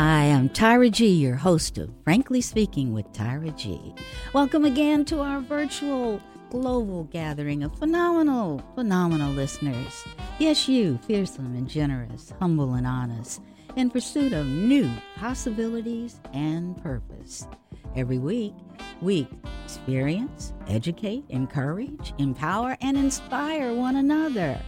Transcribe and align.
Hi, 0.00 0.26
I'm 0.26 0.48
Tyra 0.48 0.92
G, 0.92 1.08
your 1.08 1.34
host 1.34 1.76
of 1.76 1.90
Frankly 2.04 2.40
Speaking 2.40 2.92
with 2.92 3.10
Tyra 3.12 3.52
G. 3.56 3.96
Welcome 4.32 4.64
again 4.64 5.04
to 5.06 5.18
our 5.18 5.40
virtual 5.40 6.22
global 6.50 7.02
gathering 7.02 7.64
of 7.64 7.76
phenomenal, 7.80 8.62
phenomenal 8.76 9.32
listeners. 9.32 10.04
Yes, 10.38 10.68
you, 10.68 11.00
fearsome 11.08 11.56
and 11.56 11.68
generous, 11.68 12.32
humble 12.38 12.74
and 12.74 12.86
honest, 12.86 13.42
in 13.74 13.90
pursuit 13.90 14.32
of 14.32 14.46
new 14.46 14.88
possibilities 15.16 16.20
and 16.32 16.80
purpose. 16.80 17.48
Every 17.96 18.18
week, 18.18 18.54
we 19.00 19.26
experience, 19.64 20.52
educate, 20.68 21.24
encourage, 21.28 22.14
empower, 22.18 22.76
and 22.82 22.96
inspire 22.96 23.74
one 23.74 23.96
another. 23.96 24.60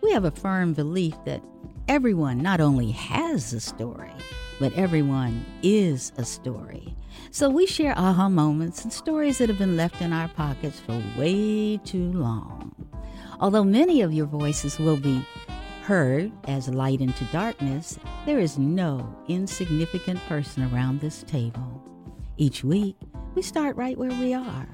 We 0.00 0.10
have 0.12 0.24
a 0.24 0.30
firm 0.30 0.72
belief 0.72 1.16
that 1.26 1.42
everyone 1.86 2.38
not 2.38 2.62
only 2.62 2.92
has 2.92 3.52
a 3.52 3.60
story, 3.60 4.10
but 4.58 4.72
everyone 4.74 5.44
is 5.62 6.12
a 6.16 6.24
story. 6.24 6.94
So 7.30 7.48
we 7.48 7.66
share 7.66 7.98
aha 7.98 8.28
moments 8.28 8.84
and 8.84 8.92
stories 8.92 9.38
that 9.38 9.48
have 9.48 9.58
been 9.58 9.76
left 9.76 10.00
in 10.00 10.12
our 10.12 10.28
pockets 10.28 10.80
for 10.80 11.02
way 11.16 11.78
too 11.78 12.12
long. 12.12 12.74
Although 13.40 13.64
many 13.64 14.00
of 14.00 14.12
your 14.12 14.26
voices 14.26 14.78
will 14.78 14.96
be 14.96 15.26
heard 15.82 16.32
as 16.48 16.68
light 16.68 17.00
into 17.00 17.24
darkness, 17.26 17.98
there 18.26 18.38
is 18.38 18.58
no 18.58 19.16
insignificant 19.28 20.20
person 20.28 20.62
around 20.72 21.00
this 21.00 21.24
table. 21.24 21.82
Each 22.36 22.64
week, 22.64 22.96
we 23.34 23.42
start 23.42 23.76
right 23.76 23.98
where 23.98 24.10
we 24.10 24.32
are. 24.32 24.68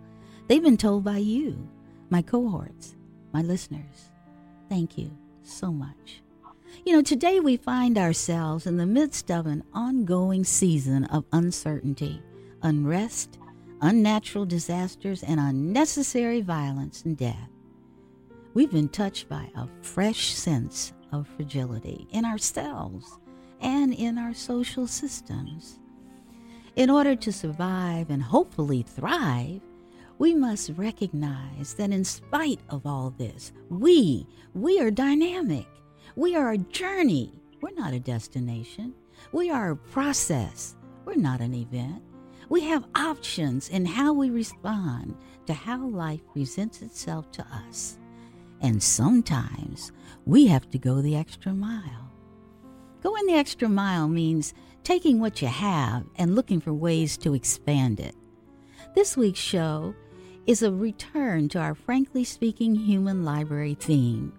They've 0.49 0.61
been 0.61 0.75
told 0.75 1.05
by 1.05 1.19
you, 1.19 1.69
my 2.09 2.21
cohorts, 2.21 2.97
my 3.31 3.41
listeners. 3.41 4.11
Thank 4.67 4.97
you 4.97 5.09
so 5.43 5.71
much. 5.71 6.21
You 6.85 6.97
know, 6.97 7.01
today 7.01 7.39
we 7.39 7.55
find 7.55 7.97
ourselves 7.97 8.67
in 8.67 8.75
the 8.75 8.85
midst 8.85 9.31
of 9.31 9.45
an 9.45 9.63
ongoing 9.73 10.43
season 10.43 11.05
of 11.05 11.23
uncertainty, 11.31 12.21
unrest, 12.61 13.39
unnatural 13.79 14.45
disasters, 14.45 15.23
and 15.23 15.39
unnecessary 15.39 16.41
violence 16.41 17.05
and 17.05 17.15
death 17.15 17.51
we've 18.55 18.71
been 18.71 18.89
touched 18.89 19.29
by 19.29 19.47
a 19.55 19.67
fresh 19.81 20.33
sense 20.33 20.93
of 21.11 21.27
fragility 21.27 22.07
in 22.11 22.25
ourselves 22.25 23.19
and 23.61 23.93
in 23.93 24.17
our 24.17 24.33
social 24.33 24.87
systems. 24.87 25.77
In 26.75 26.89
order 26.89 27.15
to 27.17 27.31
survive 27.31 28.09
and 28.09 28.23
hopefully 28.23 28.81
thrive, 28.81 29.61
we 30.17 30.33
must 30.33 30.71
recognize 30.77 31.73
that 31.73 31.91
in 31.91 32.05
spite 32.05 32.61
of 32.69 32.85
all 32.85 33.13
this, 33.17 33.51
we, 33.69 34.25
we 34.53 34.79
are 34.79 34.89
dynamic. 34.89 35.67
We 36.15 36.35
are 36.35 36.51
a 36.51 36.57
journey. 36.57 37.33
We're 37.61 37.71
not 37.71 37.93
a 37.93 37.99
destination. 37.99 38.93
We 39.33 39.49
are 39.49 39.71
a 39.71 39.75
process. 39.75 40.75
We're 41.03 41.15
not 41.15 41.41
an 41.41 41.53
event. 41.53 42.01
We 42.47 42.61
have 42.61 42.85
options 42.95 43.67
in 43.67 43.85
how 43.85 44.13
we 44.13 44.29
respond 44.29 45.17
to 45.45 45.53
how 45.53 45.87
life 45.87 46.21
presents 46.33 46.81
itself 46.81 47.29
to 47.33 47.45
us. 47.67 47.97
And 48.61 48.81
sometimes 48.81 49.91
we 50.25 50.47
have 50.47 50.69
to 50.71 50.77
go 50.77 51.01
the 51.01 51.15
extra 51.15 51.53
mile. 51.53 52.11
Going 53.03 53.27
the 53.27 53.35
extra 53.35 53.69
mile 53.69 54.07
means 54.07 54.53
taking 54.83 55.19
what 55.19 55.41
you 55.41 55.47
have 55.47 56.05
and 56.17 56.35
looking 56.35 56.59
for 56.59 56.73
ways 56.73 57.17
to 57.17 57.33
expand 57.33 57.99
it. 57.99 58.15
This 58.95 59.15
week's 59.17 59.39
show 59.39 59.93
is 60.47 60.63
a 60.63 60.71
return 60.71 61.49
to 61.49 61.59
our 61.59 61.75
Frankly 61.75 62.23
Speaking 62.23 62.75
Human 62.75 63.23
Library 63.25 63.75
theme. 63.75 64.33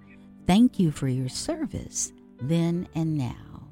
Thank 0.47 0.79
you 0.79 0.91
for 0.91 1.09
your 1.09 1.29
service, 1.29 2.13
then 2.41 2.89
and 2.95 3.17
now. 3.17 3.69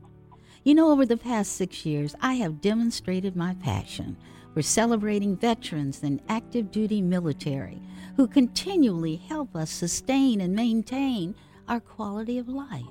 You 0.65 0.75
know, 0.75 0.91
over 0.91 1.07
the 1.07 1.17
past 1.17 1.53
six 1.53 1.85
years, 1.87 2.15
I 2.21 2.35
have 2.35 2.61
demonstrated 2.61 3.37
my 3.37 3.55
passion 3.55 4.17
for 4.55 4.63
celebrating 4.63 5.37
veterans 5.37 6.03
and 6.03 6.23
active 6.29 6.71
duty 6.71 7.03
military 7.03 7.83
who 8.17 8.29
continually 8.29 9.17
help 9.17 9.55
us 9.57 9.71
sustain 9.71 10.41
and 10.41 10.55
maintain 10.55 11.35
our 11.69 11.81
quality 11.81 12.39
of 12.39 12.49
life, 12.49 12.85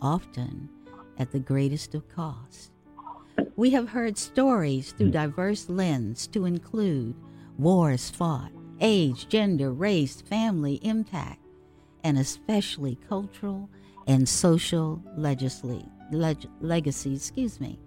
often 0.00 0.68
at 1.18 1.30
the 1.30 1.38
greatest 1.38 1.94
of 1.94 2.08
cost. 2.08 2.72
We 3.56 3.70
have 3.70 3.90
heard 3.90 4.16
stories 4.16 4.92
through 4.92 5.08
hmm. 5.08 5.12
diverse 5.12 5.68
lens 5.68 6.26
to 6.28 6.46
include 6.46 7.14
wars 7.58 8.08
fought, 8.08 8.52
age, 8.80 9.28
gender, 9.28 9.72
race, 9.72 10.22
family, 10.22 10.74
impact, 10.76 11.40
and 12.02 12.18
especially 12.18 12.98
cultural 13.08 13.68
and 14.06 14.26
social 14.28 15.02
legislate, 15.16 15.84
leg, 16.12 16.38
legacies. 16.60 17.28
Excuse 17.28 17.60
me. 17.60 17.78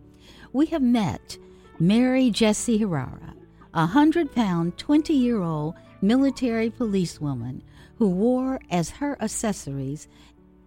We 0.53 0.67
have 0.67 0.81
met 0.81 1.37
Mary 1.81 2.29
Jessie 2.29 2.77
Herrera, 2.77 3.33
a 3.73 3.87
hundred 3.87 4.35
pound, 4.35 4.77
20 4.77 5.15
year 5.15 5.41
old 5.41 5.73
military 5.99 6.69
policewoman 6.69 7.63
who 7.97 8.07
wore 8.07 8.59
as 8.69 8.91
her 8.91 9.19
accessories 9.19 10.07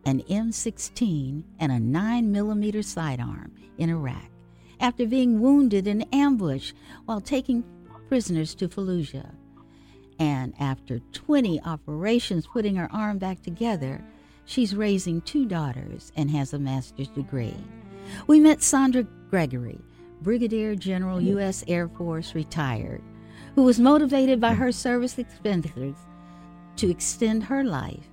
an 0.04 0.22
M16 0.22 1.44
and 1.60 1.70
a 1.70 1.76
9mm 1.76 2.84
sidearm 2.84 3.52
in 3.78 3.90
Iraq 3.90 4.28
after 4.80 5.06
being 5.06 5.38
wounded 5.38 5.86
in 5.86 6.02
an 6.02 6.08
ambush 6.12 6.72
while 7.04 7.20
taking 7.20 7.62
prisoners 8.08 8.52
to 8.56 8.68
Fallujah. 8.68 9.36
And 10.18 10.52
after 10.58 10.98
20 10.98 11.62
operations 11.62 12.48
putting 12.48 12.74
her 12.74 12.90
arm 12.90 13.18
back 13.18 13.40
together, 13.40 14.04
she's 14.46 14.74
raising 14.74 15.20
two 15.20 15.46
daughters 15.46 16.10
and 16.16 16.28
has 16.32 16.52
a 16.52 16.58
master's 16.58 17.06
degree. 17.06 17.54
We 18.26 18.40
met 18.40 18.64
Sandra 18.64 19.04
Gregory, 19.30 19.78
Brigadier 20.24 20.74
General, 20.74 21.20
U.S. 21.20 21.62
Air 21.68 21.86
Force, 21.86 22.34
retired, 22.34 23.02
who 23.54 23.62
was 23.62 23.78
motivated 23.78 24.40
by 24.40 24.54
her 24.54 24.72
service 24.72 25.18
expenditures 25.18 25.96
to 26.76 26.90
extend 26.90 27.44
her 27.44 27.62
life 27.62 28.08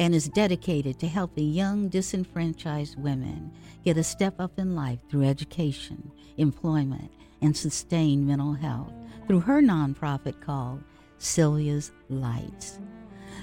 and 0.00 0.12
is 0.12 0.28
dedicated 0.28 0.98
to 0.98 1.06
helping 1.06 1.50
young 1.50 1.88
disenfranchised 1.88 2.98
women 2.98 3.52
get 3.84 3.96
a 3.96 4.02
step 4.02 4.40
up 4.40 4.58
in 4.58 4.74
life 4.74 4.98
through 5.08 5.22
education, 5.22 6.10
employment, 6.36 7.12
and 7.40 7.56
sustained 7.56 8.26
mental 8.26 8.54
health 8.54 8.92
through 9.28 9.40
her 9.40 9.62
nonprofit 9.62 10.40
called 10.40 10.82
Sylvia's 11.18 11.92
Lights. 12.08 12.80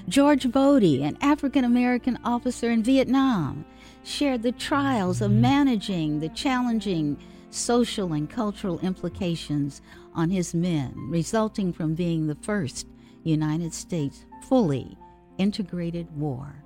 George 0.08 0.52
Bodie, 0.52 1.02
an 1.04 1.16
African 1.22 1.64
American 1.64 2.18
officer 2.22 2.70
in 2.70 2.82
Vietnam, 2.82 3.64
shared 4.04 4.42
the 4.42 4.52
trials 4.52 5.22
of 5.22 5.30
managing 5.30 6.20
the 6.20 6.28
challenging 6.30 7.16
social 7.54 8.12
and 8.12 8.28
cultural 8.28 8.78
implications 8.80 9.82
on 10.14 10.30
his 10.30 10.54
men, 10.54 10.92
resulting 11.08 11.72
from 11.72 11.94
being 11.94 12.26
the 12.26 12.34
first 12.36 12.86
United 13.24 13.72
States 13.72 14.24
fully 14.48 14.96
integrated 15.38 16.14
war, 16.16 16.62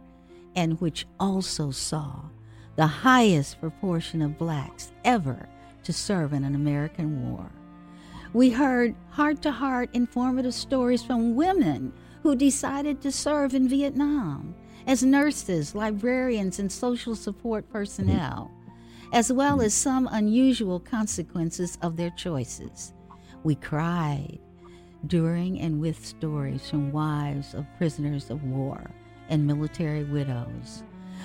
and 0.54 0.80
which 0.80 1.06
also 1.20 1.70
saw 1.70 2.22
the 2.76 2.86
highest 2.86 3.60
proportion 3.60 4.22
of 4.22 4.38
blacks 4.38 4.92
ever 5.04 5.48
to 5.82 5.92
serve 5.92 6.32
in 6.32 6.44
an 6.44 6.54
American 6.54 7.30
war. 7.30 7.50
We 8.32 8.50
heard 8.50 8.94
heart 9.10 9.40
to 9.42 9.52
heart 9.52 9.90
informative 9.92 10.54
stories 10.54 11.02
from 11.02 11.36
women 11.36 11.92
who 12.22 12.34
decided 12.34 13.00
to 13.02 13.12
serve 13.12 13.54
in 13.54 13.68
Vietnam 13.68 14.54
as 14.86 15.02
nurses, 15.02 15.74
librarians, 15.74 16.58
and 16.58 16.70
social 16.70 17.14
support 17.14 17.68
personnel, 17.70 18.50
as 19.12 19.32
well 19.32 19.60
as 19.60 19.74
some 19.74 20.08
unusual 20.12 20.80
consequences 20.80 21.78
of 21.82 21.96
their 21.96 22.10
choices. 22.10 22.92
We 23.44 23.54
cried 23.54 24.38
during 25.06 25.60
and 25.60 25.80
with 25.80 26.04
stories 26.04 26.68
from 26.68 26.92
wives 26.92 27.54
of 27.54 27.66
prisoners 27.78 28.30
of 28.30 28.42
war 28.44 28.90
and 29.28 29.46
military 29.46 30.04
widows. 30.04 30.82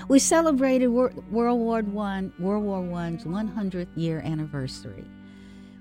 We 0.08 0.20
celebrated 0.20 0.88
World 0.88 1.24
War 1.32 1.80
I, 1.80 2.30
World 2.40 2.64
War 2.64 3.00
I's 3.00 3.24
100th 3.24 3.88
year 3.96 4.22
anniversary. 4.22 5.06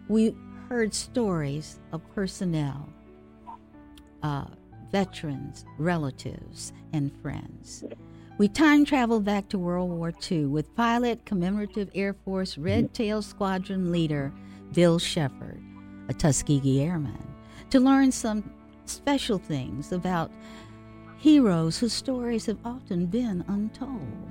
We 0.09 0.35
heard 0.69 0.95
stories 0.95 1.79
of 1.93 2.03
personnel, 2.15 2.89
uh, 4.23 4.47
veterans, 4.93 5.65
relatives, 5.79 6.73
and 6.93 7.13
friends. 7.23 7.85
We 8.41 8.49
time 8.49 8.87
traveled 8.87 9.27
back 9.27 9.51
to 9.51 9.59
World 9.59 9.91
War 9.91 10.15
II 10.31 10.47
with 10.47 10.75
pilot 10.75 11.27
Commemorative 11.27 11.91
Air 11.95 12.15
Force 12.15 12.57
Red 12.57 12.85
mm-hmm. 12.85 12.93
Tail 12.95 13.21
Squadron 13.21 13.93
leader 13.93 14.33
Bill 14.73 14.99
Shepard, 14.99 15.63
a 16.09 16.15
Tuskegee 16.15 16.81
Airman, 16.81 17.23
to 17.69 17.79
learn 17.79 18.11
some 18.11 18.51
special 18.87 19.37
things 19.37 19.93
about 19.93 20.33
heroes 21.19 21.79
whose 21.79 21.93
stories 21.93 22.47
have 22.47 22.57
often 22.65 23.05
been 23.05 23.45
untold. 23.47 24.31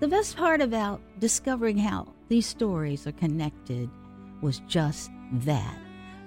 The 0.00 0.08
best 0.08 0.38
part 0.38 0.62
about 0.62 1.02
discovering 1.18 1.76
how 1.76 2.14
these 2.30 2.46
stories 2.46 3.06
are 3.06 3.12
connected 3.12 3.90
was 4.40 4.62
just 4.66 5.10
that 5.32 5.78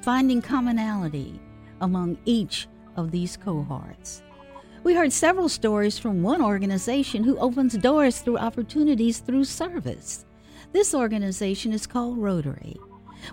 finding 0.04 0.44
commonality 0.44 1.42
among 1.82 2.20
each 2.26 2.68
of 2.96 3.10
these 3.10 3.38
cohorts. 3.38 4.22
We 4.88 4.94
heard 4.94 5.12
several 5.12 5.50
stories 5.50 6.00
from 6.00 6.24
one 6.24 6.42
organization 6.42 7.26
who 7.26 7.38
opens 7.40 7.78
doors 7.78 8.22
through 8.22 8.38
opportunities 8.38 9.20
through 9.20 9.44
service. 9.44 10.26
This 10.72 10.94
organization 10.96 11.74
is 11.74 11.86
called 11.86 12.18
Rotary 12.18 12.78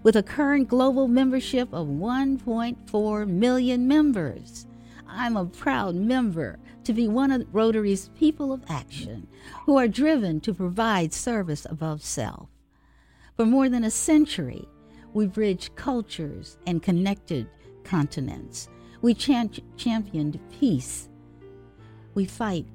with 0.02 0.16
a 0.16 0.22
current 0.24 0.66
global 0.66 1.06
membership 1.06 1.72
of 1.72 1.86
1.4 1.86 3.28
million 3.28 3.86
members. 3.86 4.66
I'm 5.06 5.36
a 5.36 5.46
proud 5.46 5.94
member 5.94 6.58
to 6.82 6.92
be 6.92 7.06
one 7.06 7.30
of 7.30 7.46
Rotary's 7.52 8.10
people 8.18 8.52
of 8.52 8.64
action 8.68 9.28
who 9.64 9.78
are 9.78 9.86
driven 9.86 10.40
to 10.40 10.54
provide 10.54 11.12
service 11.12 11.68
above 11.70 12.02
self. 12.02 12.48
For 13.36 13.46
more 13.46 13.68
than 13.68 13.84
a 13.84 13.92
century, 13.92 14.66
we 15.12 15.28
bridged 15.28 15.76
cultures 15.76 16.58
and 16.66 16.82
connected 16.82 17.48
continents. 17.84 18.68
We 19.02 19.14
champ- 19.14 19.62
championed 19.76 20.40
peace. 20.50 21.10
We 22.14 22.24
fight 22.24 22.66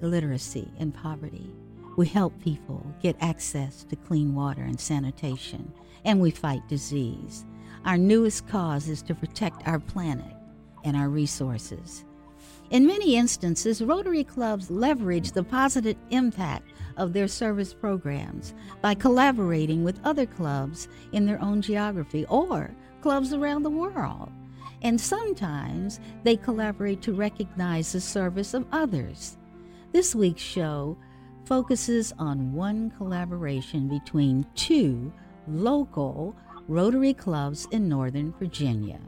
illiteracy 0.00 0.70
and 0.78 0.94
poverty. 0.94 1.50
We 1.96 2.06
help 2.06 2.40
people 2.40 2.86
get 3.02 3.16
access 3.20 3.84
to 3.84 3.96
clean 3.96 4.34
water 4.34 4.62
and 4.62 4.80
sanitation 4.80 5.72
and 6.04 6.20
we 6.20 6.30
fight 6.30 6.66
disease. 6.68 7.44
Our 7.84 7.98
newest 7.98 8.48
cause 8.48 8.88
is 8.88 9.02
to 9.02 9.14
protect 9.14 9.66
our 9.68 9.80
planet 9.80 10.34
and 10.84 10.96
our 10.96 11.10
resources. 11.10 12.04
In 12.70 12.86
many 12.86 13.16
instances, 13.16 13.82
Rotary 13.82 14.24
clubs 14.24 14.70
leverage 14.70 15.32
the 15.32 15.42
positive 15.42 15.96
impact 16.10 16.72
of 16.96 17.12
their 17.12 17.28
service 17.28 17.74
programs 17.74 18.54
by 18.80 18.94
collaborating 18.94 19.84
with 19.84 20.00
other 20.04 20.24
clubs 20.24 20.88
in 21.12 21.26
their 21.26 21.40
own 21.42 21.60
geography 21.60 22.24
or 22.30 22.70
clubs 23.02 23.32
around 23.32 23.62
the 23.62 23.70
world. 23.70 24.30
And 24.82 25.00
sometimes 25.00 26.00
they 26.22 26.36
collaborate 26.36 27.02
to 27.02 27.12
recognize 27.12 27.92
the 27.92 28.00
service 28.00 28.54
of 28.54 28.66
others. 28.72 29.36
This 29.92 30.14
week's 30.14 30.42
show 30.42 30.96
focuses 31.44 32.12
on 32.18 32.52
one 32.52 32.90
collaboration 32.92 33.88
between 33.88 34.46
two 34.54 35.12
local 35.48 36.34
Rotary 36.68 37.14
clubs 37.14 37.66
in 37.72 37.88
Northern 37.88 38.32
Virginia. 38.38 39.00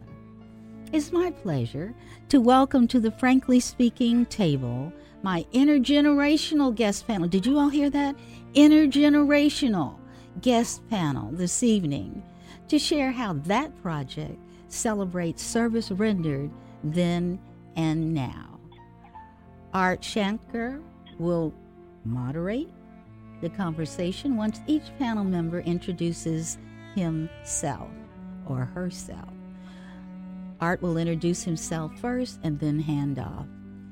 It's 0.93 1.13
my 1.13 1.31
pleasure 1.31 1.95
to 2.29 2.41
welcome 2.41 2.89
to 2.89 3.01
the 3.01 3.13
Frankly 3.13 3.61
Speaking 3.61 4.27
table 4.27 4.93
my 5.23 5.47
intergenerational 5.55 6.75
guest 6.75 7.07
panel. 7.07 7.29
Did 7.29 7.47
you 7.47 7.59
all 7.59 7.69
hear 7.69 7.89
that? 7.91 8.17
Intergenerational 8.55 9.97
guest 10.41 10.87
panel 10.91 11.31
this 11.33 11.63
evening 11.63 12.23
to 12.69 12.79
share 12.79 13.13
how 13.13 13.35
that 13.35 13.81
project 13.81 14.39
celebrates 14.73 15.43
service 15.43 15.91
rendered 15.91 16.51
then 16.85 17.39
and 17.77 18.13
now. 18.13 18.59
Art 19.73 20.01
Chantker 20.01 20.83
will 21.19 21.55
moderate 22.05 22.69
the 23.41 23.49
conversation 23.51 24.37
once 24.37 24.61
each 24.67 24.97
panel 24.99 25.25
member 25.25 25.61
introduces 25.61 26.59
himself 26.95 27.91
or 28.47 28.65
herself. 28.67 29.29
Art 30.61 30.81
will 30.81 30.97
introduce 30.97 31.43
himself 31.43 31.93
first 31.99 32.39
and 32.43 32.59
then 32.61 32.79
hand 32.79 33.19
off. 33.19 33.47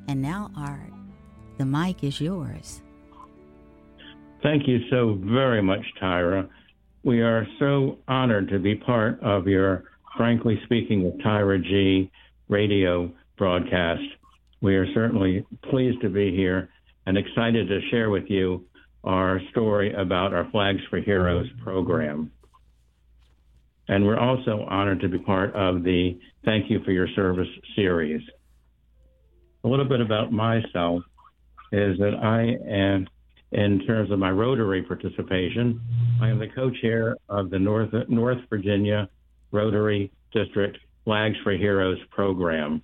And 0.07 0.23
now, 0.23 0.51
Art, 0.57 0.93
the 1.59 1.65
mic 1.65 2.05
is 2.05 2.21
yours. 2.21 2.83
Thank 4.43 4.69
you 4.69 4.79
so 4.89 5.19
very 5.23 5.63
much, 5.63 5.85
Tyra. 6.01 6.49
We 7.03 7.23
are 7.23 7.47
so 7.59 7.99
honored 8.07 8.49
to 8.49 8.59
be 8.59 8.75
part 8.75 9.21
of 9.23 9.47
your 9.49 9.90
Frankly 10.21 10.61
Speaking 10.67 11.03
with 11.03 11.19
Tyra 11.23 11.65
G 11.65 12.11
radio 12.51 13.11
broadcast. 13.39 14.03
We 14.61 14.77
are 14.77 14.85
certainly 14.93 15.47
pleased 15.71 16.03
to 16.03 16.11
be 16.11 16.31
here 16.37 16.69
and 17.07 17.17
excited 17.17 17.69
to 17.69 17.81
share 17.91 18.11
with 18.11 18.25
you 18.29 18.67
our 19.03 19.41
story 19.51 19.95
about 19.95 20.35
our 20.35 20.47
Flags 20.51 20.83
for 20.91 21.01
Heroes 21.01 21.47
program. 21.65 22.31
And 23.89 24.05
we're 24.05 24.19
also 24.19 24.67
honored 24.69 25.01
to 25.01 25.09
be 25.09 25.17
part 25.21 25.55
of 25.55 25.85
the 25.85 26.19
Thank 26.45 26.71
You 26.71 26.81
for 26.85 26.93
Your 26.93 27.09
Service 27.17 27.49
series. 27.75 28.21
A 29.65 29.69
little 29.69 29.89
bit 29.89 30.03
about 30.03 30.33
myself 30.33 31.03
is 31.73 31.97
that 31.97 32.13
I 32.23 32.59
am, 32.71 33.09
in 33.53 33.87
terms 33.87 34.11
of 34.11 34.19
my 34.19 34.31
Rotary 34.31 34.83
participation, 34.83 35.81
I 36.21 36.29
am 36.29 36.39
the 36.39 36.49
co 36.55 36.71
chair 36.83 37.17
of 37.31 37.49
the 37.49 37.59
North, 37.59 37.95
North 38.11 38.41
Virginia 38.51 39.09
Rotary 39.53 40.11
District 40.33 40.79
Flags 41.05 41.37
for 41.43 41.53
Heroes 41.53 41.99
program. 42.11 42.83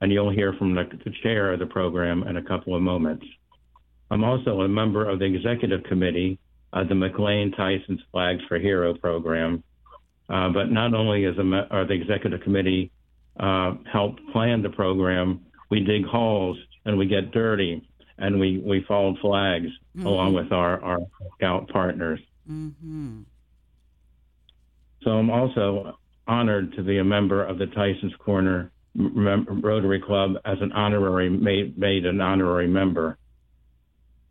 And 0.00 0.12
you'll 0.12 0.32
hear 0.32 0.52
from 0.54 0.74
the, 0.74 0.84
the 1.04 1.12
chair 1.22 1.52
of 1.52 1.60
the 1.60 1.66
program 1.66 2.24
in 2.24 2.36
a 2.36 2.42
couple 2.42 2.74
of 2.74 2.82
moments. 2.82 3.24
I'm 4.10 4.24
also 4.24 4.60
a 4.60 4.68
member 4.68 5.08
of 5.08 5.18
the 5.18 5.24
executive 5.24 5.84
committee 5.84 6.38
of 6.72 6.88
the 6.88 6.94
McLean 6.94 7.52
Tysons 7.52 8.00
Flags 8.10 8.42
for 8.48 8.58
Hero 8.58 8.94
program. 8.94 9.62
Uh, 10.28 10.48
but 10.50 10.70
not 10.70 10.94
only 10.94 11.24
is 11.24 11.36
the, 11.36 11.66
or 11.70 11.84
the 11.84 11.94
executive 11.94 12.40
committee 12.42 12.90
uh, 13.38 13.72
help 13.90 14.16
plan 14.32 14.62
the 14.62 14.70
program, 14.70 15.40
we 15.70 15.80
dig 15.80 16.04
holes 16.04 16.58
and 16.84 16.98
we 16.98 17.06
get 17.06 17.32
dirty 17.32 17.82
and 18.18 18.38
we, 18.38 18.58
we 18.58 18.84
fold 18.86 19.18
flags 19.20 19.68
mm-hmm. 19.96 20.06
along 20.06 20.34
with 20.34 20.52
our, 20.52 20.82
our 20.82 20.98
scout 21.36 21.68
partners. 21.68 22.20
Mm-hmm. 22.50 23.22
So 25.04 25.10
I'm 25.10 25.30
also 25.30 25.98
honored 26.26 26.74
to 26.74 26.82
be 26.82 26.98
a 26.98 27.04
member 27.04 27.44
of 27.44 27.58
the 27.58 27.66
Tysons 27.66 28.16
Corner 28.18 28.70
Rotary 28.94 30.00
Club 30.00 30.36
as 30.44 30.58
an 30.60 30.72
honorary 30.72 31.30
made, 31.30 31.78
made 31.78 32.04
an 32.06 32.20
honorary 32.20 32.68
member. 32.68 33.16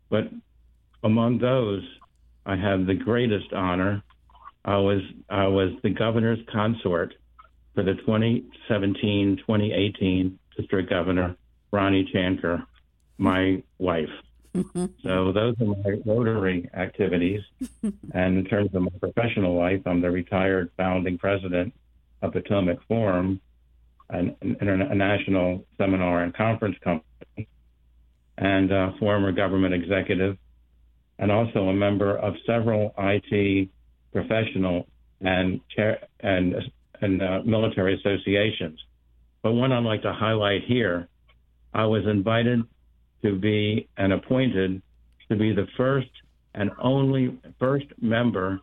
But 0.08 0.30
among 1.02 1.38
those, 1.38 1.82
I 2.46 2.56
have 2.56 2.86
the 2.86 2.94
greatest 2.94 3.52
honor. 3.52 4.02
I 4.64 4.76
was 4.76 5.02
I 5.28 5.48
was 5.48 5.72
the 5.82 5.90
governor's 5.90 6.38
consort 6.52 7.14
for 7.74 7.82
the 7.82 7.94
2017-2018 8.70 10.38
district 10.56 10.90
governor 10.90 11.36
Ronnie 11.72 12.08
Chantker, 12.14 12.64
my 13.18 13.62
wife. 13.78 14.10
So 14.54 15.32
those 15.32 15.54
are 15.60 15.66
my 15.66 15.98
Rotary 16.04 16.68
activities. 16.74 17.40
and 18.14 18.38
in 18.38 18.44
terms 18.44 18.70
of 18.74 18.82
my 18.82 18.90
professional 19.00 19.56
life, 19.56 19.80
I'm 19.86 20.00
the 20.00 20.10
retired 20.10 20.70
founding 20.76 21.18
president 21.18 21.72
of 22.20 22.32
Potomac 22.32 22.78
Forum, 22.86 23.40
an, 24.10 24.36
international 24.42 25.64
seminar 25.78 26.22
and 26.22 26.34
conference 26.34 26.76
company, 26.84 27.48
and 28.38 28.70
a 28.70 28.94
former 28.98 29.32
government 29.32 29.74
executive, 29.74 30.36
and 31.18 31.32
also 31.32 31.68
a 31.68 31.74
member 31.74 32.16
of 32.16 32.34
several 32.46 32.94
IT 32.98 33.68
professional 34.12 34.86
and 35.20 35.60
and 36.20 36.54
and 37.00 37.22
uh, 37.22 37.40
military 37.44 37.94
associations. 37.94 38.78
But 39.42 39.52
one 39.52 39.72
I'd 39.72 39.84
like 39.84 40.02
to 40.02 40.12
highlight 40.12 40.64
here, 40.64 41.08
I 41.74 41.86
was 41.86 42.06
invited 42.06 42.62
to 43.22 43.36
be 43.36 43.88
and 43.96 44.12
appointed 44.12 44.82
to 45.28 45.36
be 45.36 45.52
the 45.52 45.66
first 45.76 46.10
and 46.54 46.70
only 46.78 47.38
first 47.58 47.86
member 48.00 48.60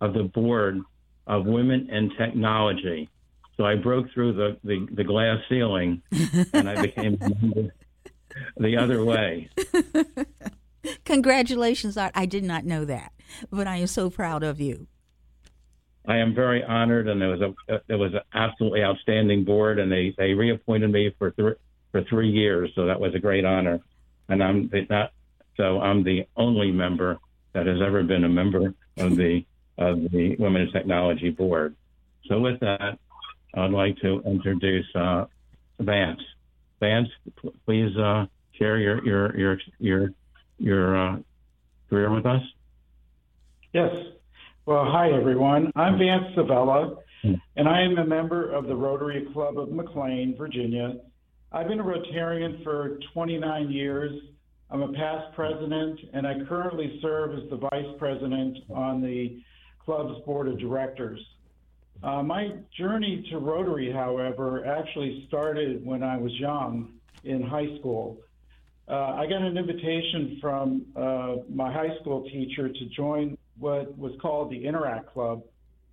of 0.00 0.14
the 0.14 0.24
board 0.24 0.80
of 1.26 1.46
Women 1.46 1.88
in 1.90 2.10
Technology. 2.16 3.08
So 3.56 3.64
I 3.64 3.74
broke 3.74 4.06
through 4.12 4.34
the, 4.34 4.56
the, 4.64 4.86
the 4.92 5.04
glass 5.04 5.38
ceiling 5.48 6.02
and 6.52 6.68
I 6.68 6.82
became 6.82 7.18
the 8.56 8.76
other 8.76 9.04
way. 9.04 9.48
Congratulations, 11.04 11.96
Art. 11.96 12.12
I 12.14 12.26
did 12.26 12.44
not 12.44 12.64
know 12.64 12.84
that, 12.84 13.12
but 13.50 13.66
I 13.66 13.76
am 13.76 13.86
so 13.88 14.10
proud 14.10 14.42
of 14.42 14.60
you. 14.60 14.86
I 16.06 16.18
am 16.18 16.34
very 16.34 16.64
honored, 16.64 17.06
and 17.06 17.22
it 17.22 17.26
was 17.26 17.40
a 17.42 17.74
it 17.88 17.96
was 17.96 18.14
an 18.14 18.20
absolutely 18.32 18.82
outstanding 18.82 19.44
board, 19.44 19.78
and 19.78 19.92
they 19.92 20.14
they 20.16 20.32
reappointed 20.32 20.90
me 20.90 21.14
for 21.18 21.32
three 21.32 21.52
for 21.92 22.02
three 22.04 22.30
years, 22.30 22.70
so 22.74 22.86
that 22.86 22.98
was 22.98 23.14
a 23.14 23.18
great 23.18 23.44
honor. 23.44 23.80
And 24.28 24.42
I'm 24.42 24.70
not 24.90 25.12
so 25.56 25.80
I'm 25.80 26.04
the 26.04 26.26
only 26.36 26.70
member 26.70 27.18
that 27.52 27.66
has 27.66 27.80
ever 27.82 28.02
been 28.02 28.24
a 28.24 28.28
member 28.28 28.74
of 28.96 29.16
the 29.16 29.44
of 29.76 30.10
the 30.10 30.36
Women's 30.38 30.72
Technology 30.72 31.30
Board. 31.30 31.74
So 32.26 32.40
with 32.40 32.60
that, 32.60 32.98
I'd 33.54 33.70
like 33.70 33.96
to 33.98 34.22
introduce 34.26 34.86
uh, 34.94 35.26
Vance. 35.80 36.20
Vance, 36.80 37.08
please 37.64 37.96
uh, 37.96 38.26
share 38.52 38.78
your 38.78 39.04
your 39.04 39.36
your 39.36 39.58
your 39.78 40.12
your 40.58 40.96
uh, 40.96 41.16
career 41.88 42.10
with 42.10 42.26
us. 42.26 42.42
Yes. 43.72 43.94
Well, 44.66 44.84
hi, 44.84 45.10
everyone. 45.12 45.72
I'm 45.74 45.98
Vance 45.98 46.34
Savella, 46.36 46.98
and 47.22 47.68
I 47.68 47.82
am 47.82 47.96
a 47.98 48.04
member 48.04 48.52
of 48.52 48.66
the 48.66 48.76
Rotary 48.76 49.26
Club 49.32 49.58
of 49.58 49.70
McLean, 49.70 50.36
Virginia. 50.36 50.96
I've 51.50 51.66
been 51.66 51.80
a 51.80 51.84
Rotarian 51.84 52.62
for 52.62 52.98
29 53.14 53.70
years. 53.70 54.12
I'm 54.70 54.82
a 54.82 54.92
past 54.92 55.34
president, 55.34 55.98
and 56.12 56.26
I 56.26 56.44
currently 56.46 56.98
serve 57.00 57.32
as 57.38 57.48
the 57.48 57.56
vice 57.56 57.86
president 57.98 58.58
on 58.68 59.00
the 59.00 59.42
club's 59.82 60.22
board 60.26 60.48
of 60.48 60.58
directors. 60.58 61.18
Uh, 62.02 62.22
my 62.22 62.52
journey 62.76 63.26
to 63.30 63.38
Rotary, 63.38 63.90
however, 63.90 64.66
actually 64.66 65.24
started 65.26 65.84
when 65.86 66.02
I 66.02 66.18
was 66.18 66.32
young 66.34 66.92
in 67.24 67.42
high 67.42 67.78
school. 67.78 68.18
Uh, 68.86 69.14
I 69.16 69.26
got 69.26 69.40
an 69.40 69.56
invitation 69.56 70.36
from 70.42 70.84
uh, 70.94 71.36
my 71.48 71.72
high 71.72 71.96
school 72.00 72.28
teacher 72.28 72.68
to 72.68 72.84
join 72.94 73.38
what 73.58 73.96
was 73.96 74.12
called 74.20 74.50
the 74.50 74.66
Interact 74.66 75.14
Club 75.14 75.42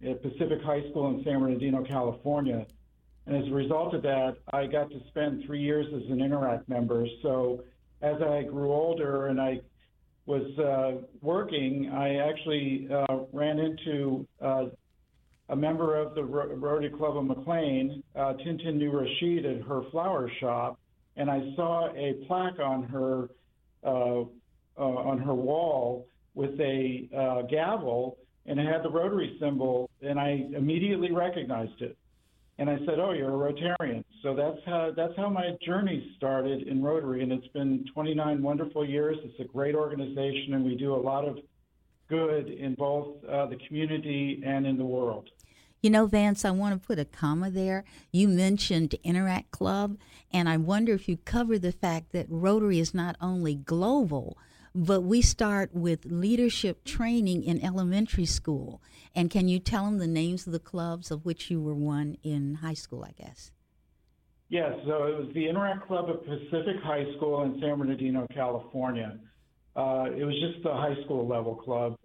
at 0.05 0.21
Pacific 0.21 0.61
High 0.63 0.81
School 0.89 1.17
in 1.17 1.23
San 1.23 1.39
Bernardino, 1.39 1.81
California. 1.85 2.67
And 3.27 3.35
as 3.35 3.47
a 3.49 3.53
result 3.53 3.93
of 3.93 4.01
that, 4.03 4.37
I 4.53 4.67
got 4.67 4.89
to 4.91 4.99
spend 5.09 5.43
three 5.45 5.61
years 5.61 5.87
as 5.95 6.09
an 6.11 6.21
Interact 6.21 6.69
member. 6.69 7.07
So 7.23 7.63
as 8.01 8.15
I 8.21 8.43
grew 8.43 8.71
older 8.71 9.27
and 9.27 9.41
I 9.41 9.61
was 10.25 10.45
uh, 10.59 11.05
working, 11.21 11.91
I 11.93 12.17
actually 12.17 12.87
uh, 12.91 13.19
ran 13.31 13.59
into 13.59 14.27
uh, 14.41 14.65
a 15.49 15.55
member 15.55 15.99
of 15.99 16.15
the 16.15 16.23
Rotary 16.23 16.89
Club 16.89 17.17
of 17.17 17.25
McLean, 17.25 18.03
uh, 18.15 18.33
Tintin 18.45 18.75
New 18.75 18.91
Rashid, 18.91 19.45
at 19.45 19.61
her 19.67 19.83
flower 19.91 20.31
shop, 20.39 20.79
and 21.15 21.29
I 21.29 21.41
saw 21.55 21.89
a 21.95 22.25
plaque 22.27 22.59
on 22.59 22.83
her 22.83 23.29
uh, 23.83 24.23
uh, 24.77 24.81
on 24.81 25.19
her 25.19 25.33
wall 25.33 26.07
with 26.33 26.59
a 26.59 27.45
gavel 27.49 28.17
and 28.45 28.59
it 28.59 28.65
had 28.65 28.83
the 28.83 28.89
Rotary 28.89 29.37
symbol, 29.39 29.89
and 30.01 30.19
I 30.19 30.45
immediately 30.55 31.11
recognized 31.11 31.81
it. 31.81 31.97
And 32.57 32.69
I 32.69 32.77
said, 32.85 32.99
"Oh, 32.99 33.11
you're 33.11 33.29
a 33.29 33.53
Rotarian." 33.53 34.03
So 34.23 34.33
that's 34.33 34.59
how 34.65 34.91
that's 34.95 35.15
how 35.17 35.29
my 35.29 35.57
journey 35.65 36.13
started 36.15 36.67
in 36.67 36.81
Rotary, 36.81 37.21
and 37.21 37.31
it's 37.31 37.47
been 37.49 37.85
29 37.93 38.41
wonderful 38.41 38.85
years. 38.87 39.17
It's 39.23 39.39
a 39.39 39.43
great 39.43 39.75
organization, 39.75 40.53
and 40.53 40.63
we 40.63 40.75
do 40.75 40.95
a 40.95 40.97
lot 40.97 41.27
of 41.27 41.37
good 42.07 42.47
in 42.47 42.75
both 42.75 43.23
uh, 43.25 43.47
the 43.47 43.57
community 43.67 44.41
and 44.45 44.65
in 44.65 44.77
the 44.77 44.85
world. 44.85 45.29
You 45.81 45.89
know, 45.91 46.07
Vance, 46.07 46.45
I 46.45 46.51
want 46.51 46.81
to 46.81 46.87
put 46.87 46.97
a 46.97 47.05
comma 47.05 47.51
there. 47.51 47.83
You 48.11 48.27
mentioned 48.27 48.95
Interact 49.03 49.51
Club, 49.51 49.97
and 50.33 50.49
I 50.49 50.57
wonder 50.57 50.93
if 50.93 51.07
you 51.07 51.17
cover 51.17 51.59
the 51.59 51.71
fact 51.71 52.11
that 52.11 52.25
Rotary 52.27 52.79
is 52.79 52.93
not 52.93 53.15
only 53.21 53.53
global, 53.53 54.37
but 54.75 55.01
we 55.01 55.21
start 55.21 55.73
with 55.73 56.03
leadership 56.03 56.83
training 56.83 57.43
in 57.43 57.63
elementary 57.63 58.25
school. 58.25 58.81
And 59.15 59.31
can 59.31 59.47
you 59.47 59.57
tell 59.57 59.85
them 59.85 59.99
the 59.99 60.07
names 60.07 60.45
of 60.45 60.51
the 60.51 60.59
clubs 60.59 61.11
of 61.11 61.23
which 61.23 61.49
you 61.49 61.61
were 61.61 61.73
one 61.73 62.17
in 62.23 62.55
high 62.55 62.73
school, 62.73 63.05
I 63.05 63.11
guess? 63.11 63.51
Yes, 64.49 64.73
so 64.85 65.05
it 65.05 65.17
was 65.17 65.29
the 65.33 65.47
Interact 65.47 65.87
Club 65.87 66.09
at 66.09 66.25
Pacific 66.25 66.75
High 66.83 67.05
School 67.15 67.43
in 67.43 67.59
San 67.61 67.79
Bernardino, 67.79 68.27
California. 68.33 69.17
Uh, 69.77 70.07
it 70.15 70.25
was 70.25 70.35
just 70.41 70.61
the 70.63 70.73
high 70.73 70.95
school 71.05 71.25
level 71.25 71.55
club. 71.55 71.97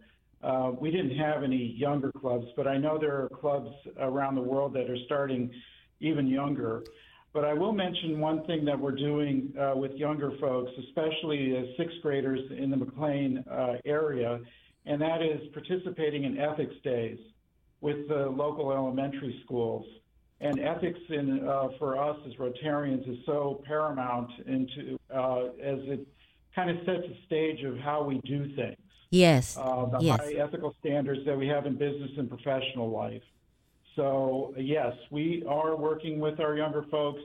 Uh, 0.43 0.71
we 0.81 0.91
didn't 0.91 1.17
have 1.17 1.43
any 1.43 1.75
younger 1.77 2.13
clubs, 2.13 2.47
but 2.57 2.67
I 2.67 2.79
know 2.79 2.99
there 2.99 3.25
are 3.25 3.29
clubs 3.29 3.71
around 3.99 4.37
the 4.37 4.43
world 4.43 4.73
that 4.75 4.89
are 4.89 4.97
starting 5.07 5.51
even 5.99 6.27
younger. 6.29 6.85
But 7.33 7.45
I 7.45 7.55
will 7.55 7.73
mention 7.73 8.19
one 8.19 8.45
thing 8.45 8.65
that 8.65 8.79
we're 8.79 8.91
doing 8.91 9.55
uh, 9.59 9.77
with 9.77 9.93
younger 9.93 10.33
folks, 10.41 10.73
especially 10.89 11.57
as 11.57 11.67
sixth 11.77 11.97
graders 12.03 12.41
in 12.57 12.71
the 12.71 12.77
McLean 12.77 13.45
uh, 13.51 13.75
area, 13.85 14.41
and 14.87 15.01
that 15.01 15.23
is 15.23 15.41
participating 15.53 16.25
in 16.25 16.39
ethics 16.39 16.75
days 16.83 17.19
with 17.81 18.09
the 18.09 18.27
local 18.27 18.73
elementary 18.73 19.41
schools. 19.45 19.87
And 20.41 20.59
ethics 20.59 20.99
in, 21.11 21.47
uh, 21.47 21.69
for 21.79 22.03
us 22.03 22.17
as 22.27 22.33
Rotarians 22.35 23.09
is 23.09 23.19
so 23.27 23.63
paramount 23.67 24.31
into 24.47 24.99
uh, 25.15 25.45
as 25.63 25.79
it 25.85 26.07
kind 26.55 26.71
of 26.71 26.79
sets 26.87 27.05
a 27.07 27.27
stage 27.27 27.63
of 27.63 27.77
how 27.79 28.03
we 28.03 28.21
do 28.25 28.55
things. 28.57 28.79
Yes. 29.11 29.57
Uh, 29.57 29.87
the 29.87 29.99
yes. 30.01 30.19
high 30.19 30.33
ethical 30.35 30.75
standards 30.81 31.21
that 31.27 31.37
we 31.37 31.47
have 31.49 31.67
in 31.67 31.77
business 31.77 32.11
and 32.17 32.29
professional 32.29 32.91
life. 32.91 33.23
So 33.97 34.55
yes, 34.57 34.93
we 35.11 35.45
are 35.49 35.77
working 35.77 36.21
with 36.21 36.41
our 36.41 36.57
younger 36.57 36.85
folks 36.91 37.21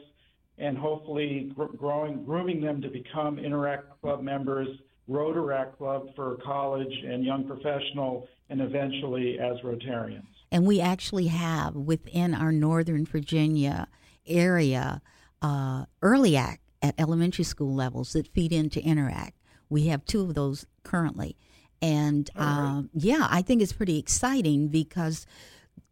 and 0.58 0.78
hopefully 0.78 1.52
gr- 1.56 1.66
growing, 1.66 2.24
grooming 2.24 2.62
them 2.62 2.82
to 2.82 2.90
become 2.90 3.40
Interact 3.40 4.02
Club 4.02 4.24
members, 4.24 4.68
Rotaract 5.10 5.78
Club 5.78 6.08
for 6.16 6.38
college 6.44 6.94
and 7.06 7.24
young 7.24 7.46
professional, 7.46 8.28
and 8.50 8.62
eventually 8.62 9.38
as 9.40 9.58
Rotarians. 9.60 10.24
And 10.52 10.66
we 10.66 10.80
actually 10.80 11.28
have 11.28 11.76
within 11.76 12.34
our 12.34 12.52
Northern 12.52 13.06
Virginia 13.06 13.88
area 14.26 15.02
uh, 15.42 15.86
early 16.02 16.38
act 16.38 16.62
at 16.82 16.96
elementary 16.98 17.44
school 17.44 17.74
levels 17.74 18.14
that 18.14 18.28
feed 18.28 18.54
into 18.54 18.82
Interact. 18.82 19.34
We 19.70 19.88
have 19.88 20.06
two 20.06 20.22
of 20.22 20.34
those 20.36 20.66
currently. 20.84 21.36
And 21.82 22.30
right. 22.36 22.46
um, 22.46 22.90
yeah, 22.94 23.28
I 23.30 23.42
think 23.42 23.62
it's 23.62 23.74
pretty 23.74 24.00
exciting 24.00 24.70
because 24.70 25.26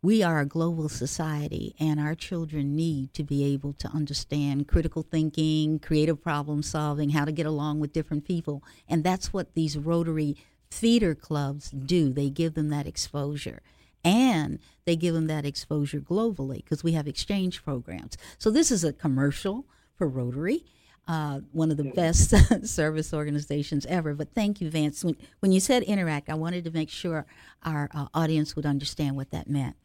we 0.02 0.22
are 0.22 0.40
a 0.40 0.46
global 0.46 0.90
society 0.90 1.76
and 1.80 2.00
our 2.00 2.14
children 2.14 2.76
need 2.76 3.14
to 3.14 3.24
be 3.24 3.46
able 3.46 3.72
to 3.74 3.88
understand 3.88 4.68
critical 4.68 5.02
thinking, 5.02 5.80
creative 5.80 6.22
problem 6.22 6.62
solving, 6.62 7.12
how 7.12 7.24
to 7.24 7.32
get 7.32 7.46
along 7.46 7.80
with 7.80 7.94
different 7.94 8.26
people. 8.26 8.62
And 8.90 9.04
that's 9.04 9.32
what 9.32 9.54
these 9.54 9.78
Rotary 9.78 10.36
theater 10.70 11.16
clubs 11.16 11.70
do. 11.70 12.12
They 12.12 12.30
give 12.30 12.54
them 12.54 12.70
that 12.70 12.86
exposure. 12.86 13.62
And 14.04 14.60
they 14.84 14.98
give 14.98 15.14
them 15.14 15.28
that 15.28 15.46
exposure 15.46 16.02
globally 16.02 16.58
because 16.58 16.84
we 16.84 16.92
have 16.92 17.08
exchange 17.08 17.64
programs. 17.64 18.18
So 18.38 18.52
this 18.52 18.72
is 18.72 18.84
a 18.84 18.92
commercial 18.92 19.66
for 19.96 20.08
Rotary. 20.08 20.66
Uh, 21.06 21.42
one 21.52 21.70
of 21.70 21.76
the 21.76 21.84
best 21.84 22.34
service 22.66 23.14
organizations 23.14 23.86
ever. 23.88 24.14
But 24.14 24.34
thank 24.34 24.62
you, 24.62 24.70
Vance. 24.70 25.04
When, 25.04 25.18
when 25.42 25.52
you 25.52 25.60
said 25.60 25.84
interact, 25.84 26.30
I 26.30 26.36
wanted 26.36 26.64
to 26.64 26.72
make 26.72 26.90
sure 26.90 27.26
our 27.64 27.90
uh, 27.94 28.08
audience 28.14 28.56
would 28.56 28.66
understand 28.66 29.18
what 29.18 29.30
that 29.32 29.50
meant. 29.50 29.76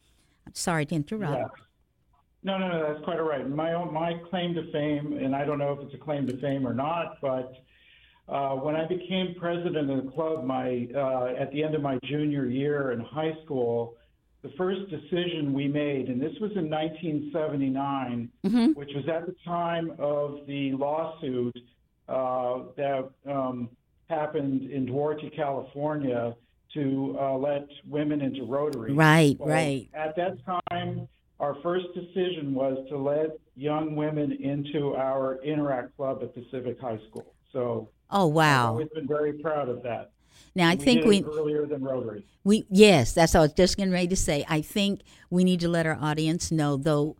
I'm 0.47 0.55
Sorry 0.55 0.85
to 0.85 0.95
interrupt. 0.95 1.35
Yeah. 1.35 1.63
No, 2.41 2.57
no, 2.57 2.69
no, 2.69 2.93
that's 2.93 3.03
quite 3.03 3.19
all 3.19 3.27
right. 3.27 3.47
My 3.49 3.73
own, 3.73 3.93
my 3.93 4.13
claim 4.29 4.53
to 4.55 4.71
fame, 4.71 5.11
and 5.21 5.35
I 5.35 5.43
don't 5.43 5.59
know 5.59 5.73
if 5.73 5.79
it's 5.85 5.93
a 5.93 5.97
claim 5.97 6.25
to 6.27 6.37
fame 6.39 6.65
or 6.65 6.73
not, 6.73 7.17
but 7.21 7.53
uh, 8.29 8.55
when 8.55 8.75
I 8.75 8.87
became 8.87 9.35
president 9.37 9.89
of 9.89 10.05
the 10.05 10.11
club, 10.11 10.45
my 10.45 10.87
uh, 10.95 11.33
at 11.37 11.51
the 11.51 11.63
end 11.63 11.75
of 11.75 11.81
my 11.81 11.99
junior 12.03 12.45
year 12.45 12.91
in 12.91 13.01
high 13.01 13.33
school, 13.43 13.95
the 14.41 14.49
first 14.57 14.89
decision 14.89 15.53
we 15.53 15.67
made, 15.67 16.07
and 16.07 16.21
this 16.21 16.33
was 16.39 16.51
in 16.55 16.69
1979, 16.69 18.29
mm-hmm. 18.45 18.67
which 18.71 18.91
was 18.95 19.07
at 19.09 19.25
the 19.25 19.35
time 19.45 19.91
of 19.99 20.47
the 20.47 20.71
lawsuit 20.73 21.57
uh, 22.07 22.59
that 22.77 23.09
um, 23.29 23.69
happened 24.09 24.71
in 24.71 24.85
Duarte, 24.85 25.29
California, 25.31 26.35
to 26.73 27.17
uh, 27.19 27.33
let 27.35 27.67
women 27.87 28.21
into 28.21 28.45
Rotary. 28.45 28.93
Right, 28.93 29.37
well, 29.39 29.49
right. 29.49 29.89
At 29.93 30.15
that 30.15 30.37
time, 30.71 31.07
our 31.39 31.55
first 31.61 31.87
decision 31.93 32.53
was 32.53 32.77
to 32.89 32.97
let 32.97 33.37
young 33.55 33.95
women 33.95 34.31
into 34.31 34.95
our 34.95 35.41
Interact 35.43 35.95
Club 35.97 36.19
at 36.21 36.33
Pacific 36.33 36.79
High 36.79 36.99
School. 37.09 37.33
So, 37.51 37.89
oh 38.11 38.27
wow, 38.27 38.75
we've 38.75 38.93
been 38.93 39.07
very 39.07 39.33
proud 39.33 39.67
of 39.67 39.81
that. 39.83 40.11
Now 40.55 40.69
I 40.69 40.75
we 40.75 40.83
think 40.83 41.05
we 41.05 41.23
earlier 41.23 41.65
than 41.65 41.83
Rotary. 41.83 42.25
We 42.43 42.65
yes, 42.69 43.13
that's 43.13 43.33
what 43.33 43.39
I 43.39 43.43
was 43.43 43.53
just 43.53 43.77
getting 43.77 43.93
ready 43.93 44.07
to 44.07 44.15
say. 44.15 44.45
I 44.47 44.61
think 44.61 45.01
we 45.29 45.43
need 45.43 45.59
to 45.61 45.69
let 45.69 45.85
our 45.85 45.97
audience 45.99 46.51
know 46.51 46.77
though 46.77 47.17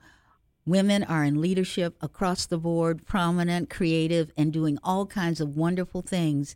women 0.66 1.04
are 1.04 1.24
in 1.24 1.42
leadership 1.42 1.96
across 2.02 2.46
the 2.46 2.58
board, 2.58 3.06
prominent, 3.06 3.70
creative, 3.70 4.32
and 4.38 4.54
doing 4.54 4.78
all 4.84 5.06
kinds 5.06 5.42
of 5.42 5.56
wonderful 5.56 6.02
things. 6.02 6.56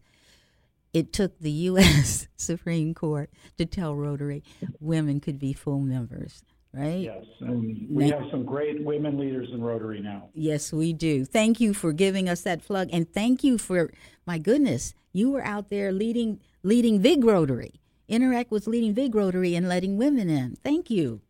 It 0.93 1.11
took 1.11 1.39
the 1.39 1.51
U.S. 1.51 2.27
Supreme 2.35 2.93
Court 2.93 3.31
to 3.57 3.65
tell 3.65 3.95
Rotary 3.95 4.43
women 4.79 5.19
could 5.19 5.39
be 5.39 5.53
full 5.53 5.79
members 5.79 6.43
right? 6.73 7.01
Yes, 7.01 7.25
and 7.39 7.87
we 7.89 8.09
have 8.09 8.23
some 8.31 8.43
great 8.43 8.83
women 8.83 9.17
leaders 9.17 9.49
in 9.51 9.61
Rotary 9.61 10.01
now. 10.01 10.29
Yes, 10.33 10.73
we 10.73 10.91
do. 10.91 11.23
Thank 11.23 11.59
you 11.59 11.73
for 11.73 11.93
giving 11.93 12.27
us 12.27 12.41
that 12.41 12.63
plug, 12.65 12.89
and 12.91 13.11
thank 13.11 13.43
you 13.43 13.57
for 13.57 13.91
my 14.25 14.37
goodness, 14.37 14.93
you 15.13 15.31
were 15.31 15.43
out 15.43 15.69
there 15.69 15.91
leading 15.91 16.39
leading 16.63 16.99
Vig 16.99 17.23
Rotary. 17.23 17.79
Interact 18.07 18.51
was 18.51 18.67
leading 18.67 18.93
Vig 18.93 19.15
Rotary 19.15 19.55
and 19.55 19.69
letting 19.69 19.97
women 19.97 20.29
in. 20.29 20.57
Thank 20.63 20.89
you. 20.89 21.21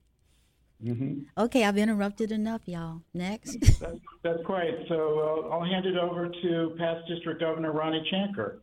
Mm-hmm. 0.83 1.21
Okay, 1.37 1.63
I've 1.63 1.77
interrupted 1.77 2.31
enough, 2.31 2.61
y'all. 2.65 3.01
Next. 3.13 3.59
that's, 3.79 3.99
that's 4.21 4.43
quite. 4.45 4.73
So 4.89 5.45
uh, 5.45 5.53
I'll 5.53 5.63
hand 5.63 5.85
it 5.85 5.97
over 5.97 6.29
to 6.29 6.75
past 6.77 7.07
District 7.07 7.39
Governor 7.39 7.71
Ronnie 7.71 8.05
Chantker. 8.11 8.57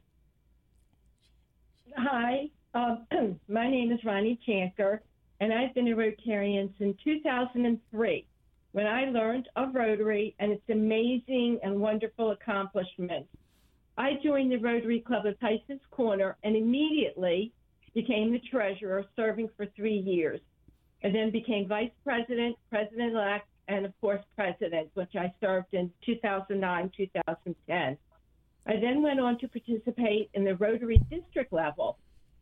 Hi, 1.96 2.50
uh, 2.74 2.96
my 3.48 3.70
name 3.70 3.90
is 3.92 4.00
Ronnie 4.04 4.38
Chantker, 4.46 5.00
and 5.40 5.52
I've 5.52 5.74
been 5.74 5.88
a 5.88 5.96
Rotarian 5.96 6.70
since 6.78 6.96
2003 7.04 8.26
when 8.72 8.86
I 8.86 9.06
learned 9.06 9.48
of 9.56 9.74
Rotary 9.74 10.34
and 10.38 10.52
its 10.52 10.68
amazing 10.68 11.58
and 11.62 11.80
wonderful 11.80 12.32
accomplishments. 12.32 13.28
I 13.96 14.14
joined 14.22 14.52
the 14.52 14.58
Rotary 14.58 15.00
Club 15.00 15.26
of 15.26 15.38
Tysons 15.40 15.80
Corner 15.90 16.36
and 16.42 16.56
immediately 16.56 17.52
became 17.94 18.32
the 18.32 18.38
treasurer, 18.38 19.04
serving 19.16 19.50
for 19.56 19.66
three 19.76 19.98
years, 19.98 20.40
and 21.02 21.14
then 21.14 21.30
became 21.30 21.66
vice 21.66 21.90
president, 22.04 22.56
president 22.70 23.14
elect, 23.14 23.48
and 23.68 23.84
of 23.84 23.92
course, 24.00 24.24
president, 24.36 24.90
which 24.94 25.14
I 25.16 25.32
served 25.40 25.74
in 25.74 25.90
2009 26.04 26.92
2010. 26.96 27.98
I 28.66 28.72
then 28.80 29.02
went 29.02 29.20
on 29.20 29.38
to 29.38 29.48
participate 29.48 30.30
in 30.34 30.44
the 30.44 30.56
Rotary 30.56 31.00
district 31.10 31.52
level 31.52 31.98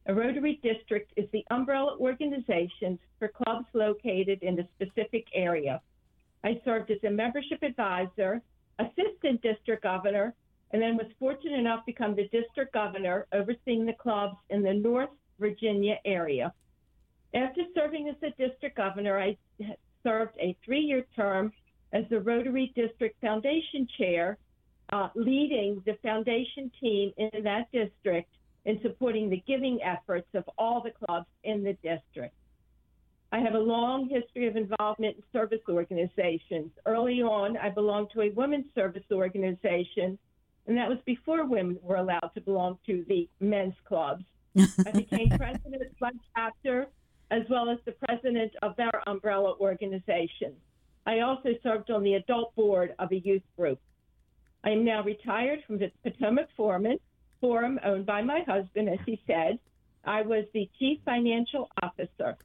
a 0.09 0.15
Rotary 0.15 0.59
district 0.63 1.13
is 1.17 1.29
the 1.33 1.45
umbrella 1.51 1.99
organization 1.99 2.99
for 3.19 3.29
clubs 3.29 3.67
located 3.75 4.43
in 4.43 4.59
a 4.59 4.67
specific 4.75 5.27
area. 5.35 5.83
I 6.43 6.59
served 6.65 6.91
as 6.91 7.05
a 7.05 7.11
membership 7.11 7.63
advisor, 7.63 8.41
assistant 8.79 9.43
district 9.43 9.83
governor, 9.83 10.35
and 10.71 10.83
then 10.83 10.97
was 10.97 11.07
fortunate 11.19 11.59
enough 11.59 11.81
to 11.81 11.93
become 11.93 12.15
the 12.15 12.29
district 12.29 12.75
governor 12.75 13.27
overseeing 13.33 13.87
the 13.87 13.95
clubs 13.95 14.37
in 14.51 14.63
the 14.63 14.75
North 14.75 15.11
Virginia 15.39 15.97
area. 16.05 16.53
After 17.35 17.63
serving 17.75 18.09
as 18.09 18.17
the 18.21 18.31
district 18.31 18.77
governor, 18.77 19.19
I 19.19 19.37
served 20.03 20.37
a 20.41 20.57
three 20.65 20.81
year 20.81 21.07
term 21.15 21.53
as 21.93 22.05
the 22.11 22.21
Rotary 22.21 22.73
District 22.75 23.19
Foundation 23.21 23.89
Chair, 23.99 24.39
uh, 24.93 25.09
leading 25.15 25.83
the 25.87 25.95
foundation 26.03 26.71
team 26.81 27.13
in 27.17 27.31
that 27.45 27.71
district 27.73 28.31
and 28.67 28.79
supporting 28.83 29.31
the 29.31 29.43
giving 29.47 29.81
efforts 29.83 30.29
of 30.35 30.45
all 30.59 30.83
the 30.83 30.91
clubs 30.91 31.27
in 31.45 31.63
the 31.65 31.73
district. 31.75 32.35
I 33.31 33.41
have 33.41 33.55
a 33.55 33.59
long 33.59 34.09
history 34.09 34.47
of 34.47 34.57
involvement 34.57 35.17
in 35.17 35.23
service 35.33 35.61
organizations. 35.69 36.71
Early 36.87 37.23
on, 37.23 37.59
I 37.59 37.69
belonged 37.69 38.09
to 38.15 38.23
a 38.23 38.31
women's 38.31 38.67
service 38.75 39.05
organization, 39.13 40.19
and 40.69 40.77
that 40.77 40.89
was 40.89 40.99
before 41.07 41.47
women 41.47 41.79
were 41.83 41.97
allowed 41.97 42.31
to 42.35 42.41
belong 42.43 42.79
to 42.87 43.05
the 43.09 43.29
men's 43.41 43.75
clubs. 43.87 44.23
I 44.59 44.91
became 44.93 45.31
president 45.31 45.83
of 45.83 45.89
one 45.99 46.21
chapter 46.37 46.87
as 47.31 47.43
well 47.51 47.69
as 47.69 47.79
the 47.85 47.93
president 47.93 48.53
of 48.63 48.77
their 48.77 49.03
umbrella 49.07 49.55
organization. 49.61 50.55
I 51.07 51.21
also 51.21 51.51
served 51.63 51.91
on 51.91 52.03
the 52.03 52.15
adult 52.15 52.55
board 52.55 52.95
of 52.99 53.11
a 53.13 53.19
youth 53.19 53.43
group. 53.57 53.81
I 54.63 54.71
am 54.71 54.85
now 54.85 55.03
retired 55.03 55.61
from 55.67 55.79
the 55.79 55.91
Potomac 56.03 56.49
Foreman 56.57 56.99
forum 57.41 57.79
owned 57.85 58.07
by 58.07 58.23
my 58.23 58.41
husband, 58.47 58.89
as 58.89 58.99
he 59.07 59.21
said. 59.27 59.59
I 60.05 60.23
was 60.23 60.45
the 60.53 60.69
chief 60.79 60.99
financial 61.05 61.71
officer. 61.83 62.37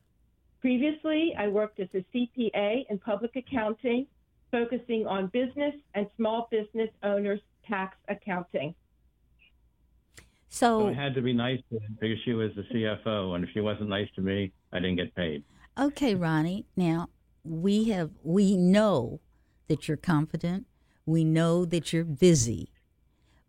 Previously, 0.62 1.34
I 1.38 1.48
worked 1.48 1.80
as 1.80 1.90
a 1.94 2.06
CPA 2.14 2.86
in 2.90 3.00
public 3.00 3.36
accounting, 3.36 4.08
focusing 4.54 5.08
on 5.08 5.28
business 5.34 5.74
and 5.96 6.06
small 6.16 6.48
business 6.52 6.90
owners 7.02 7.40
tax 7.68 7.98
accounting. 8.08 8.76
So, 10.50 10.82
so 10.82 10.88
I 10.90 10.94
had 10.94 11.16
to 11.16 11.22
be 11.24 11.34
nice 11.34 11.60
to 11.72 11.80
her 11.80 11.88
because 12.00 12.20
she 12.24 12.34
was 12.34 12.52
the 12.56 12.62
CFO, 12.62 13.34
and 13.34 13.44
if 13.44 13.50
she 13.54 13.62
wasn't 13.62 13.90
nice 13.90 14.08
to 14.16 14.22
me, 14.22 14.52
I 14.72 14.78
didn't 14.78 14.98
get 14.98 15.16
paid. 15.16 15.44
Okay, 15.80 16.14
Ronnie. 16.14 16.68
Now 16.78 17.10
we 17.44 17.86
have 17.90 18.12
we 18.22 18.56
know 18.56 19.20
that 19.68 19.88
you're 19.88 19.98
confident. 19.98 20.68
We 21.08 21.24
know 21.24 21.66
that 21.66 21.92
you're 21.92 22.04
busy. 22.04 22.70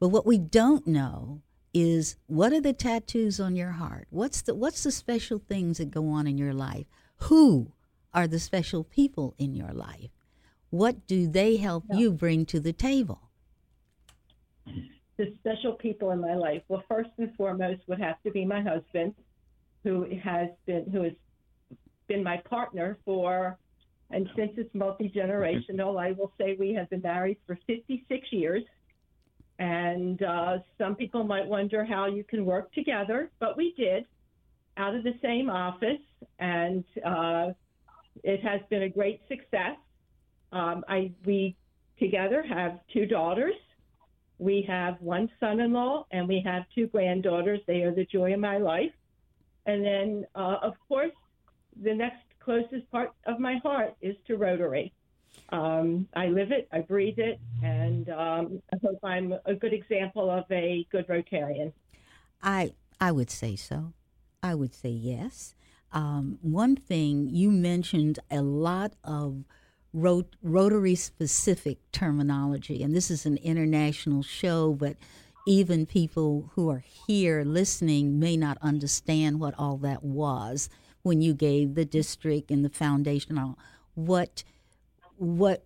But 0.00 0.08
what 0.08 0.24
we 0.24 0.38
don't 0.38 0.86
know 0.86 1.42
is 1.74 2.16
what 2.26 2.54
are 2.54 2.60
the 2.62 2.72
tattoos 2.72 3.38
on 3.38 3.54
your 3.56 3.72
heart? 3.72 4.06
What's 4.08 4.40
the 4.40 4.54
what's 4.54 4.82
the 4.84 4.90
special 4.90 5.38
things 5.38 5.76
that 5.76 5.90
go 5.90 6.08
on 6.08 6.26
in 6.26 6.38
your 6.38 6.54
life? 6.54 6.86
Who 7.28 7.72
are 8.14 8.26
the 8.26 8.38
special 8.38 8.82
people 8.82 9.34
in 9.36 9.54
your 9.54 9.72
life? 9.72 10.10
What 10.74 11.06
do 11.06 11.28
they 11.28 11.56
help 11.56 11.84
yeah. 11.88 11.98
you 11.98 12.10
bring 12.10 12.46
to 12.46 12.58
the 12.58 12.72
table? 12.72 13.20
The 15.16 15.32
special 15.38 15.74
people 15.74 16.10
in 16.10 16.20
my 16.20 16.34
life. 16.34 16.62
Well, 16.66 16.82
first 16.88 17.10
and 17.16 17.32
foremost 17.36 17.82
would 17.86 18.00
have 18.00 18.20
to 18.24 18.32
be 18.32 18.44
my 18.44 18.60
husband, 18.60 19.14
who 19.84 20.04
has 20.20 20.48
been 20.66 20.90
who 20.90 21.04
has 21.04 21.12
been 22.08 22.24
my 22.24 22.38
partner 22.38 22.98
for 23.04 23.56
and 24.10 24.28
since 24.34 24.50
it's 24.56 24.74
multi 24.74 25.08
generational, 25.08 25.96
I 25.96 26.10
will 26.10 26.32
say 26.38 26.56
we 26.58 26.74
have 26.74 26.90
been 26.90 27.02
married 27.02 27.38
for 27.46 27.56
56 27.68 28.32
years. 28.32 28.64
And 29.60 30.20
uh, 30.24 30.58
some 30.76 30.96
people 30.96 31.22
might 31.22 31.46
wonder 31.46 31.84
how 31.84 32.06
you 32.06 32.24
can 32.24 32.44
work 32.44 32.72
together, 32.72 33.30
but 33.38 33.56
we 33.56 33.74
did 33.76 34.06
out 34.76 34.96
of 34.96 35.04
the 35.04 35.14
same 35.22 35.48
office, 35.48 36.02
and 36.40 36.82
uh, 37.06 37.52
it 38.24 38.42
has 38.42 38.60
been 38.70 38.82
a 38.82 38.88
great 38.88 39.20
success. 39.28 39.76
Um, 40.54 40.84
I 40.88 41.12
we 41.26 41.56
together 41.98 42.42
have 42.48 42.78
two 42.92 43.06
daughters. 43.06 43.56
We 44.38 44.64
have 44.68 45.00
one 45.00 45.28
son-in-law, 45.40 46.06
and 46.10 46.26
we 46.26 46.42
have 46.44 46.64
two 46.74 46.86
granddaughters. 46.86 47.60
They 47.66 47.82
are 47.82 47.94
the 47.94 48.06
joy 48.06 48.32
of 48.34 48.40
my 48.40 48.58
life. 48.58 48.92
And 49.66 49.84
then, 49.84 50.26
uh, 50.34 50.56
of 50.62 50.74
course, 50.88 51.12
the 51.82 51.94
next 51.94 52.24
closest 52.40 52.90
part 52.90 53.12
of 53.26 53.38
my 53.38 53.56
heart 53.62 53.94
is 54.00 54.16
to 54.26 54.36
Rotary. 54.36 54.92
Um, 55.50 56.08
I 56.14 56.26
live 56.26 56.52
it, 56.52 56.68
I 56.72 56.80
breathe 56.80 57.18
it, 57.18 57.40
and 57.62 58.08
um, 58.10 58.62
I 58.72 58.76
hope 58.82 58.98
I'm 59.02 59.34
a 59.46 59.54
good 59.54 59.72
example 59.72 60.30
of 60.30 60.44
a 60.50 60.86
good 60.92 61.06
Rotarian. 61.08 61.72
I 62.42 62.74
I 63.00 63.10
would 63.10 63.30
say 63.30 63.56
so. 63.56 63.92
I 64.42 64.54
would 64.54 64.74
say 64.74 64.90
yes. 64.90 65.54
Um, 65.90 66.38
one 66.42 66.76
thing 66.76 67.28
you 67.28 67.50
mentioned 67.50 68.18
a 68.30 68.42
lot 68.42 68.94
of 69.02 69.44
rot- 69.94 70.36
Rotary 70.42 70.96
specific 70.96 71.78
terminology, 71.92 72.82
and 72.82 72.94
this 72.94 73.10
is 73.10 73.24
an 73.24 73.38
international 73.38 74.22
show, 74.22 74.74
but 74.74 74.96
even 75.46 75.86
people 75.86 76.50
who 76.54 76.68
are 76.68 76.84
here 77.06 77.44
listening 77.44 78.18
may 78.18 78.36
not 78.36 78.58
understand 78.60 79.40
what 79.40 79.54
all 79.58 79.78
that 79.78 80.02
was 80.02 80.68
when 81.02 81.22
you 81.22 81.34
gave 81.34 81.74
the 81.74 81.84
district 81.84 82.50
and 82.50 82.64
the 82.64 82.70
foundation 82.70 83.54
what 83.94 84.42
what 85.16 85.64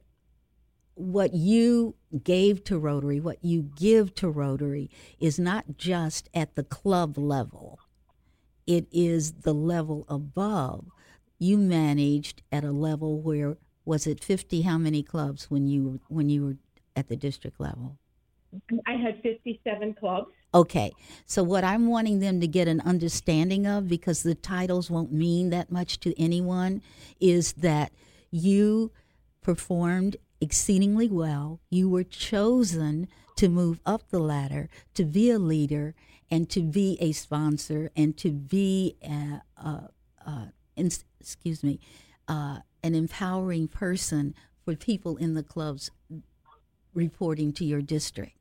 what 0.95 1.33
you 1.33 1.95
gave 2.25 2.65
to 2.65 2.77
Rotary, 2.77 3.21
what 3.21 3.39
you 3.41 3.63
give 3.63 4.17
to 4.17 4.29
Rotary, 4.29 4.91
is 5.21 5.39
not 5.39 5.77
just 5.77 6.29
at 6.35 6.57
the 6.57 6.65
club 6.65 7.17
level. 7.17 7.79
It 8.67 8.89
is 8.91 9.33
the 9.43 9.55
level 9.55 10.05
above. 10.09 10.87
You 11.39 11.57
managed 11.57 12.43
at 12.51 12.65
a 12.65 12.73
level 12.73 13.21
where 13.21 13.59
was 13.89 14.07
it 14.07 14.23
fifty? 14.23 14.63
How 14.63 14.79
many 14.79 15.03
clubs 15.03 15.51
when 15.51 15.67
you 15.67 15.99
when 16.09 16.29
you 16.29 16.45
were 16.45 16.57
at 16.95 17.09
the 17.09 17.17
district 17.17 17.59
level? 17.59 17.97
I 18.87 18.93
had 18.93 19.21
fifty-seven 19.23 19.95
clubs. 19.95 20.31
Okay, 20.55 20.93
so 21.27 21.43
what 21.43 21.65
I'm 21.65 21.89
wanting 21.89 22.21
them 22.21 22.41
to 22.41 22.47
get 22.47 22.69
an 22.69 22.81
understanding 22.81 23.67
of, 23.67 23.89
because 23.89 24.23
the 24.23 24.35
titles 24.35 24.91
won't 24.91 25.13
mean 25.13 25.51
that 25.51 25.71
much 25.71 26.01
to 26.01 26.19
anyone, 26.19 26.81
is 27.21 27.53
that 27.55 27.93
you 28.31 28.91
performed 29.43 30.17
exceedingly 30.41 31.09
well. 31.09 31.61
You 31.69 31.91
were 31.91 32.05
chosen 32.05 33.09
to 33.37 33.49
move 33.49 33.81
up 33.85 34.09
the 34.09 34.19
ladder, 34.19 34.71
to 34.95 35.05
be 35.05 35.31
a 35.31 35.39
leader, 35.39 35.95
and 36.31 36.49
to 36.51 36.63
be 36.63 36.97
a 37.01 37.13
sponsor, 37.13 37.91
and 37.95 38.17
to 38.17 38.31
be, 38.33 38.97
a, 39.03 39.43
a, 39.57 39.91
a 40.27 40.53
excuse 41.21 41.63
me, 41.63 41.79
uh, 42.27 42.61
an 42.83 42.95
empowering 42.95 43.69
person 43.69 44.35
for 44.65 44.75
people 44.75 45.17
in 45.17 45.35
the 45.35 45.43
clubs 45.43 45.91
reporting 46.95 47.53
to 47.55 47.65
your 47.65 47.81
district. 47.81 48.33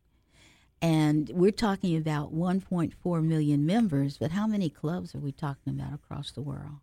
And 0.81 1.29
we're 1.33 1.51
talking 1.51 1.97
about 1.97 2.35
1.4 2.35 3.23
million 3.23 3.65
members, 3.65 4.17
but 4.17 4.31
how 4.31 4.45
many 4.45 4.69
clubs 4.69 5.15
are 5.15 5.19
we 5.19 5.31
talking 5.31 5.73
about 5.73 5.93
across 5.93 6.31
the 6.31 6.41
world? 6.41 6.79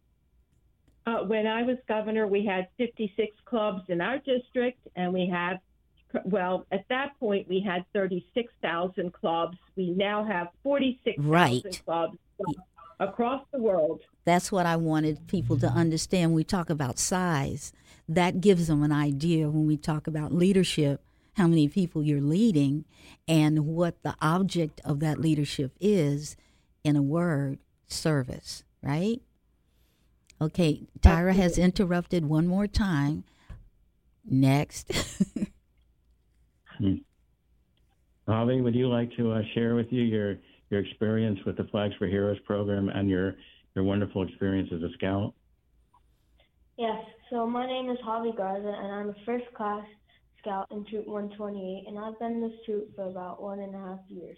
Uh, 1.07 1.19
when 1.25 1.47
I 1.47 1.63
was 1.63 1.77
governor, 1.87 2.27
we 2.27 2.45
had 2.45 2.69
56 2.79 3.37
clubs 3.45 3.83
in 3.89 4.01
our 4.01 4.19
district, 4.19 4.81
and 4.97 5.13
we 5.13 5.29
have, 5.29 5.59
well, 6.25 6.67
at 6.73 6.87
that 6.89 7.19
point, 7.21 7.47
we 7.47 7.61
had 7.61 7.85
36,000 7.93 9.13
clubs. 9.13 9.59
We 9.77 9.91
now 9.91 10.25
have 10.25 10.49
46,000 10.63 11.31
right. 11.31 11.83
clubs 11.85 12.17
across 13.01 13.45
the 13.53 13.59
world. 13.59 14.01
That's 14.25 14.51
what 14.51 14.67
I 14.67 14.77
wanted 14.77 15.27
people 15.27 15.59
to 15.59 15.67
understand. 15.67 16.31
When 16.31 16.37
we 16.37 16.45
talk 16.45 16.71
about 16.71 16.99
size, 16.99 17.73
that 18.09 18.41
gives 18.41 18.69
them 18.69 18.83
an 18.83 18.93
idea 18.93 19.49
when 19.49 19.67
we 19.67 19.77
talk 19.77 20.07
about 20.07 20.33
leadership 20.33 21.01
how 21.35 21.47
many 21.47 21.69
people 21.69 22.03
you're 22.03 22.21
leading 22.21 22.85
and 23.29 23.67
what 23.67 24.03
the 24.03 24.15
object 24.21 24.81
of 24.85 25.01
that 25.01 25.21
leadership 25.21 25.73
is 25.81 26.37
in 26.83 26.97
a 26.97 27.03
word 27.03 27.59
service, 27.87 28.65
right? 28.83 29.21
Okay, 30.41 30.83
Tyra 31.01 31.35
has 31.35 31.59
interrupted 31.59 32.25
one 32.27 32.47
more 32.47 32.67
time. 32.67 33.25
Next. 34.25 34.91
hmm. 36.79 36.95
Holly, 38.27 38.61
would 38.61 38.75
you 38.75 38.89
like 38.89 39.15
to 39.17 39.33
uh, 39.33 39.43
share 39.55 39.75
with 39.75 39.93
you 39.93 40.03
your 40.03 40.37
your 40.75 40.83
experience 40.83 41.39
with 41.47 41.57
the 41.57 41.65
Flags 41.65 41.95
for 41.99 42.09
Heroes 42.09 42.39
program 42.45 42.89
and 42.89 43.09
your 43.09 43.35
your 43.75 43.85
wonderful 43.85 44.27
experience 44.27 44.71
as 44.75 44.83
a 44.83 44.93
scout? 44.95 45.35
Yes. 46.77 46.99
So 47.31 47.47
my 47.47 47.67
name 47.67 47.91
is 47.91 47.99
Javi 48.05 48.37
Garza, 48.37 48.75
and 48.77 48.93
I'm 48.93 49.11
a 49.11 49.15
first 49.25 49.45
class 49.57 49.85
Scout 50.41 50.67
in 50.73 50.85
Troop 50.87 51.07
128, 51.07 51.85
and 51.87 51.99
I've 51.99 52.19
been 52.19 52.33
in 52.33 52.41
this 52.41 52.59
troop 52.67 52.95
for 52.97 53.09
about 53.09 53.41
one 53.41 53.61
and 53.61 53.75
a 53.75 53.79
half 53.79 54.01
years. 54.09 54.37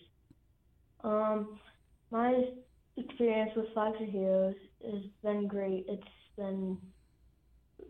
Um, 1.03 1.59
my 2.11 2.45
experience 2.97 3.51
with 3.57 3.73
Flags 3.73 3.97
for 3.99 4.05
Heroes 4.05 4.55
has 4.85 5.03
been 5.23 5.49
great. 5.49 5.87
It's 5.89 6.03
been 6.37 6.79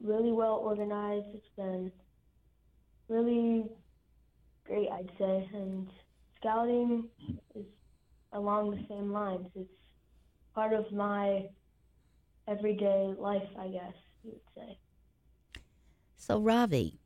really 0.03 0.33
well 0.33 0.55
organized. 0.55 1.27
It's 1.35 1.57
been 1.57 1.93
really 3.09 3.67
great, 4.67 4.89
I'd 4.91 5.11
say. 5.19 5.49
And 5.53 5.89
scouting 6.39 7.09
is 7.55 7.67
along 8.33 8.71
the 8.71 8.85
same 8.89 9.13
lines. 9.13 9.47
It's 9.55 9.71
part 10.55 10.73
of 10.73 10.91
my 10.93 11.47
everyday 12.49 13.15
life, 13.19 13.49
I 13.59 13.69
guess 13.69 13.95
you 14.23 14.33
would 14.33 14.41
say. 14.55 14.79
So, 16.17 16.41
Ravi, 16.41 16.99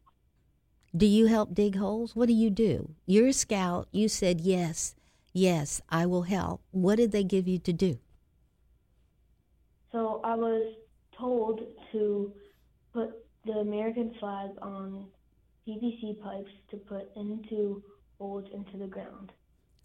do 0.97 1.07
you 1.07 1.27
help 1.27 1.55
dig 1.55 1.77
holes? 1.77 2.17
What 2.17 2.27
do 2.27 2.33
you 2.33 2.51
do? 2.51 2.91
You're 3.07 3.29
a 3.29 3.33
scout. 3.33 3.89
You 3.93 4.09
said, 4.09 4.41
yes, 4.41 4.95
yes, 5.33 5.81
I 5.89 6.07
will 6.07 6.23
help. 6.23 6.63
What 6.71 6.97
did 6.97 7.13
they 7.13 7.25
give 7.25 7.47
you 7.47 7.59
to 7.59 7.73
do? 7.73 7.99
So 9.93 10.21
I 10.25 10.35
was 10.35 10.75
told 11.19 11.61
to 11.93 12.33
put 12.93 13.11
the 13.45 13.53
American 13.53 14.15
flag 14.21 14.51
on 14.63 15.07
PVC 15.67 16.21
pipes 16.21 16.51
to 16.71 16.77
put 16.77 17.11
into 17.17 17.83
holes 18.19 18.47
into 18.53 18.77
the 18.77 18.87
ground. 18.87 19.33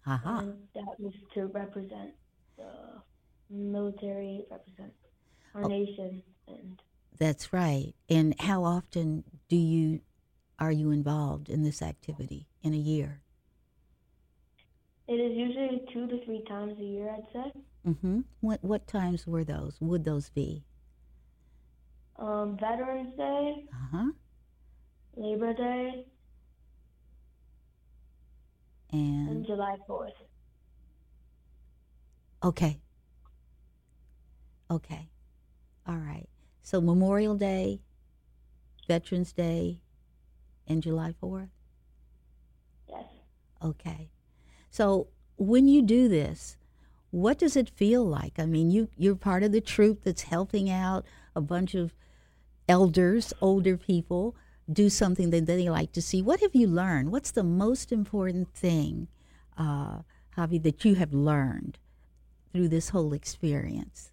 Uh-huh. 0.06 0.38
And 0.38 0.54
that 0.74 1.00
was 1.00 1.12
to 1.34 1.46
represent 1.46 2.12
the 2.56 3.02
military, 3.50 4.44
represent 4.50 4.92
our 5.54 5.64
oh. 5.64 5.68
nation, 5.68 6.22
and. 6.48 6.80
That's 7.18 7.52
right. 7.52 7.94
And 8.10 8.38
how 8.40 8.64
often 8.64 9.24
do 9.48 9.56
you 9.56 10.00
are 10.58 10.72
you 10.72 10.90
involved 10.90 11.48
in 11.48 11.62
this 11.62 11.82
activity 11.82 12.46
in 12.62 12.72
a 12.72 12.78
year? 12.78 13.20
It 15.08 15.14
is 15.14 15.36
usually 15.36 15.82
two 15.92 16.06
to 16.08 16.24
three 16.24 16.44
times 16.48 16.78
a 16.78 16.82
year, 16.82 17.10
I'd 17.10 17.32
say. 17.32 17.52
Mm-hmm. 17.86 18.20
What 18.40 18.62
what 18.64 18.86
times 18.86 19.26
were 19.26 19.44
those? 19.44 19.76
Would 19.80 20.04
those 20.04 20.30
be? 20.30 20.64
Um, 22.18 22.56
Veterans 22.58 23.16
Day. 23.16 23.66
Uh 23.72 23.96
huh. 23.96 24.10
Labor 25.16 25.52
Day. 25.54 26.06
And, 28.92 29.28
and 29.28 29.46
July 29.46 29.76
Fourth. 29.86 30.12
Okay. 32.42 32.80
Okay. 34.70 35.08
All 35.86 35.96
right. 35.96 36.28
So 36.62 36.80
Memorial 36.80 37.36
Day, 37.36 37.80
Veterans 38.88 39.32
Day, 39.32 39.80
and 40.66 40.82
July 40.82 41.14
4th? 41.22 41.48
Yes. 42.88 43.04
Okay. 43.62 44.10
So 44.70 45.08
when 45.36 45.68
you 45.68 45.82
do 45.82 46.08
this, 46.08 46.56
what 47.10 47.38
does 47.38 47.56
it 47.56 47.70
feel 47.70 48.04
like? 48.04 48.38
I 48.38 48.46
mean, 48.46 48.70
you 48.70 48.88
you're 48.96 49.14
part 49.14 49.42
of 49.42 49.52
the 49.52 49.60
troop 49.60 50.02
that's 50.04 50.22
helping 50.22 50.68
out 50.68 51.06
a 51.34 51.40
bunch 51.40 51.74
of 51.74 51.94
elders, 52.68 53.32
older 53.40 53.76
people 53.76 54.34
do 54.70 54.88
something 54.90 55.30
that 55.30 55.46
they 55.46 55.68
like 55.68 55.92
to 55.92 56.02
see. 56.02 56.22
What 56.22 56.40
have 56.40 56.54
you 56.54 56.66
learned? 56.66 57.12
What's 57.12 57.30
the 57.30 57.44
most 57.44 57.92
important 57.92 58.52
thing, 58.54 59.08
uh, 59.56 59.98
Javi, 60.36 60.62
that 60.62 60.84
you 60.84 60.94
have 60.96 61.12
learned 61.12 61.78
through 62.52 62.68
this 62.68 62.90
whole 62.90 63.12
experience? 63.12 64.10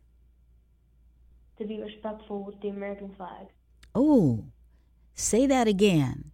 To 1.58 1.66
be 1.66 1.82
respectful 1.82 2.44
with 2.44 2.62
the 2.62 2.70
American 2.70 3.14
flag. 3.16 3.48
Oh, 3.96 4.46
say 5.16 5.46
that 5.48 5.68
again 5.68 6.32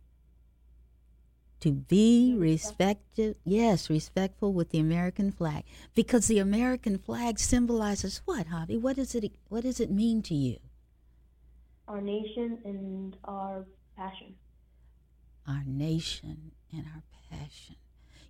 to 1.60 1.72
be 1.72 2.36
respectful, 2.38 3.36
yes 3.44 3.90
respectful 3.90 4.54
with 4.54 4.70
the 4.70 4.80
american 4.80 5.32
flag 5.32 5.64
because 5.94 6.28
the 6.28 6.40
american 6.40 6.98
flag 6.98 7.38
symbolizes 7.40 8.22
what 8.26 8.48
Javi? 8.48 8.80
what 8.80 8.96
does 8.96 9.16
it 9.16 9.32
what 9.50 9.64
does 9.64 9.80
it 9.80 9.92
mean 9.92 10.22
to 10.22 10.34
you 10.34 10.58
our 11.88 12.02
nation 12.02 12.60
and 12.64 13.18
our 13.26 13.66
passion 14.00 14.36
our 15.48 15.64
nation 15.66 16.52
and 16.72 16.86
our 16.96 17.04
passion 17.30 17.76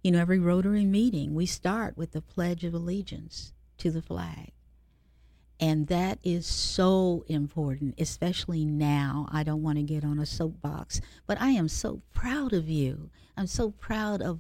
you 0.01 0.12
know 0.12 0.19
every 0.19 0.39
rotary 0.39 0.86
meeting 0.86 1.36
we 1.36 1.45
start 1.45 1.95
with 1.95 2.12
the 2.12 2.21
pledge 2.21 2.63
of 2.63 2.73
allegiance 2.73 3.53
to 3.77 3.91
the 3.91 4.01
flag 4.01 4.51
and 5.60 5.88
that 5.88 6.19
is 6.23 6.47
so 6.47 7.25
important, 7.27 7.95
especially 7.99 8.63
now. 8.63 9.27
I 9.29 9.43
don't 9.43 9.62
want 9.62 9.77
to 9.77 9.84
get 9.84 10.05
on 10.05 10.17
a 10.17 10.25
soapbox, 10.25 11.01
but 11.27 11.39
I 11.41 11.49
am 11.49 11.67
so 11.67 12.01
proud 12.13 12.53
of 12.53 12.69
you. 12.69 13.10
I'm 13.36 13.47
so 13.47 13.71
proud 13.71 14.21
of 14.21 14.39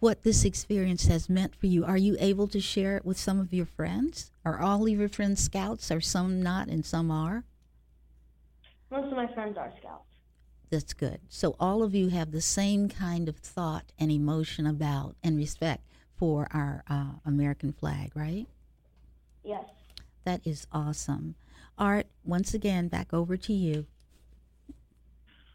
what 0.00 0.22
this 0.22 0.44
experience 0.44 1.06
has 1.06 1.28
meant 1.28 1.54
for 1.54 1.66
you. 1.66 1.84
Are 1.84 1.98
you 1.98 2.16
able 2.20 2.48
to 2.48 2.60
share 2.60 2.96
it 2.96 3.04
with 3.04 3.18
some 3.18 3.38
of 3.38 3.52
your 3.52 3.66
friends? 3.66 4.30
Are 4.46 4.58
all 4.58 4.84
of 4.84 4.88
your 4.88 5.08
friends 5.10 5.42
scouts? 5.42 5.90
Are 5.90 6.00
some 6.00 6.42
not 6.42 6.68
and 6.68 6.86
some 6.86 7.10
are? 7.10 7.44
Most 8.90 9.10
of 9.10 9.16
my 9.16 9.26
friends 9.34 9.58
are 9.58 9.72
scouts. 9.78 10.07
That's 10.70 10.92
good. 10.92 11.20
So 11.28 11.56
all 11.58 11.82
of 11.82 11.94
you 11.94 12.08
have 12.08 12.30
the 12.30 12.42
same 12.42 12.88
kind 12.88 13.28
of 13.28 13.36
thought 13.36 13.84
and 13.98 14.10
emotion 14.10 14.66
about 14.66 15.16
and 15.22 15.36
respect 15.36 15.82
for 16.16 16.48
our 16.50 16.84
uh, 16.88 17.12
American 17.24 17.72
flag, 17.72 18.12
right? 18.14 18.46
Yes. 19.44 19.64
That 20.24 20.40
is 20.44 20.66
awesome. 20.72 21.36
Art, 21.78 22.06
once 22.24 22.52
again, 22.52 22.88
back 22.88 23.14
over 23.14 23.36
to 23.36 23.52
you. 23.52 23.86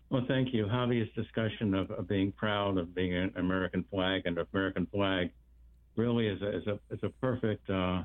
Well, 0.10 0.26
thank 0.28 0.54
you. 0.54 0.65
Javi's 0.65 1.13
discussion 1.15 1.73
of, 1.73 1.91
of, 1.91 2.08
being 2.08 2.32
proud 2.32 2.78
of 2.78 2.95
being 2.95 3.13
an 3.15 3.34
American 3.36 3.84
flag 3.91 4.23
and 4.26 4.38
American 4.54 4.88
flag 4.88 5.32
really 5.95 6.28
is 6.28 6.41
a, 6.41 6.58
is 6.58 6.67
a, 6.67 6.80
is 6.91 6.99
a 7.04 7.10
perfect 7.10 7.69
uh, 7.69 8.04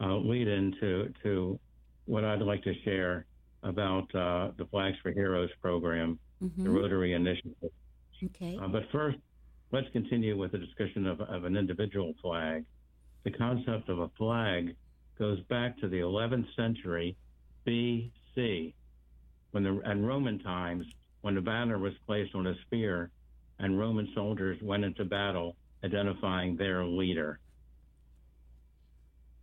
uh, 0.00 0.16
lead 0.16 0.48
into 0.48 1.12
to 1.22 1.58
what 2.06 2.24
I'd 2.24 2.42
like 2.42 2.62
to 2.64 2.74
share 2.84 3.26
about 3.62 4.12
uh, 4.14 4.50
the 4.56 4.66
Flags 4.70 4.96
for 5.02 5.10
Heroes 5.10 5.50
program, 5.60 6.18
mm-hmm. 6.42 6.64
the 6.64 6.70
Rotary 6.70 7.12
Initiative. 7.14 7.70
Okay. 8.24 8.58
Uh, 8.60 8.68
but 8.68 8.82
first, 8.90 9.18
let's 9.72 9.86
continue 9.92 10.36
with 10.36 10.52
the 10.52 10.58
discussion 10.58 11.06
of, 11.06 11.20
of 11.20 11.44
an 11.44 11.56
individual 11.56 12.14
flag. 12.22 12.64
The 13.24 13.30
concept 13.30 13.88
of 13.88 13.98
a 14.00 14.08
flag 14.18 14.74
goes 15.18 15.40
back 15.48 15.78
to 15.80 15.88
the 15.88 15.98
11th 15.98 16.46
century 16.56 17.16
BC, 17.66 18.72
when 19.50 19.62
the 19.64 19.80
and 19.84 20.06
Roman 20.06 20.38
times 20.38 20.86
when 21.22 21.34
the 21.34 21.40
banner 21.40 21.78
was 21.78 21.92
placed 22.06 22.34
on 22.34 22.46
a 22.46 22.54
spear, 22.66 23.10
and 23.58 23.78
Roman 23.78 24.08
soldiers 24.14 24.58
went 24.62 24.84
into 24.84 25.04
battle 25.04 25.56
identifying 25.84 26.56
their 26.56 26.84
leader. 26.84 27.38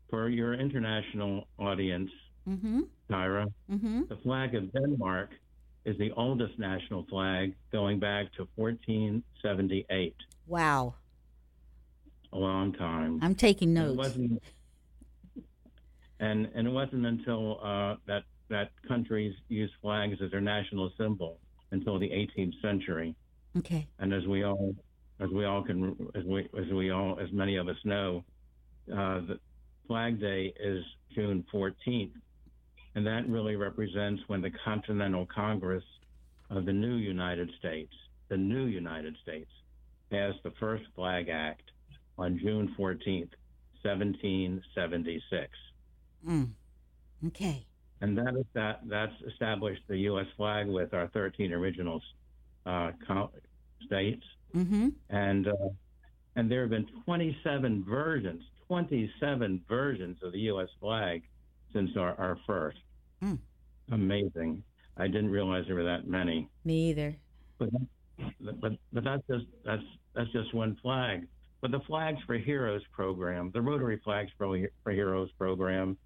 For 0.10 0.30
your 0.30 0.54
international 0.54 1.48
audience, 1.60 2.12
Mm-hmm. 2.48 2.82
Tyra, 3.10 3.52
Mm-hmm. 3.72 4.02
the 4.08 4.18
flag 4.18 4.54
of 4.54 4.72
Denmark 4.72 5.32
is 5.86 5.98
the 5.98 6.12
oldest 6.18 6.58
national 6.58 7.06
flag 7.10 7.54
going 7.72 8.00
back 8.00 8.32
to 8.34 8.48
1478, 8.56 10.16
Wow. 10.48 10.96
a 12.34 12.38
long 12.38 12.74
time. 12.74 13.20
I'm 13.22 13.36
taking 13.36 13.74
notes. 13.74 13.96
wasn't, 13.98 14.42
and 16.20 16.48
and 16.56 16.68
it 16.68 16.72
wasn't 16.72 17.06
until 17.06 17.60
uh, 17.64 17.96
that 18.08 18.24
that 18.50 18.72
countries 18.88 19.36
used 19.48 19.74
flags 19.82 20.18
as 20.24 20.32
their 20.32 20.42
national 20.42 20.92
symbol 20.98 21.40
until 21.72 21.98
the 22.00 22.10
18th 22.10 22.60
century. 22.62 23.16
Okay. 23.58 23.88
And 24.00 24.14
as 24.14 24.26
we 24.28 24.44
all 24.44 24.76
as 25.20 25.30
we 25.30 25.46
all 25.46 25.64
can 25.64 25.96
as 26.16 26.24
we 26.26 26.48
as 26.60 26.68
we 26.72 26.90
all 26.92 27.20
as 27.20 27.32
many 27.32 27.56
of 27.58 27.68
us 27.68 27.78
know, 27.84 28.24
uh, 28.92 29.22
the 29.22 29.40
Flag 29.88 30.20
Day 30.20 30.54
is 30.60 30.84
June 31.14 31.46
14th, 31.54 32.12
and 32.96 33.06
that 33.06 33.28
really 33.28 33.56
represents 33.56 34.22
when 34.28 34.42
the 34.42 34.52
Continental 34.64 35.26
Congress 35.26 35.84
of 36.50 36.66
the 36.66 36.74
new 36.74 36.96
United 36.96 37.52
States, 37.60 37.94
the 38.30 38.38
new 38.38 38.66
United 38.66 39.16
States, 39.22 39.50
passed 40.12 40.38
the 40.44 40.52
first 40.60 40.84
Flag 40.96 41.30
Act 41.30 41.64
on 42.18 42.40
June 42.40 42.74
14th, 42.80 43.30
1776. 43.82 45.50
Mm. 46.28 46.50
Okay. 47.28 47.66
and 48.02 48.18
that 48.18 48.36
is 48.38 48.46
that 48.54 48.82
that's 48.88 49.14
established 49.28 49.82
the 49.88 49.98
U.S. 50.00 50.26
flag 50.38 50.68
with 50.68 50.94
our 50.94 51.08
13 51.10 51.52
original 51.54 52.02
uh, 52.66 52.92
states, 53.86 54.24
Mm-hmm. 54.56 54.88
and 55.10 55.48
uh, 55.50 55.52
and 56.38 56.50
there 56.50 56.62
have 56.62 56.70
been 56.70 56.88
27 57.04 57.84
versions, 57.88 58.42
27 58.68 59.62
versions 59.68 60.18
of 60.24 60.32
the 60.32 60.40
U.S. 60.52 60.70
flag 60.80 61.24
since 61.74 61.92
our, 61.98 62.16
our 62.18 62.38
first. 62.48 62.78
Hmm. 63.26 63.36
Amazing! 63.92 64.64
I 64.98 65.08
didn't 65.08 65.32
realize 65.32 65.64
there 65.66 65.76
were 65.76 65.84
that 65.84 66.08
many. 66.08 66.48
Me 66.64 66.90
either. 66.90 67.16
But 67.58 67.70
but 68.62 68.74
but 68.94 69.04
that's 69.04 69.24
just 69.28 69.46
that's 69.66 69.84
that's 70.14 70.32
just 70.32 70.54
one 70.54 70.78
flag. 70.82 71.28
But 71.62 71.72
the 71.72 71.80
Flags 71.88 72.20
for 72.28 72.38
Heroes 72.38 72.84
program, 72.92 73.50
the 73.52 73.62
Rotary 73.62 74.00
Flags 74.04 74.30
for, 74.38 74.56
for 74.84 74.92
Heroes 74.92 75.32
program, 75.40 75.98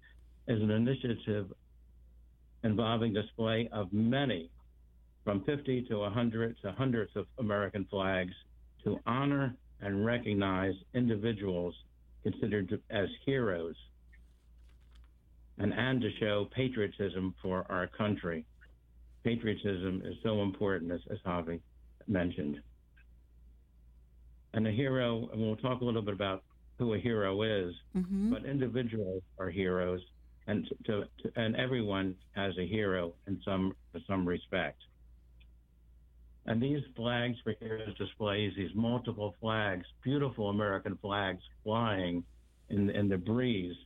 is 0.48 0.62
an 0.62 0.70
initiative 0.70 1.52
involving 2.64 3.12
display 3.12 3.68
of 3.70 3.92
many, 3.92 4.48
from 5.24 5.44
50 5.44 5.82
to 5.82 5.98
100 5.98 6.56
to 6.62 6.72
hundreds 6.72 7.14
of 7.16 7.26
American 7.38 7.86
flags, 7.90 8.32
to 8.84 8.98
honor 9.04 9.54
and 9.82 10.06
recognize 10.06 10.72
individuals 10.94 11.74
considered 12.22 12.80
as 12.88 13.08
heroes, 13.26 13.76
and 15.60 15.72
and 15.74 16.00
to 16.00 16.10
show 16.18 16.48
patriotism 16.54 17.34
for 17.42 17.66
our 17.68 17.86
country. 17.86 18.44
Patriotism 19.24 20.02
is 20.04 20.14
so 20.22 20.42
important, 20.42 20.90
as, 20.90 21.00
as 21.10 21.18
Javi 21.26 21.60
mentioned. 22.08 22.60
And 24.54 24.66
a 24.66 24.70
hero, 24.72 25.28
and 25.32 25.40
we'll 25.40 25.56
talk 25.56 25.80
a 25.80 25.84
little 25.84 26.02
bit 26.02 26.14
about 26.14 26.42
who 26.78 26.94
a 26.94 26.98
hero 26.98 27.42
is, 27.42 27.74
Mm-hmm. 27.96 28.32
but 28.32 28.44
individuals 28.46 29.22
are 29.38 29.50
heroes, 29.50 30.00
and 30.46 30.66
to, 30.86 31.04
to 31.22 31.32
and 31.36 31.54
everyone 31.56 32.14
has 32.34 32.56
a 32.58 32.66
hero 32.66 33.12
in 33.26 33.40
some 33.44 33.74
in 33.94 34.02
some 34.06 34.26
respect. 34.26 34.80
And 36.46 36.60
these 36.60 36.82
flags 36.96 37.36
for 37.44 37.54
heroes 37.60 37.94
displays 37.98 38.54
these 38.56 38.74
multiple 38.74 39.36
flags, 39.40 39.84
beautiful 40.02 40.48
American 40.48 40.96
flags 41.02 41.42
flying 41.62 42.24
in 42.70 42.88
in 42.90 43.08
the 43.10 43.18
breeze, 43.18 43.76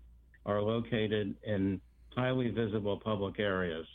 are 0.46 0.60
located 0.60 1.34
in 1.44 1.80
highly 2.14 2.50
visible 2.50 2.98
public 2.98 3.38
areas, 3.38 3.86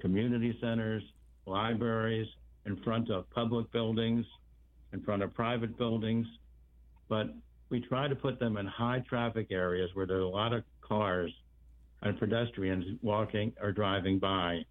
community 0.00 0.56
centers, 0.60 1.02
libraries, 1.46 2.28
in 2.66 2.76
front 2.82 3.10
of 3.10 3.28
public 3.30 3.70
buildings, 3.72 4.24
in 4.92 5.02
front 5.02 5.22
of 5.22 5.34
private 5.34 5.76
buildings, 5.76 6.26
but 7.08 7.34
we 7.68 7.80
try 7.80 8.08
to 8.08 8.14
put 8.14 8.38
them 8.38 8.56
in 8.56 8.66
high 8.66 9.02
traffic 9.08 9.48
areas 9.50 9.90
where 9.94 10.06
there 10.06 10.18
are 10.18 10.20
a 10.20 10.28
lot 10.28 10.52
of 10.52 10.62
cars 10.80 11.32
and 12.02 12.18
pedestrians 12.18 12.84
walking 13.02 13.52
or 13.60 13.72
driving 13.72 14.18
by. 14.18 14.64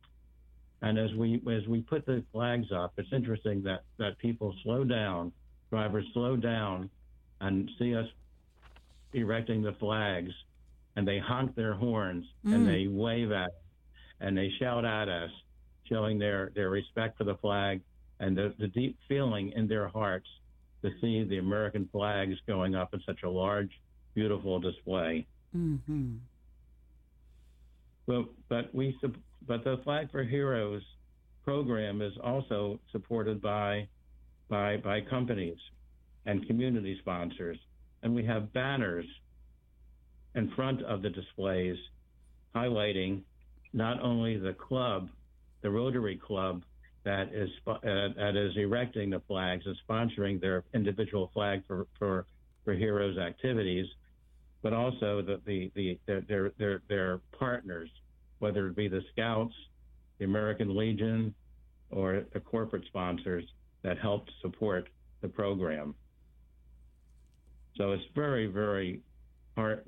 And 0.82 0.98
as 0.98 1.14
we 1.14 1.42
as 1.52 1.68
we 1.68 1.82
put 1.82 2.06
the 2.06 2.24
flags 2.32 2.68
up, 2.72 2.94
it's 2.98 3.12
interesting 3.12 3.64
that 3.64 3.84
that 3.98 4.18
people 4.20 4.54
slow 4.64 4.84
down, 4.84 5.32
drivers 5.70 6.06
slow 6.14 6.36
down, 6.36 6.90
and 7.42 7.70
see 7.80 7.96
us 7.96 8.08
erecting 9.14 9.62
the 9.62 9.74
flags, 9.74 10.32
and 10.96 11.08
they 11.08 11.20
honk 11.20 11.56
their 11.56 11.74
horns 11.74 12.26
Mm. 12.46 12.54
and 12.54 12.68
they 12.68 12.88
wave 12.88 13.32
at, 13.32 13.48
us, 13.48 13.52
and 14.20 14.38
they 14.38 14.50
shout 14.60 14.86
at 14.86 15.10
us, 15.10 15.32
showing 15.90 16.20
their 16.20 16.52
their 16.56 16.70
respect 16.70 17.18
for 17.18 17.24
the 17.24 17.36
flag 17.36 17.82
and 18.20 18.38
the, 18.38 18.54
the 18.60 18.68
deep 18.68 18.98
feeling 19.08 19.52
in 19.54 19.68
their 19.68 19.88
hearts 19.88 20.28
to 20.82 20.92
see 21.02 21.24
the 21.24 21.38
American 21.40 21.88
flags 21.92 22.36
going 22.48 22.76
up 22.76 22.94
in 22.94 23.02
such 23.06 23.24
a 23.24 23.30
large, 23.30 23.72
beautiful 24.14 24.60
display. 24.60 25.26
Mm-hmm. 25.56 26.16
But 28.06 28.26
but 28.50 28.74
we 28.76 28.98
but 29.48 29.64
the 29.64 29.78
Flag 29.84 30.12
for 30.12 30.24
Heroes 30.24 30.84
program 31.44 32.02
is 32.02 32.14
also 32.24 32.80
supported 32.92 33.42
by 33.42 33.88
by 34.50 34.78
by 34.78 35.02
companies 35.02 35.58
and 36.26 36.46
community 36.48 36.98
sponsors, 37.00 37.58
and 38.02 38.14
we 38.14 38.26
have 38.26 38.54
banners 38.54 39.06
in 40.36 40.52
front 40.56 40.82
of 40.84 41.02
the 41.02 41.10
displays 41.10 41.78
highlighting 42.56 43.22
not 43.74 44.02
only 44.02 44.38
the 44.38 44.54
club, 44.54 45.10
the 45.62 45.70
Rotary 45.70 46.18
Club 46.18 46.64
that 47.04 47.34
is 47.34 47.50
uh, 47.68 47.80
that 47.82 48.36
is 48.36 48.56
erecting 48.56 49.10
the 49.10 49.22
flags 49.28 49.66
and 49.66 49.76
sponsoring 49.88 50.40
their 50.40 50.64
individual 50.74 51.30
flag 51.34 51.64
for 51.68 51.88
for 52.00 52.26
for 52.64 52.74
heroes 52.74 53.18
activities, 53.18 53.86
but 54.62 54.74
also 54.74 55.22
the 55.22 55.42
the, 55.46 55.72
the 55.76 56.00
their, 56.06 56.22
their 56.22 56.52
their 56.58 56.82
their 56.88 57.20
partners, 57.38 57.90
whether 58.40 58.68
it 58.68 58.76
be 58.76 58.88
the 58.88 59.02
Scouts, 59.12 59.54
the 60.20 60.26
American 60.26 60.76
Legion, 60.78 61.34
or 61.92 62.24
the 62.34 62.40
corporate 62.40 62.86
sponsors 62.86 63.44
that 63.82 63.98
help 63.98 64.28
support 64.42 64.88
the 65.22 65.28
program. 65.28 65.94
So 67.76 67.92
it's 67.92 68.04
very 68.16 68.48
very 68.48 69.02
heart 69.58 69.86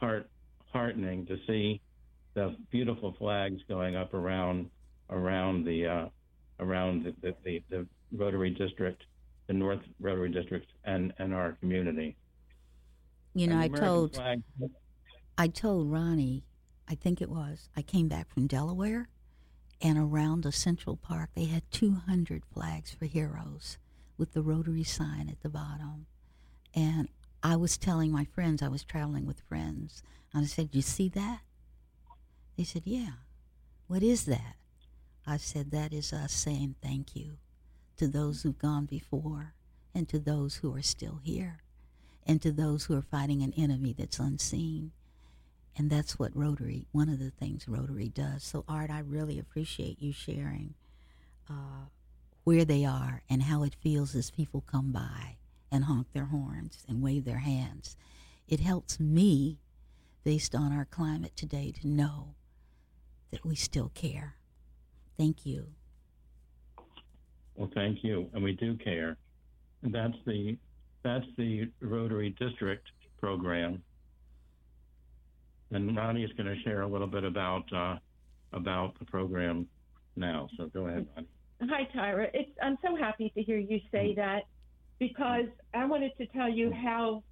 heart 0.00 0.28
heartening 0.72 1.26
to 1.26 1.36
see 1.46 1.80
the 2.34 2.54
beautiful 2.70 3.14
flags 3.18 3.60
going 3.68 3.96
up 3.96 4.14
around 4.14 4.70
around 5.10 5.64
the 5.64 5.86
uh, 5.86 6.08
around 6.60 7.04
the, 7.04 7.14
the, 7.22 7.34
the, 7.44 7.62
the 7.70 7.86
Rotary 8.12 8.50
District, 8.50 9.02
the 9.46 9.52
North 9.52 9.80
Rotary 10.00 10.30
District, 10.30 10.66
and, 10.84 11.12
and 11.18 11.34
our 11.34 11.52
community. 11.52 12.16
You 13.34 13.48
know, 13.48 13.58
I 13.58 13.68
told 13.68 14.14
flag- 14.14 14.42
I 15.36 15.48
told 15.48 15.90
Ronnie, 15.92 16.44
I 16.88 16.94
think 16.94 17.20
it 17.20 17.28
was, 17.28 17.68
I 17.76 17.82
came 17.82 18.08
back 18.08 18.32
from 18.32 18.46
Delaware, 18.46 19.08
and 19.82 19.98
around 19.98 20.42
the 20.42 20.52
Central 20.52 20.96
Park, 20.96 21.30
they 21.34 21.44
had 21.44 21.70
200 21.70 22.42
flags 22.52 22.92
for 22.94 23.04
heroes 23.04 23.76
with 24.16 24.32
the 24.32 24.40
Rotary 24.40 24.84
sign 24.84 25.28
at 25.28 25.42
the 25.42 25.50
bottom. 25.50 26.06
And 26.74 27.08
I 27.42 27.56
was 27.56 27.76
telling 27.76 28.10
my 28.10 28.24
friends, 28.24 28.62
I 28.62 28.68
was 28.68 28.84
traveling 28.84 29.26
with 29.26 29.40
friends, 29.40 30.02
and 30.32 30.44
I 30.44 30.46
said, 30.46 30.70
You 30.72 30.82
see 30.82 31.08
that? 31.10 31.40
They 32.56 32.64
said, 32.64 32.82
Yeah. 32.84 33.12
What 33.86 34.02
is 34.02 34.24
that? 34.24 34.56
I 35.26 35.36
said, 35.36 35.70
That 35.70 35.92
is 35.92 36.12
us 36.12 36.32
saying 36.32 36.76
thank 36.82 37.14
you 37.14 37.38
to 37.96 38.08
those 38.08 38.42
who've 38.42 38.58
gone 38.58 38.86
before 38.86 39.54
and 39.94 40.08
to 40.08 40.18
those 40.18 40.56
who 40.56 40.74
are 40.74 40.82
still 40.82 41.20
here 41.22 41.60
and 42.26 42.42
to 42.42 42.52
those 42.52 42.84
who 42.84 42.96
are 42.96 43.02
fighting 43.02 43.42
an 43.42 43.52
enemy 43.56 43.94
that's 43.96 44.18
unseen. 44.18 44.92
And 45.78 45.90
that's 45.90 46.18
what 46.18 46.36
Rotary, 46.36 46.86
one 46.92 47.08
of 47.08 47.18
the 47.18 47.30
things 47.30 47.68
Rotary 47.68 48.08
does. 48.08 48.42
So, 48.42 48.64
Art, 48.66 48.90
I 48.90 49.00
really 49.00 49.38
appreciate 49.38 50.00
you 50.00 50.12
sharing 50.12 50.74
uh, 51.48 51.86
where 52.44 52.64
they 52.64 52.84
are 52.84 53.22
and 53.28 53.42
how 53.44 53.62
it 53.62 53.74
feels 53.74 54.14
as 54.14 54.30
people 54.30 54.62
come 54.66 54.90
by 54.92 55.36
and 55.70 55.84
honk 55.84 56.06
their 56.12 56.26
horns 56.26 56.84
and 56.88 57.02
wave 57.02 57.24
their 57.24 57.38
hands. 57.38 57.96
It 58.48 58.60
helps 58.60 59.00
me, 59.00 59.58
based 60.24 60.54
on 60.54 60.72
our 60.72 60.84
climate 60.84 61.36
today, 61.36 61.72
to 61.80 61.88
know 61.88 62.34
that 63.30 63.44
we 63.44 63.56
still 63.56 63.90
care. 63.94 64.36
Thank 65.16 65.44
you. 65.44 65.68
Well, 67.56 67.70
thank 67.74 68.04
you, 68.04 68.28
and 68.34 68.44
we 68.44 68.52
do 68.52 68.76
care. 68.76 69.16
And 69.82 69.94
that's 69.94 70.16
the 70.26 70.56
that's 71.02 71.26
the 71.36 71.70
Rotary 71.80 72.30
District 72.38 72.86
program. 73.18 73.82
And 75.70 75.96
Ronnie 75.96 76.24
is 76.24 76.32
going 76.32 76.54
to 76.54 76.60
share 76.62 76.82
a 76.82 76.86
little 76.86 77.06
bit 77.06 77.24
about 77.24 77.72
uh, 77.72 77.96
about 78.52 78.98
the 78.98 79.04
program 79.04 79.66
now. 80.16 80.48
So 80.56 80.66
go 80.66 80.86
ahead, 80.86 81.06
Ronnie. 81.14 81.28
Hi, 81.62 81.88
Tyra. 81.96 82.28
It's, 82.34 82.50
I'm 82.62 82.76
so 82.84 82.96
happy 82.96 83.30
to 83.34 83.42
hear 83.42 83.58
you 83.58 83.80
say 83.90 84.14
that. 84.16 84.42
Because 84.98 85.46
I 85.74 85.84
wanted 85.84 86.12
to 86.18 86.26
tell 86.26 86.48
you 86.48 86.72
how 86.72 87.22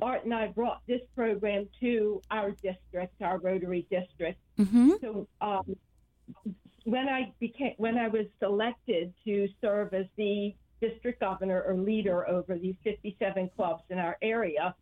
Art 0.00 0.24
and 0.24 0.34
I 0.34 0.48
brought 0.48 0.80
this 0.86 1.00
program 1.14 1.68
to 1.80 2.22
our 2.30 2.50
district, 2.50 3.20
our 3.20 3.38
Rotary 3.38 3.86
district. 3.90 4.38
Mm-hmm. 4.58 4.92
So 5.00 5.26
um, 5.40 5.76
when 6.84 7.08
I 7.08 7.32
became 7.40 7.74
when 7.78 7.98
I 7.98 8.08
was 8.08 8.26
selected 8.38 9.12
to 9.24 9.48
serve 9.60 9.92
as 9.94 10.06
the 10.16 10.54
district 10.80 11.20
governor 11.20 11.62
or 11.62 11.76
leader 11.76 12.28
over 12.28 12.58
these 12.58 12.74
57 12.84 13.50
clubs 13.56 13.82
in 13.90 13.98
our 13.98 14.16
area, 14.22 14.74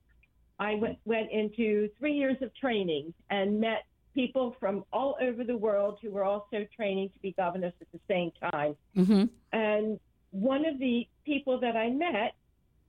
I 0.58 0.74
went 0.74 0.98
went 1.04 1.30
into 1.30 1.88
three 1.98 2.14
years 2.14 2.36
of 2.42 2.54
training 2.54 3.14
and 3.30 3.60
met 3.60 3.84
people 4.14 4.56
from 4.58 4.84
all 4.92 5.16
over 5.20 5.44
the 5.44 5.56
world 5.56 5.98
who 6.02 6.10
were 6.10 6.24
also 6.24 6.66
training 6.74 7.08
to 7.10 7.18
be 7.20 7.32
governors 7.32 7.72
at 7.80 7.86
the 7.92 8.00
same 8.08 8.32
time. 8.52 8.76
Mm-hmm. 8.96 9.24
And 9.52 10.00
one 10.30 10.64
of 10.64 10.78
the 10.78 11.06
people 11.24 11.58
that 11.60 11.76
I 11.76 11.90
met 11.90 12.34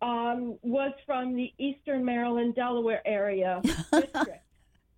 um, 0.02 0.58
was 0.62 0.94
from 1.06 1.36
the 1.36 1.54
Eastern 1.58 2.04
Maryland, 2.04 2.56
Delaware 2.56 3.02
area 3.06 3.62
district. 3.92 4.44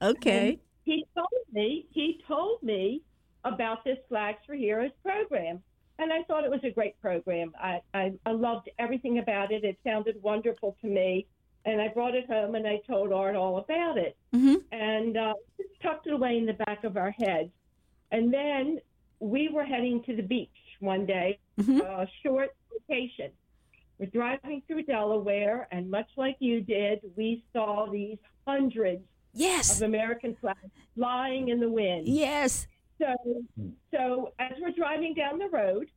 Okay. 0.02 0.60
he 0.84 1.06
told 1.16 1.28
me 1.52 1.86
he 1.92 2.22
told 2.28 2.62
me 2.64 3.02
about 3.46 3.84
this 3.84 3.98
Flags 4.10 4.40
for 4.46 4.54
Heroes 4.56 4.92
program, 5.04 5.62
and 6.00 6.12
I 6.14 6.24
thought 6.24 6.44
it 6.46 6.52
was 6.52 6.64
a 6.64 6.72
great 6.72 7.00
program. 7.02 7.54
I, 7.60 7.82
I, 7.94 8.14
I 8.26 8.32
loved 8.32 8.70
everything 8.80 9.20
about 9.20 9.52
it. 9.52 9.64
It 9.66 9.78
sounded 9.86 10.22
wonderful 10.22 10.78
to 10.82 10.88
me, 10.88 11.28
and 11.66 11.82
I 11.82 11.90
brought 11.90 12.16
it 12.16 12.26
home 12.28 12.56
and 12.56 12.66
I 12.68 12.82
told 12.88 13.12
Art 13.12 13.36
all 13.36 13.58
about 13.58 13.98
it, 13.98 14.16
Mm-hmm. 14.34 14.56
and 14.72 15.18
uh, 15.18 15.34
tucked 15.82 16.08
it 16.08 16.14
away 16.14 16.38
in 16.38 16.46
the 16.46 16.54
back 16.54 16.84
of 16.86 16.96
our 16.98 17.12
heads. 17.12 17.52
And 18.12 18.34
then 18.34 18.80
we 19.20 19.50
were 19.50 19.64
heading 19.66 20.04
to 20.06 20.16
the 20.16 20.22
beach 20.24 20.50
one 20.80 21.06
day, 21.06 21.40
Mhm. 21.58 21.82
a 21.82 22.08
short 22.24 22.56
vacation. 22.72 23.32
We're 24.00 24.08
driving 24.08 24.62
through 24.68 24.84
Delaware, 24.84 25.68
and 25.72 25.90
much 25.90 26.10
like 26.18 26.38
you 26.40 26.62
did, 26.62 27.00
we 27.16 27.44
saw 27.54 27.86
these 27.90 28.18
hundreds 28.48 29.04
Yes. 29.34 29.78
of 29.82 29.88
American 29.88 30.36
flags 30.36 30.60
flying 30.96 31.50
in 31.50 31.60
the 31.60 31.70
wind. 31.70 32.08
Yes. 32.08 32.68
So, 33.00 33.16
so 33.92 34.34
as 34.40 34.54
we're 34.60 34.72
driving 34.72 35.14
down 35.14 35.38
the 35.40 35.50
road, 35.50 35.90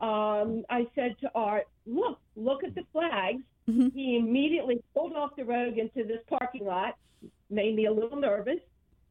um, 0.00 0.64
I 0.68 0.88
said 0.94 1.18
to 1.20 1.30
Art, 1.34 1.66
"Look, 1.86 2.18
look 2.36 2.64
at 2.64 2.74
the 2.74 2.84
flags." 2.92 3.42
Mhm. 3.68 3.92
He 3.94 4.16
immediately 4.16 4.82
pulled 4.94 5.14
off 5.14 5.36
the 5.36 5.44
road 5.44 5.78
into 5.78 6.04
this 6.04 6.22
parking 6.26 6.64
lot, 6.64 6.96
made 7.50 7.74
me 7.76 7.86
a 7.86 7.92
little 7.92 8.18
nervous. 8.18 8.60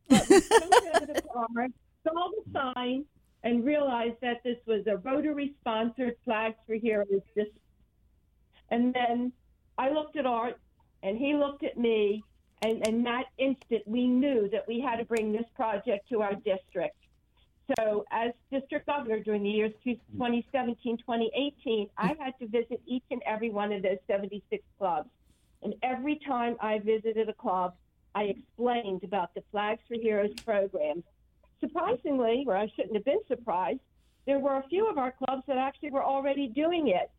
But 0.10 0.28
we 0.30 0.40
jumped 0.42 0.88
out 0.94 1.04
of 1.04 1.16
the 1.16 1.22
car, 1.22 1.68
saw 2.04 2.30
the 2.30 2.44
sign, 2.76 3.06
and 3.44 3.66
realized 3.66 4.18
that 4.22 4.44
this 4.44 4.58
was 4.68 4.86
a 4.88 4.98
Rotary-sponsored 4.98 6.16
Flags 6.24 6.58
for 6.68 6.76
Heroes. 6.76 7.22
This, 7.36 7.48
and 8.70 8.94
then 8.94 9.32
I 9.78 9.90
looked 9.90 10.16
at 10.16 10.26
Art, 10.26 10.60
and 11.04 11.18
he 11.18 11.34
looked 11.34 11.64
at 11.64 11.78
me, 11.78 12.24
and 12.62 12.86
in 12.88 13.04
that 13.04 13.26
instant, 13.38 13.82
we 13.88 14.08
knew 14.08 14.48
that 14.50 14.68
we 14.68 14.80
had 14.80 14.98
to 14.98 15.06
bring 15.06 15.32
this 15.32 15.46
project 15.56 16.08
to 16.10 16.22
our 16.22 16.36
district. 16.36 16.96
So, 17.80 18.06
as 18.12 18.32
district 18.52 18.88
governor 18.88 19.20
during 19.20 19.44
the 19.44 19.50
years 19.50 19.72
2017, 19.84 20.98
2018, 20.98 21.88
I 21.98 22.16
had 22.20 22.38
to 22.40 22.48
visit 22.48 22.82
each 22.86 23.04
and 23.12 23.22
every 23.26 23.50
one 23.50 23.72
of 23.72 23.82
those 23.82 23.98
76 24.08 24.64
clubs. 24.78 25.10
And 25.64 25.76
every 25.82 26.20
time 26.28 26.58
I 26.60 26.80
visited 26.80 27.30
a 27.30 27.34
club, 27.34 27.76
I 28.14 28.24
explained 28.24 29.04
about 29.04 29.34
the 29.34 29.44
Flags 29.52 29.82
for 29.88 29.96
Heroes 29.96 30.34
program. 30.46 31.04
Surprisingly, 31.62 32.44
or 32.48 32.58
I 32.58 32.68
shouldn't 32.76 32.96
have 32.96 33.06
been 33.06 33.22
surprised, 33.28 33.80
there 34.26 34.40
were 34.40 34.58
a 34.58 34.68
few 34.68 34.90
of 34.90 34.98
our 34.98 35.12
clubs 35.12 35.44
that 35.48 35.58
actually 35.58 35.92
were 35.92 36.04
already 36.04 36.48
doing 36.48 36.90
it. 36.90 37.10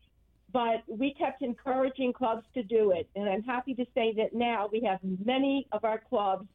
But 0.51 0.83
we 0.87 1.15
kept 1.15 1.41
encouraging 1.41 2.13
clubs 2.13 2.43
to 2.53 2.61
do 2.61 2.91
it. 2.91 3.09
And 3.15 3.27
I'm 3.27 3.41
happy 3.41 3.73
to 3.73 3.85
say 3.95 4.13
that 4.17 4.33
now 4.33 4.69
we 4.71 4.81
have 4.81 4.99
many 5.25 5.67
of 5.71 5.83
our 5.83 6.01
clubs 6.09 6.47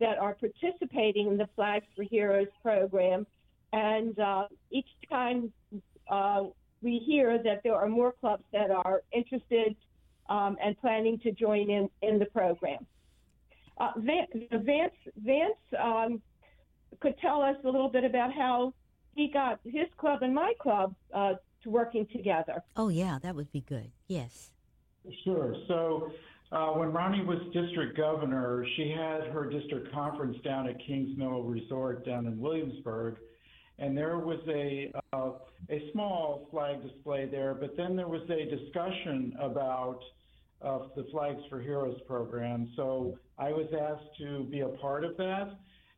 that 0.00 0.18
are 0.18 0.34
participating 0.34 1.28
in 1.28 1.36
the 1.36 1.48
Flags 1.54 1.86
for 1.94 2.02
Heroes 2.02 2.48
program. 2.62 3.26
And 3.72 4.18
uh, 4.18 4.46
each 4.72 4.88
time 5.08 5.52
uh, 6.10 6.44
we 6.82 6.98
hear 6.98 7.40
that 7.42 7.60
there 7.62 7.76
are 7.76 7.88
more 7.88 8.12
clubs 8.12 8.44
that 8.52 8.70
are 8.70 9.02
interested 9.12 9.76
um, 10.28 10.56
and 10.62 10.78
planning 10.80 11.18
to 11.20 11.32
join 11.32 11.70
in, 11.70 11.88
in 12.02 12.18
the 12.18 12.26
program. 12.26 12.86
Uh, 13.78 13.92
Vance, 13.98 14.30
Vance, 14.50 14.92
Vance 15.24 15.54
um, 15.80 16.20
could 17.00 17.18
tell 17.18 17.42
us 17.42 17.56
a 17.64 17.66
little 17.66 17.88
bit 17.88 18.04
about 18.04 18.32
how 18.32 18.72
he 19.14 19.28
got 19.28 19.60
his 19.64 19.86
club 19.96 20.22
and 20.22 20.34
my 20.34 20.52
club 20.60 20.94
uh, 21.12 21.34
to 21.62 21.70
working 21.70 22.06
together. 22.12 22.62
Oh, 22.76 22.88
yeah, 22.88 23.18
that 23.22 23.34
would 23.34 23.50
be 23.52 23.60
good. 23.62 23.90
Yes. 24.06 24.50
Sure. 25.24 25.54
So 25.66 26.12
uh, 26.52 26.68
when 26.72 26.92
Ronnie 26.92 27.24
was 27.24 27.38
district 27.52 27.96
governor, 27.96 28.64
she 28.76 28.90
had 28.90 29.28
her 29.32 29.48
district 29.50 29.92
conference 29.92 30.36
down 30.44 30.68
at 30.68 30.76
Kingsmill 30.80 31.42
Resort 31.44 32.06
down 32.06 32.26
in 32.26 32.38
Williamsburg, 32.38 33.16
and 33.78 33.96
there 33.96 34.18
was 34.18 34.40
a 34.48 34.92
uh, 35.12 35.32
a 35.70 35.90
small 35.92 36.48
flag 36.50 36.82
display 36.82 37.26
there. 37.26 37.54
But 37.54 37.76
then 37.76 37.96
there 37.96 38.08
was 38.08 38.22
a 38.30 38.44
discussion 38.56 39.36
about 39.40 40.00
uh, 40.62 40.78
the 40.96 41.06
Flags 41.10 41.42
for 41.48 41.60
Heroes 41.60 42.00
program. 42.06 42.70
So 42.76 43.18
I 43.38 43.50
was 43.50 43.66
asked 43.78 44.18
to 44.18 44.44
be 44.44 44.60
a 44.60 44.68
part 44.68 45.04
of 45.04 45.16
that, 45.18 45.50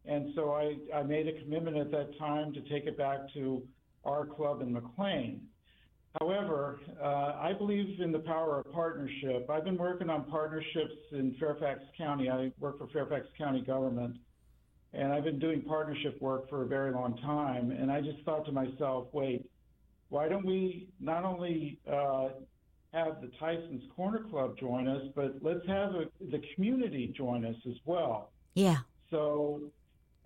and 0.07 0.33
so 0.35 0.53
I, 0.53 0.77
I 0.95 1.03
made 1.03 1.29
a 1.29 1.41
commitment 1.43 1.77
at 1.77 1.91
that 1.91 2.19
time 2.19 2.53
to 2.55 2.61
take 2.63 2.85
it 2.87 2.97
back 2.97 3.21
to 3.35 3.63
our 4.05 4.27
club 4.27 4.63
in 4.63 4.73
McLean. 4.73 5.43
However, 6.21 6.81
uh, 7.01 7.37
I 7.41 7.53
believe 7.57 8.01
in 8.01 8.11
the 8.11 8.19
power 8.19 8.59
of 8.61 8.73
partnership. 8.73 9.49
I've 9.49 9.65
been 9.65 9.77
working 9.77 10.11
on 10.11 10.25
partnerships 10.25 10.97
in 11.13 11.37
Fairfax 11.39 11.81
County. 11.97 12.29
I 12.29 12.51
work 12.59 12.79
for 12.79 12.89
Fairfax 12.89 13.27
County 13.39 13.61
government, 13.61 14.17
and 14.93 15.13
I've 15.13 15.23
been 15.23 15.39
doing 15.39 15.63
partnership 15.63 16.21
work 16.21 16.49
for 16.51 16.63
a 16.63 16.67
very 16.67 16.91
long 16.91 17.17
time. 17.19 17.71
And 17.71 17.93
I 17.93 18.01
just 18.01 18.25
thought 18.25 18.45
to 18.47 18.53
myself, 18.53 19.07
wait, 19.13 19.49
why 20.09 20.29
don't 20.29 20.45
we 20.45 20.89
not 20.99 21.25
only 21.25 21.79
uh, 21.89 22.31
have 22.93 23.21
the 23.21 23.31
Tysons 23.41 23.89
Corner 23.95 24.25
Club 24.31 24.59
join 24.59 24.89
us, 24.89 25.03
but 25.15 25.37
let's 25.43 25.65
have 25.69 25.95
a, 25.95 26.07
the 26.21 26.43
community 26.55 27.15
join 27.17 27.45
us 27.45 27.57
as 27.69 27.77
well. 27.85 28.33
Yeah. 28.55 28.79
So, 29.11 29.61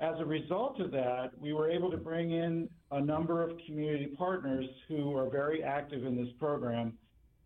as 0.01 0.19
a 0.19 0.25
result 0.25 0.81
of 0.81 0.91
that, 0.91 1.31
we 1.39 1.53
were 1.53 1.71
able 1.71 1.91
to 1.91 1.97
bring 1.97 2.33
in 2.33 2.69
a 2.91 3.01
number 3.01 3.43
of 3.43 3.57
community 3.67 4.07
partners 4.19 4.67
who 4.89 5.17
are 5.17 5.31
very 5.31 5.63
active 5.63 6.05
in 6.05 6.17
this 6.17 6.33
program, 6.39 6.95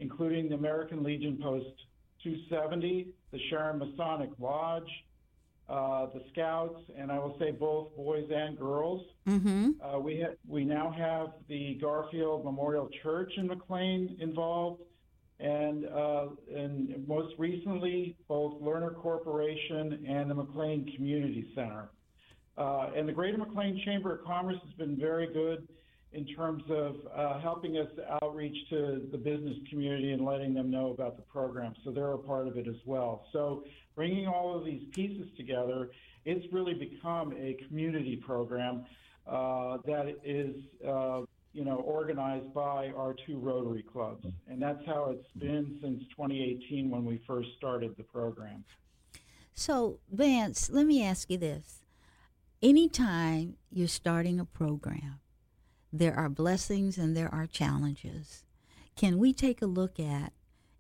including 0.01 0.49
the 0.49 0.55
American 0.55 1.03
Legion 1.03 1.39
Post 1.43 1.67
270, 2.25 3.09
the 3.33 3.39
Sharon 3.51 3.79
Masonic 3.79 4.31
Lodge, 4.39 4.89
uh, 5.69 6.07
the 6.15 6.23
Scouts, 6.33 6.81
and 6.97 7.13
I 7.13 7.19
will 7.19 7.37
say 7.39 7.51
both 7.51 7.95
boys 7.95 8.27
and 8.35 8.59
girls. 8.59 9.03
Mm-hmm. 9.27 9.73
Uh, 9.83 9.99
we 9.99 10.23
ha- 10.23 10.35
we 10.47 10.65
now 10.65 10.91
have 10.91 11.35
the 11.49 11.75
Garfield 11.75 12.45
Memorial 12.45 12.89
Church 13.03 13.31
in 13.37 13.47
McLean 13.47 14.17
involved, 14.19 14.81
and 15.41 15.85
uh, 15.87 16.29
and 16.55 17.07
most 17.07 17.35
recently 17.39 18.17
both 18.29 18.61
Lerner 18.63 18.95
Corporation 18.97 20.07
and 20.09 20.31
the 20.31 20.35
McLean 20.35 20.91
Community 20.97 21.47
Center. 21.55 21.91
Uh, 22.59 22.91
and 22.97 23.09
the 23.09 23.13
Greater 23.13 23.39
McLean 23.39 23.81
Chamber 23.85 24.17
of 24.17 24.25
Commerce 24.25 24.57
has 24.65 24.73
been 24.75 24.97
very 24.97 25.33
good 25.33 25.69
in 26.13 26.27
terms 26.27 26.65
of 26.71 26.97
uh, 27.15 27.39
helping 27.41 27.77
us 27.77 27.89
outreach 28.23 28.57
to 28.71 29.07
the 29.13 29.19
business 29.19 29.57
community 29.71 30.13
and 30.13 30.25
letting 30.25 30.55
them 30.55 30.71
know 30.71 30.91
about 30.91 31.17
the 31.17 31.23
program. 31.23 31.75
So 31.85 31.93
they're 31.93 32.13
a 32.13 32.19
part 32.19 32.49
of 32.49 32.57
it 32.57 32.67
as 32.67 32.77
well. 32.85 33.27
So 33.33 33.65
bringing 33.95 34.27
all 34.27 34.57
of 34.59 34.65
these 34.65 34.83
pieces 34.93 35.29
together, 35.37 35.91
it's 36.25 36.45
really 36.53 36.75
become 36.75 37.33
a 37.39 37.57
community 37.69 38.17
program 38.17 38.87
uh, 39.27 39.79
that 39.87 40.17
is, 40.25 40.57
uh, 40.87 41.21
you 41.53 41.65
know, 41.65 41.77
organized 41.77 42.53
by 42.55 42.89
our 42.97 43.15
two 43.27 43.39
Rotary 43.39 43.85
clubs, 43.85 44.27
and 44.49 44.61
that's 44.61 44.85
how 44.87 45.11
it's 45.11 45.29
been 45.39 45.79
since 45.83 46.03
2018 46.17 46.91
when 46.91 47.05
we 47.05 47.21
first 47.27 47.49
started 47.57 47.95
the 47.97 48.03
program. 48.03 48.65
So, 49.55 49.99
Vance, 50.11 50.71
let 50.71 50.87
me 50.87 51.05
ask 51.05 51.31
you 51.31 51.37
this. 51.37 51.83
Anytime 52.61 53.55
you're 53.71 53.87
starting 53.87 54.41
a 54.41 54.45
program, 54.45 55.21
there 55.93 56.15
are 56.15 56.29
blessings 56.29 56.99
and 56.99 57.17
there 57.17 57.33
are 57.33 57.47
challenges. 57.47 58.43
Can 58.97 59.19
we 59.19 59.33
take 59.33 59.63
a 59.63 59.67
look 59.67 60.01
at, 60.01 60.33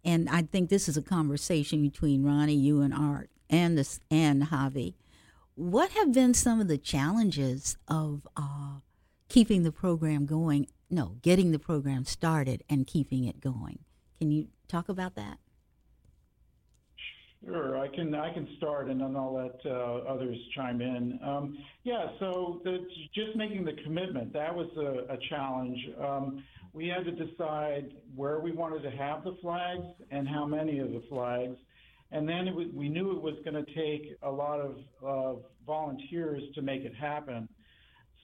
and 0.05 0.29
I 0.29 0.43
think 0.43 0.70
this 0.70 0.89
is 0.89 0.97
a 0.97 1.03
conversation 1.03 1.81
between 1.81 2.24
Ronnie, 2.24 2.57
you, 2.57 2.81
and 2.81 2.93
Art, 2.93 3.31
and 3.49 3.79
this 3.79 4.01
and 4.11 4.43
Javi. 4.45 4.95
What 5.55 5.93
have 5.93 6.12
been 6.12 6.35
some 6.35 6.61
of 6.61 6.66
the 6.66 6.79
challenges 6.79 7.76
of 7.87 8.26
uh, 8.37 8.79
keeping 9.29 9.62
the 9.62 9.70
program 9.70 10.26
going? 10.26 10.66
No, 10.91 11.16
getting 11.22 11.53
the 11.53 11.61
program 11.61 12.05
started 12.05 12.64
and 12.68 12.89
keeping 12.89 13.24
it 13.24 13.41
going. 13.41 13.79
Can 14.18 14.33
you 14.33 14.49
talk 14.66 14.89
about 14.89 15.14
that? 15.14 15.39
Sure, 17.45 17.78
I 17.78 17.86
can 17.89 18.14
I 18.14 18.32
can 18.34 18.49
start 18.57 18.89
and 18.89 19.01
then 19.01 19.14
I'll 19.16 19.34
let 19.34 19.61
uh, 19.64 20.12
others 20.12 20.36
chime 20.57 20.80
in. 20.80 21.18
Um, 21.24 21.59
yeah, 21.84 22.07
so 22.18 22.61
the, 22.64 22.78
just 23.14 23.36
making 23.36 23.64
the 23.64 23.74
commitment 23.84 24.32
that 24.32 24.55
was 24.55 24.68
a, 24.76 25.14
a 25.14 25.18
challenge. 25.28 25.78
Um, 26.03 26.45
we 26.72 26.89
had 26.89 27.05
to 27.05 27.12
decide 27.12 27.93
where 28.14 28.41
we 28.41 28.53
wanted 28.53 28.82
to 28.82 28.91
have 28.91 29.22
the 29.24 29.36
flags 29.41 29.86
and 30.11 30.28
how 30.28 30.47
many 30.47 30.80
of 30.80 30.89
the 30.91 31.03
flags, 31.09 31.57
and 32.11 32.28
then 32.28 32.55
was, 32.55 32.66
we 32.74 32.89
knew 32.89 33.12
it 33.12 33.22
was 33.22 33.34
going 33.45 33.64
to 33.64 33.74
take 33.74 34.16
a 34.22 34.30
lot 34.30 34.61
of 34.61 34.76
uh, 35.07 35.41
volunteers 35.66 36.43
to 36.57 36.62
make 36.62 36.82
it 36.82 36.95
happen. 36.95 37.49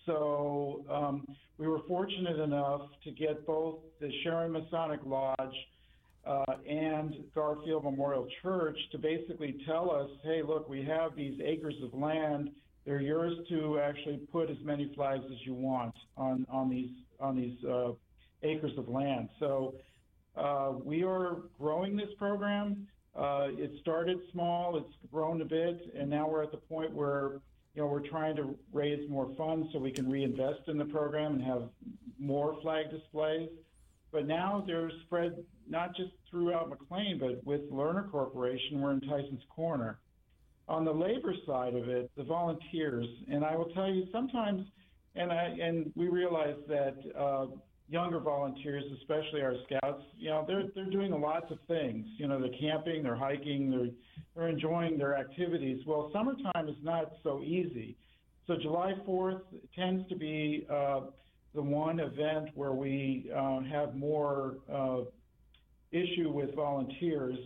So 0.07 0.85
um, 0.91 1.27
we 1.57 1.67
were 1.69 1.81
fortunate 1.89 2.39
enough 2.41 2.83
to 3.05 3.11
get 3.13 3.47
both 3.47 3.79
the 4.01 4.11
Sharon 4.23 4.53
Masonic 4.53 5.01
Lodge 5.07 5.55
uh, 6.27 6.45
and 6.69 7.15
Garfield 7.35 7.85
Memorial 7.85 8.27
Church 8.43 8.79
to 8.93 8.99
basically 8.99 9.57
tell 9.67 9.91
us, 9.91 10.09
hey, 10.23 10.43
look, 10.47 10.69
we 10.69 10.83
have 10.83 11.15
these 11.15 11.39
acres 11.45 11.75
of 11.83 11.93
land. 11.99 12.51
They're 12.87 13.01
yours 13.01 13.35
to 13.49 13.79
actually 13.81 14.19
put 14.33 14.51
as 14.51 14.57
many 14.63 14.91
flags 14.95 15.25
as 15.27 15.39
you 15.45 15.55
want 15.55 15.95
on 16.17 16.47
on 16.51 16.69
these 16.69 16.91
on 17.21 17.37
these 17.37 17.63
uh, 17.65 17.93
acres 18.43 18.73
of 18.77 18.89
land. 18.89 19.29
So 19.39 19.75
uh, 20.37 20.73
we 20.83 21.03
are 21.05 21.37
growing 21.59 21.97
this 21.97 22.11
program. 22.19 22.87
Uh, 23.17 23.49
it 23.51 23.71
started 23.81 24.19
small, 24.33 24.77
it's 24.77 25.11
grown 25.13 25.41
a 25.41 25.45
bit, 25.45 25.81
and 25.97 26.11
now 26.11 26.29
we're 26.29 26.43
at 26.43 26.51
the 26.51 26.57
point 26.59 26.93
where 26.93 27.41
you 27.75 27.83
know 27.83 27.87
we're 27.87 28.07
trying 28.09 28.35
to 28.37 28.57
raise 28.73 29.09
more 29.09 29.31
funds 29.37 29.69
so 29.73 29.79
we 29.79 29.93
can 29.93 30.11
reinvest 30.11 30.69
in 30.69 30.77
the 30.77 30.85
program 30.85 31.35
and 31.35 31.43
have 31.43 31.63
more 32.19 32.59
flag 32.61 32.91
displays. 32.91 33.49
But 34.11 34.27
now 34.27 34.63
they're 34.67 34.91
spread 35.07 35.45
not 35.69 35.97
just 35.97 36.11
throughout 36.31 36.69
McLean, 36.69 37.19
but 37.19 37.45
with 37.45 37.71
Lerner 37.71 38.11
Corporation, 38.11 38.81
we're 38.81 38.93
in 38.93 39.01
Tysons 39.01 39.47
Corner. 39.55 39.99
On 40.69 40.85
the 40.85 40.93
labor 40.93 41.35
side 41.47 41.75
of 41.75 41.89
it, 41.89 42.11
the 42.17 42.25
volunteers, 42.25 43.07
and 43.31 43.45
I 43.45 43.55
will 43.55 43.69
tell 43.75 43.89
you 43.89 44.07
sometimes, 44.11 44.67
and 45.15 45.31
I 45.31 45.45
and 45.61 45.93
we 45.95 46.09
realize 46.09 46.57
that 46.69 46.97
uh, 47.19 47.47
younger 47.89 48.19
volunteers, 48.19 48.85
especially 49.01 49.43
our 49.43 49.55
scouts, 49.67 50.03
you 50.19 50.31
know, 50.31 50.45
they're 50.47 50.65
they're 50.75 50.91
doing 50.91 51.13
lots 51.13 51.51
of 51.51 51.59
things. 51.69 52.07
You 52.17 52.29
know, 52.29 52.41
they're 52.41 52.59
camping, 52.59 53.03
they're 53.03 53.15
hiking, 53.15 53.71
they're 53.71 53.91
they're 54.35 54.49
enjoying 54.49 54.97
their 54.97 55.17
activities. 55.17 55.85
Well, 55.87 56.11
summertime 56.13 56.69
is 56.69 56.77
not 56.83 57.13
so 57.23 57.43
easy. 57.43 57.97
So 58.47 58.57
July 58.61 58.93
4th 59.09 59.41
tends 59.75 60.07
to 60.09 60.17
be 60.17 60.67
uh, 60.71 61.01
the 61.55 61.63
one 61.63 62.01
event 62.01 62.49
where 62.55 62.73
we 62.73 63.31
uh, 63.35 63.61
have 63.61 63.95
more 63.95 64.57
uh, 64.71 65.01
issue 65.95 66.31
with 66.31 66.55
volunteers. 66.55 67.37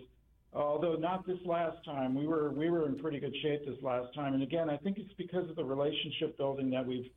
Although 0.55 0.95
not 0.95 1.27
this 1.27 1.39
last 1.45 1.85
time, 1.85 2.15
we 2.15 2.27
were 2.27 2.51
we 2.51 2.71
were 2.71 2.87
in 2.87 2.99
pretty 2.99 3.21
good 3.21 3.35
shape 3.43 3.67
this 3.67 3.77
last 3.83 4.15
time. 4.15 4.35
And 4.35 4.43
again, 4.43 4.71
I 4.71 4.77
think 4.79 4.99
it's 4.99 5.13
because 5.19 5.49
of 5.51 5.57
the 5.57 5.65
relationship 5.65 6.39
building 6.39 6.71
that 6.71 6.87
we've 6.87 7.11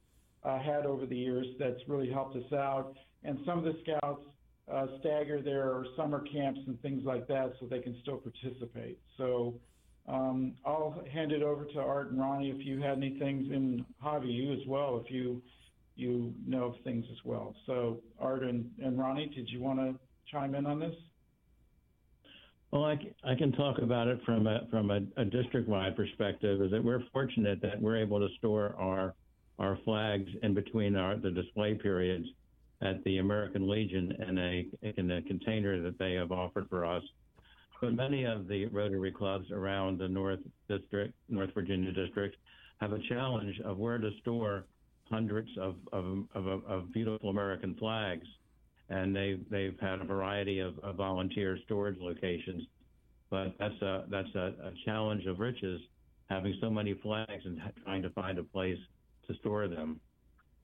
uh, 0.44 0.60
had 0.60 0.86
over 0.86 1.06
the 1.06 1.16
years 1.16 1.48
that's 1.58 1.80
really 1.88 2.12
helped 2.12 2.36
us 2.36 2.52
out. 2.54 2.94
And 3.24 3.40
some 3.46 3.60
of 3.60 3.64
the 3.64 3.76
scouts 3.84 4.24
uh, 4.72 4.88
stagger 5.00 5.42
their 5.42 5.86
summer 5.96 6.24
camps 6.32 6.60
and 6.68 6.82
things 6.82 7.04
like 7.06 7.28
that 7.28 7.54
so 7.60 7.68
they 7.68 7.80
can 7.80 7.98
still 8.02 8.18
participate. 8.18 9.00
So 9.18 9.56
um, 10.08 10.54
I'll 10.66 11.04
hand 11.12 11.32
it 11.32 11.44
over 11.44 11.66
to 11.66 11.80
Art 11.80 12.12
and 12.12 12.20
Ronnie 12.20 12.50
if 12.50 12.66
you 12.66 12.80
had 12.80 12.98
any 12.98 13.18
things 13.18 13.52
in 13.52 13.86
Javi, 14.04 14.34
you 14.34 14.54
as 14.54 14.66
well, 14.68 15.02
if 15.04 15.12
you 15.12 15.42
you 15.96 16.34
know 16.48 16.66
of 16.66 16.76
things 16.84 17.06
as 17.12 17.18
well. 17.24 17.56
So 17.66 18.00
Art 18.20 18.44
and, 18.44 18.70
and 18.84 18.98
Ronnie, 18.98 19.32
did 19.36 19.50
you 19.50 19.62
want 19.62 19.80
to 19.80 19.96
chime 20.32 20.56
in 20.56 20.66
on 20.66 20.80
this? 20.80 20.96
Well, 22.72 22.86
I, 22.86 22.98
I 23.26 23.36
can 23.36 23.52
talk 23.52 23.80
about 23.80 24.08
it 24.08 24.22
from 24.26 24.48
a 24.48 24.62
from 24.72 24.92
a, 24.92 25.02
a 25.18 25.26
district-wide 25.26 25.96
perspective. 25.96 26.62
Is 26.62 26.72
that 26.72 26.84
we're 26.84 27.04
fortunate 27.12 27.62
that 27.62 27.82
we're 27.82 27.98
able 27.98 28.20
to 28.20 28.34
store 28.38 28.76
our 28.80 29.14
our 29.60 29.78
flags 29.84 30.30
in 30.42 30.54
between 30.54 30.96
our 30.96 31.18
the 31.18 31.32
display 31.32 31.76
periods 31.76 32.28
at 32.82 33.04
the 33.04 33.18
American 33.18 33.70
Legion 33.70 34.14
in 34.26 34.38
a 34.38 34.68
in 34.98 35.12
a 35.12 35.22
container 35.24 35.82
that 35.82 36.00
they 36.00 36.14
have 36.14 36.32
offered 36.32 36.70
for 36.70 36.86
us. 36.86 37.04
But 37.82 37.94
many 37.94 38.24
of 38.24 38.48
the 38.48 38.68
Rotary 38.68 39.12
clubs 39.12 39.52
around 39.52 40.00
the 40.00 40.08
North 40.08 40.40
District, 40.70 41.14
North 41.28 41.54
Virginia 41.54 41.92
District, 41.92 42.38
have 42.80 42.94
a 42.94 43.00
challenge 43.10 43.60
of 43.66 43.80
where 43.80 43.98
to 43.98 44.12
store 44.22 44.66
hundreds 45.10 45.50
of 45.60 45.76
of, 45.92 46.24
of, 46.36 46.64
of 46.66 46.94
beautiful 46.94 47.32
American 47.32 47.76
flags 47.76 48.26
and 48.92 49.16
they've 49.16 49.44
they've 49.50 49.80
had 49.80 50.02
a 50.02 50.04
variety 50.04 50.60
of, 50.60 50.78
of 50.80 50.98
volunteer 50.98 51.58
storage 51.66 51.98
locations. 52.00 52.64
But 53.30 53.56
that's 53.58 53.82
a 53.82 54.04
that's 54.10 54.36
a, 54.36 54.54
a, 54.62 54.72
challenge 54.86 55.26
of 55.26 55.40
riches, 55.40 55.82
having 56.30 56.56
so 56.62 56.70
many 56.70 56.94
flags 57.02 57.46
and 57.46 57.60
trying 57.84 58.02
to 58.02 58.10
find 58.10 58.38
a 58.38 58.44
place 58.44 58.78
to 59.28 59.34
store 59.36 59.70
them. 59.70 60.00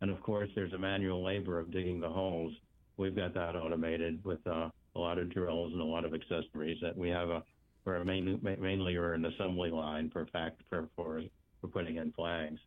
And 0.02 0.12
of 0.12 0.22
course, 0.22 0.50
there's 0.54 0.74
a 0.74 0.78
manual 0.78 1.24
labor 1.24 1.58
of 1.58 1.72
digging 1.72 2.02
the 2.02 2.10
holes. 2.10 2.54
We've 2.98 3.16
got 3.16 3.34
that 3.36 3.56
automated 3.56 4.24
with 4.26 4.46
uh, 4.46 4.70
a 4.96 5.00
lot 5.00 5.18
of 5.18 5.34
drills 5.34 5.72
and 5.72 5.82
a 5.82 5.86
lot 5.86 6.04
of 6.04 6.14
accessories 6.14 6.78
that 6.82 6.96
we 6.96 7.10
have 7.10 7.30
a 7.30 7.44
we're 7.86 8.04
mainly 8.04 8.38
mainly 8.60 8.98
are 8.98 9.14
an 9.14 9.24
assembly 9.24 9.72
line 9.72 10.10
for 10.12 10.26
fact 10.28 10.62
for 10.70 10.90
for 10.98 11.22
for 11.62 11.68
putting 11.70 11.96
in 11.96 12.12
flags, 12.12 12.60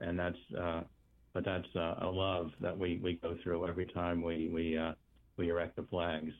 and 0.00 0.18
that's 0.18 0.36
uh, 0.60 0.80
but 1.38 1.44
that's 1.44 1.76
uh, 1.76 1.94
a 2.04 2.10
love 2.10 2.50
that 2.60 2.76
we, 2.76 2.98
we 3.00 3.14
go 3.22 3.36
through 3.44 3.68
every 3.68 3.86
time 3.86 4.22
we 4.22 4.48
we 4.52 4.76
uh, 4.76 4.90
we 5.36 5.50
erect 5.50 5.76
the 5.76 5.84
flags. 5.84 6.32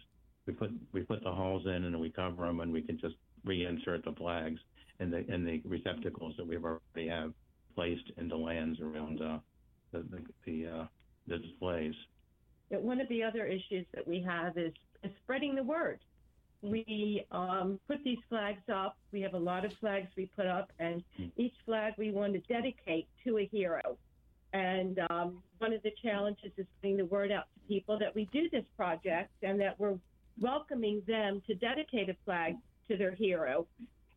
We 0.44 0.54
put 0.54 0.72
we 0.92 1.02
put 1.02 1.22
the 1.22 1.30
holes 1.30 1.66
in 1.66 1.84
and 1.84 2.00
we 2.00 2.10
cover 2.10 2.44
them, 2.44 2.58
and 2.58 2.72
we 2.72 2.82
can 2.82 2.98
just 2.98 3.14
reinsert 3.46 4.04
the 4.04 4.12
flags 4.18 4.58
in 4.98 5.12
the 5.12 5.18
in 5.32 5.44
the 5.44 5.62
receptacles 5.64 6.34
that 6.36 6.44
we've 6.44 6.64
already 6.64 7.08
have 7.08 7.32
placed 7.76 8.10
in 8.16 8.26
the 8.26 8.34
lands 8.34 8.80
around 8.80 9.22
uh, 9.22 9.38
the 9.92 9.98
the 10.00 10.18
the, 10.46 10.66
uh, 10.66 10.86
the 11.28 11.38
displays. 11.38 11.94
one 12.70 13.00
of 13.00 13.08
the 13.08 13.22
other 13.22 13.46
issues 13.46 13.86
that 13.94 14.04
we 14.04 14.20
have 14.20 14.58
is, 14.58 14.72
is 15.04 15.12
spreading 15.22 15.54
the 15.54 15.62
word. 15.62 16.00
We 16.60 17.24
um, 17.30 17.78
put 17.86 18.02
these 18.02 18.18
flags 18.28 18.68
up. 18.68 18.96
We 19.12 19.20
have 19.20 19.34
a 19.34 19.38
lot 19.38 19.64
of 19.64 19.72
flags 19.78 20.08
we 20.16 20.26
put 20.34 20.46
up, 20.46 20.72
and 20.80 21.04
hmm. 21.16 21.26
each 21.36 21.54
flag 21.66 21.92
we 21.98 22.10
want 22.10 22.32
to 22.32 22.40
dedicate 22.52 23.06
to 23.24 23.38
a 23.38 23.46
hero. 23.46 23.96
And 24.52 24.98
um, 25.10 25.42
one 25.58 25.72
of 25.72 25.82
the 25.82 25.92
challenges 26.02 26.52
is 26.56 26.66
getting 26.82 26.96
the 26.96 27.04
word 27.04 27.30
out 27.30 27.44
to 27.54 27.68
people 27.68 27.98
that 27.98 28.14
we 28.14 28.28
do 28.32 28.48
this 28.50 28.64
project 28.76 29.30
and 29.42 29.60
that 29.60 29.78
we're 29.78 29.98
welcoming 30.40 31.02
them 31.06 31.42
to 31.46 31.54
dedicate 31.54 32.08
a 32.08 32.16
flag 32.24 32.56
to 32.88 32.96
their 32.96 33.14
hero. 33.14 33.66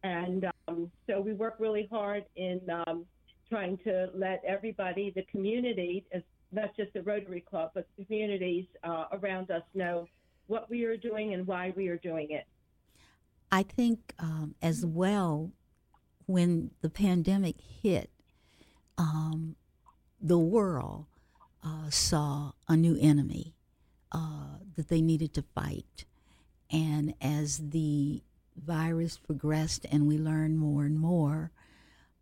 And 0.04 0.46
um, 0.68 0.92
so 1.08 1.20
we 1.20 1.34
work 1.34 1.56
really 1.60 1.88
hard 1.92 2.26
in 2.36 2.62
um, 2.88 3.06
trying 3.50 3.78
to 3.80 4.10
let 4.16 4.42
everybody, 4.48 5.12
the 5.14 5.24
community, 5.24 6.06
not 6.52 6.76
just 6.78 6.94
the 6.94 7.02
Rotary 7.02 7.42
Club, 7.42 7.72
but 7.74 7.88
communities 7.96 8.66
uh, 8.84 9.06
around 9.12 9.52
us 9.52 9.64
know 9.74 10.08
what 10.48 10.70
we 10.70 10.86
are 10.86 10.98
doing 10.98 11.34
and 11.34 11.46
why 11.46 11.74
we 11.76 11.88
are 11.88 11.98
doing 11.98 12.32
it. 12.32 12.46
I 13.52 13.64
think 13.64 14.14
um, 14.20 14.56
as 14.62 14.86
well, 14.86 15.52
when 16.26 16.72
the 16.82 16.90
pandemic 16.90 17.58
hit, 17.60 18.10
um, 18.98 19.56
the 20.22 20.38
world 20.38 21.06
uh, 21.64 21.90
saw 21.90 22.52
a 22.68 22.78
new 22.78 22.98
enemy 23.00 23.56
uh, 24.12 24.58
that 24.76 24.88
they 24.88 25.02
needed 25.02 25.34
to 25.34 25.44
fight. 25.56 26.06
And 26.72 27.14
as 27.22 27.70
the 27.70 28.22
virus 28.56 29.18
progressed 29.18 29.86
and 29.92 30.08
we 30.08 30.18
learned 30.18 30.58
more 30.58 30.86
and 30.86 31.00
more, 31.00 31.52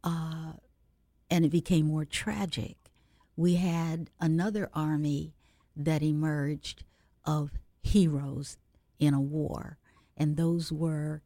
uh, 0.04 0.54
and 1.30 1.45
it 1.45 1.50
became 1.50 1.88
more 1.88 2.06
tragic, 2.06 2.78
we 3.36 3.56
had 3.56 4.10
another 4.20 4.70
army 4.74 5.34
that 5.76 6.02
emerged 6.02 6.84
of 7.26 7.52
heroes 7.82 8.58
in 8.97 9.14
a 9.14 9.22
war. 9.22 9.78
And 10.18 10.36
those 10.36 10.72
were 10.72 11.22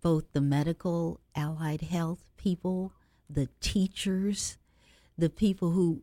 both 0.00 0.24
the 0.32 0.40
medical, 0.40 1.20
allied 1.34 1.82
health 1.82 2.26
people, 2.36 2.92
the 3.28 3.48
teachers, 3.60 4.56
the 5.16 5.30
people 5.30 5.70
who 5.70 6.02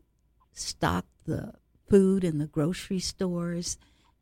stocked 0.53 1.25
the 1.25 1.53
food 1.89 2.23
in 2.23 2.37
the 2.37 2.47
grocery 2.47 2.99
stores, 2.99 3.77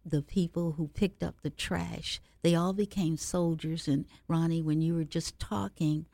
the 0.06 0.22
people 0.22 0.74
who 0.74 0.88
picked 0.88 1.24
up 1.24 1.42
the 1.42 1.50
trash, 1.50 2.22
they 2.42 2.56
all 2.56 2.74
became 2.74 3.18
soldiers. 3.18 3.88
And 3.88 4.06
Ronnie, 4.28 4.62
when 4.62 4.82
you 4.82 4.96
were 4.96 5.04
just 5.04 5.40
talking, 5.40 6.06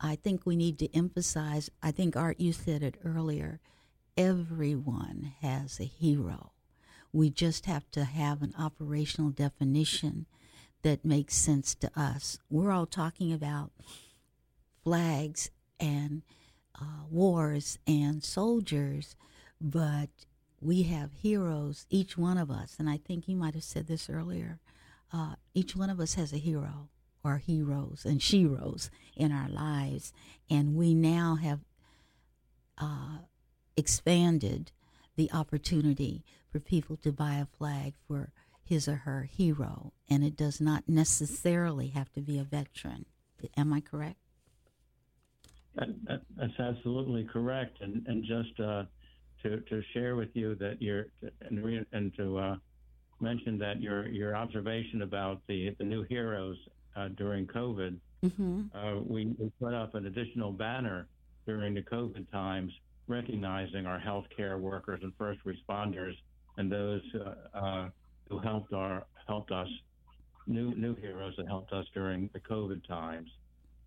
I 0.00 0.16
think 0.16 0.44
we 0.44 0.56
need 0.56 0.78
to 0.80 0.96
emphasize, 0.96 1.70
I 1.82 1.90
think 1.90 2.16
Art, 2.16 2.40
you 2.40 2.52
said 2.52 2.82
it 2.82 2.96
earlier, 3.04 3.60
everyone 4.16 5.32
has 5.40 5.78
a 5.78 5.84
hero. 5.84 6.52
We 7.12 7.30
just 7.30 7.66
have 7.66 7.90
to 7.92 8.04
have 8.04 8.42
an 8.42 8.54
operational 8.58 9.30
definition 9.30 10.26
that 10.82 11.04
makes 11.04 11.34
sense 11.34 11.74
to 11.76 11.90
us. 11.98 12.38
We're 12.50 12.72
all 12.72 12.86
talking 12.86 13.32
about 13.32 13.72
flags 14.84 15.50
and 15.80 16.22
uh, 16.80 17.04
wars 17.10 17.78
and 17.86 18.22
soldiers, 18.24 19.16
but 19.60 20.10
we 20.60 20.84
have 20.84 21.12
heroes, 21.12 21.86
each 21.90 22.16
one 22.18 22.38
of 22.38 22.50
us. 22.50 22.76
And 22.78 22.88
I 22.88 22.96
think 22.98 23.28
you 23.28 23.36
might 23.36 23.54
have 23.54 23.64
said 23.64 23.86
this 23.86 24.08
earlier. 24.10 24.60
Uh, 25.12 25.34
each 25.54 25.74
one 25.76 25.90
of 25.90 26.00
us 26.00 26.14
has 26.14 26.32
a 26.32 26.38
hero. 26.38 26.88
or 27.24 27.38
heroes 27.38 28.04
and 28.04 28.20
sheroes 28.20 28.90
in 29.16 29.32
our 29.32 29.48
lives, 29.48 30.12
and 30.48 30.76
we 30.76 30.94
now 30.94 31.34
have 31.34 31.60
uh, 32.78 33.18
expanded 33.76 34.70
the 35.16 35.30
opportunity 35.32 36.22
for 36.50 36.60
people 36.60 36.96
to 36.96 37.10
buy 37.12 37.34
a 37.34 37.46
flag 37.58 37.94
for 38.06 38.32
his 38.62 38.86
or 38.88 38.96
her 38.98 39.22
hero, 39.24 39.92
and 40.08 40.22
it 40.24 40.36
does 40.36 40.60
not 40.60 40.84
necessarily 40.88 41.88
have 41.88 42.10
to 42.12 42.20
be 42.20 42.38
a 42.38 42.44
veteran. 42.44 43.04
Am 43.56 43.72
I 43.72 43.80
correct? 43.80 44.27
That, 45.78 45.88
that, 46.06 46.20
that's 46.36 46.58
absolutely 46.58 47.24
correct, 47.24 47.80
and 47.80 48.06
and 48.06 48.24
just 48.24 48.58
uh, 48.60 48.84
to 49.42 49.60
to 49.60 49.82
share 49.92 50.16
with 50.16 50.30
you 50.34 50.54
that 50.56 50.80
you're 50.80 51.06
and 51.42 51.64
re, 51.64 51.84
and 51.92 52.14
to 52.16 52.38
uh, 52.38 52.56
mention 53.20 53.58
that 53.58 53.80
your 53.80 54.08
your 54.08 54.36
observation 54.36 55.02
about 55.02 55.40
the 55.46 55.74
the 55.78 55.84
new 55.84 56.02
heroes 56.02 56.56
uh, 56.96 57.08
during 57.08 57.46
COVID, 57.46 57.98
Mm-hmm. 58.24 58.62
uh, 58.74 59.00
we, 59.06 59.26
we 59.38 59.50
put 59.60 59.74
up 59.74 59.94
an 59.94 60.06
additional 60.06 60.50
banner 60.50 61.06
during 61.46 61.74
the 61.74 61.82
COVID 61.82 62.30
times 62.32 62.72
recognizing 63.06 63.86
our 63.86 64.00
healthcare 64.00 64.58
workers 64.58 65.00
and 65.02 65.12
first 65.16 65.40
responders 65.44 66.14
and 66.56 66.70
those 66.70 67.00
uh, 67.14 67.56
uh, 67.56 67.88
who 68.28 68.38
helped 68.38 68.72
our 68.72 69.06
helped 69.26 69.52
us 69.52 69.68
new 70.46 70.74
new 70.74 70.94
heroes 70.96 71.34
that 71.36 71.46
helped 71.46 71.72
us 71.72 71.86
during 71.94 72.28
the 72.32 72.40
COVID 72.40 72.86
times. 72.88 73.30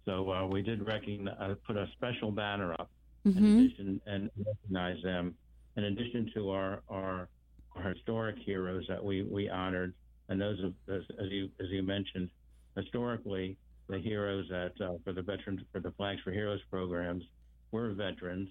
So 0.05 0.31
uh, 0.31 0.47
we 0.47 0.61
did 0.61 0.85
recognize, 0.85 1.35
uh, 1.39 1.55
put 1.65 1.77
a 1.77 1.87
special 1.93 2.31
banner 2.31 2.73
up 2.73 2.89
in 3.35 3.45
Mm-hmm. 3.45 3.59
addition 3.59 4.01
and 4.07 4.29
recognize 4.45 5.01
them 5.03 5.35
in 5.77 5.83
addition 5.85 6.31
to 6.35 6.49
our 6.49 6.81
our, 6.89 7.29
our 7.75 7.93
historic 7.93 8.35
heroes 8.43 8.83
that 8.89 9.03
we, 9.03 9.21
we 9.23 9.47
honored 9.47 9.93
and 10.29 10.41
those 10.41 10.59
of, 10.63 10.73
as, 10.93 11.03
as 11.23 11.29
you 11.31 11.49
as 11.61 11.67
you 11.69 11.83
mentioned 11.83 12.29
historically 12.75 13.57
the 13.89 13.99
heroes 13.99 14.47
that 14.49 14.73
uh, 14.83 14.93
for 15.03 15.13
the 15.13 15.21
veterans 15.21 15.61
for 15.71 15.79
the 15.79 15.91
flags 15.91 16.19
for 16.23 16.31
heroes 16.31 16.59
programs 16.69 17.23
were 17.71 17.93
veterans 17.93 18.49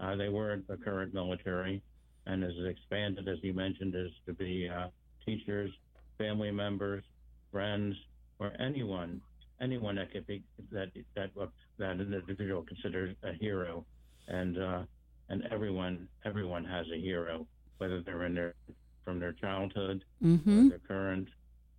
uh, 0.00 0.16
they 0.16 0.28
weren't 0.28 0.66
the 0.66 0.76
current 0.76 1.14
military 1.14 1.80
and 2.26 2.42
as 2.44 2.52
expanded 2.68 3.28
as 3.28 3.38
you 3.42 3.54
mentioned 3.54 3.94
is 3.94 4.10
to 4.26 4.34
be 4.34 4.68
uh, 4.68 4.88
teachers 5.24 5.70
family 6.18 6.50
members 6.50 7.04
friends 7.52 7.94
or 8.40 8.52
anyone 8.60 9.20
anyone 9.62 9.94
that 9.96 10.10
could 10.12 10.26
be 10.26 10.42
that 10.70 10.88
that 11.16 11.30
that 11.78 11.90
an 11.96 12.00
individual 12.00 12.62
considers 12.62 13.14
a 13.22 13.32
hero 13.32 13.84
and 14.28 14.58
uh, 14.58 14.82
and 15.28 15.46
everyone 15.50 16.08
everyone 16.24 16.64
has 16.64 16.86
a 16.94 17.00
hero 17.00 17.46
whether 17.78 18.02
they're 18.02 18.24
in 18.24 18.34
their 18.34 18.54
from 19.04 19.18
their 19.20 19.32
childhood 19.32 20.04
Mm-hmm. 20.22 20.66
or 20.66 20.68
their 20.70 20.78
current 20.86 21.28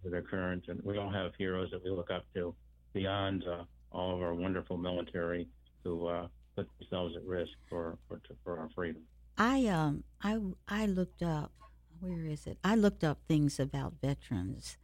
or 0.03 0.09
their 0.11 0.21
current 0.21 0.63
and 0.69 0.81
we 0.83 0.97
all 0.97 1.09
have 1.11 1.31
heroes 1.37 1.69
that 1.71 1.83
we 1.83 1.89
look 1.89 2.11
up 2.11 2.25
to 2.33 2.53
beyond 2.93 3.43
uh, 3.47 3.63
all 3.91 4.15
of 4.15 4.21
our 4.21 4.33
wonderful 4.33 4.77
military 4.77 5.47
who 5.83 6.07
uh, 6.07 6.27
put 6.55 6.67
themselves 6.79 7.15
at 7.15 7.23
risk 7.25 7.51
for 7.69 7.97
for, 8.07 8.19
for 8.43 8.57
our 8.59 8.69
freedom 8.75 9.01
I 9.37 9.67
um 9.67 10.03
I 10.21 10.39
I 10.67 10.85
looked 10.85 11.23
up 11.23 11.51
where 11.99 12.25
is 12.25 12.47
it? 12.47 12.57
I 12.65 12.75
looked 12.75 13.03
up 13.05 13.19
things 13.29 13.59
about 13.61 13.93
veterans 14.01 14.77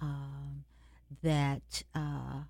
um, 0.00 0.64
that 1.22 1.82
uh, 1.94 2.44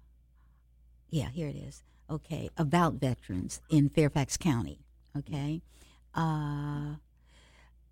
yeah 1.10 1.28
here 1.30 1.48
it 1.48 1.56
is. 1.56 1.82
Okay, 2.08 2.50
about 2.56 2.94
veterans 2.94 3.60
in 3.70 3.88
Fairfax 3.88 4.36
County. 4.36 4.80
Okay, 5.16 5.62
uh, 6.14 6.96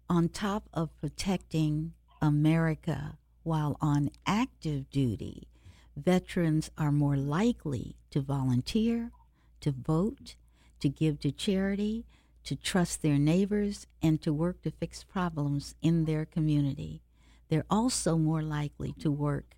on 0.08 0.28
top 0.32 0.68
of 0.72 0.96
protecting 1.00 1.92
America 2.20 3.18
while 3.42 3.76
on 3.80 4.10
active 4.26 4.90
duty, 4.90 5.48
veterans 5.96 6.70
are 6.76 6.92
more 6.92 7.16
likely 7.16 7.96
to 8.10 8.20
volunteer, 8.20 9.10
to 9.60 9.70
vote, 9.70 10.36
to 10.80 10.88
give 10.88 11.20
to 11.20 11.30
charity, 11.30 12.04
to 12.44 12.56
trust 12.56 13.02
their 13.02 13.18
neighbors, 13.18 13.86
and 14.02 14.20
to 14.22 14.32
work 14.32 14.62
to 14.62 14.70
fix 14.70 15.04
problems 15.04 15.74
in 15.82 16.04
their 16.04 16.24
community. 16.24 17.02
They're 17.48 17.66
also 17.70 18.16
more 18.16 18.42
likely 18.42 18.92
to 19.00 19.10
work 19.10 19.54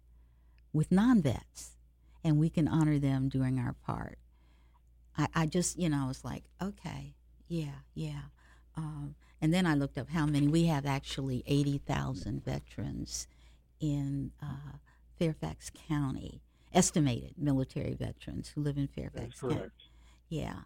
with 0.72 0.90
non 0.90 1.22
vets, 1.22 1.76
and 2.24 2.38
we 2.38 2.50
can 2.50 2.68
honor 2.68 2.98
them 2.98 3.28
doing 3.28 3.58
our 3.58 3.74
part. 3.84 4.18
I, 5.16 5.26
I 5.34 5.46
just, 5.46 5.78
you 5.78 5.88
know, 5.88 6.04
I 6.04 6.08
was 6.08 6.24
like, 6.24 6.44
okay, 6.62 7.14
yeah, 7.48 7.80
yeah. 7.94 8.22
Um, 8.76 9.14
and 9.42 9.52
then 9.52 9.66
I 9.66 9.74
looked 9.74 9.98
up 9.98 10.10
how 10.10 10.26
many. 10.26 10.46
We 10.46 10.66
have 10.66 10.86
actually 10.86 11.42
80,000 11.46 12.44
veterans 12.44 13.26
in 13.80 14.32
uh, 14.42 14.76
Fairfax 15.18 15.70
County, 15.88 16.42
estimated 16.72 17.34
military 17.36 17.94
veterans 17.94 18.52
who 18.54 18.62
live 18.62 18.76
in 18.76 18.86
Fairfax 18.88 19.40
County. 19.40 19.70
Yeah. 20.28 20.60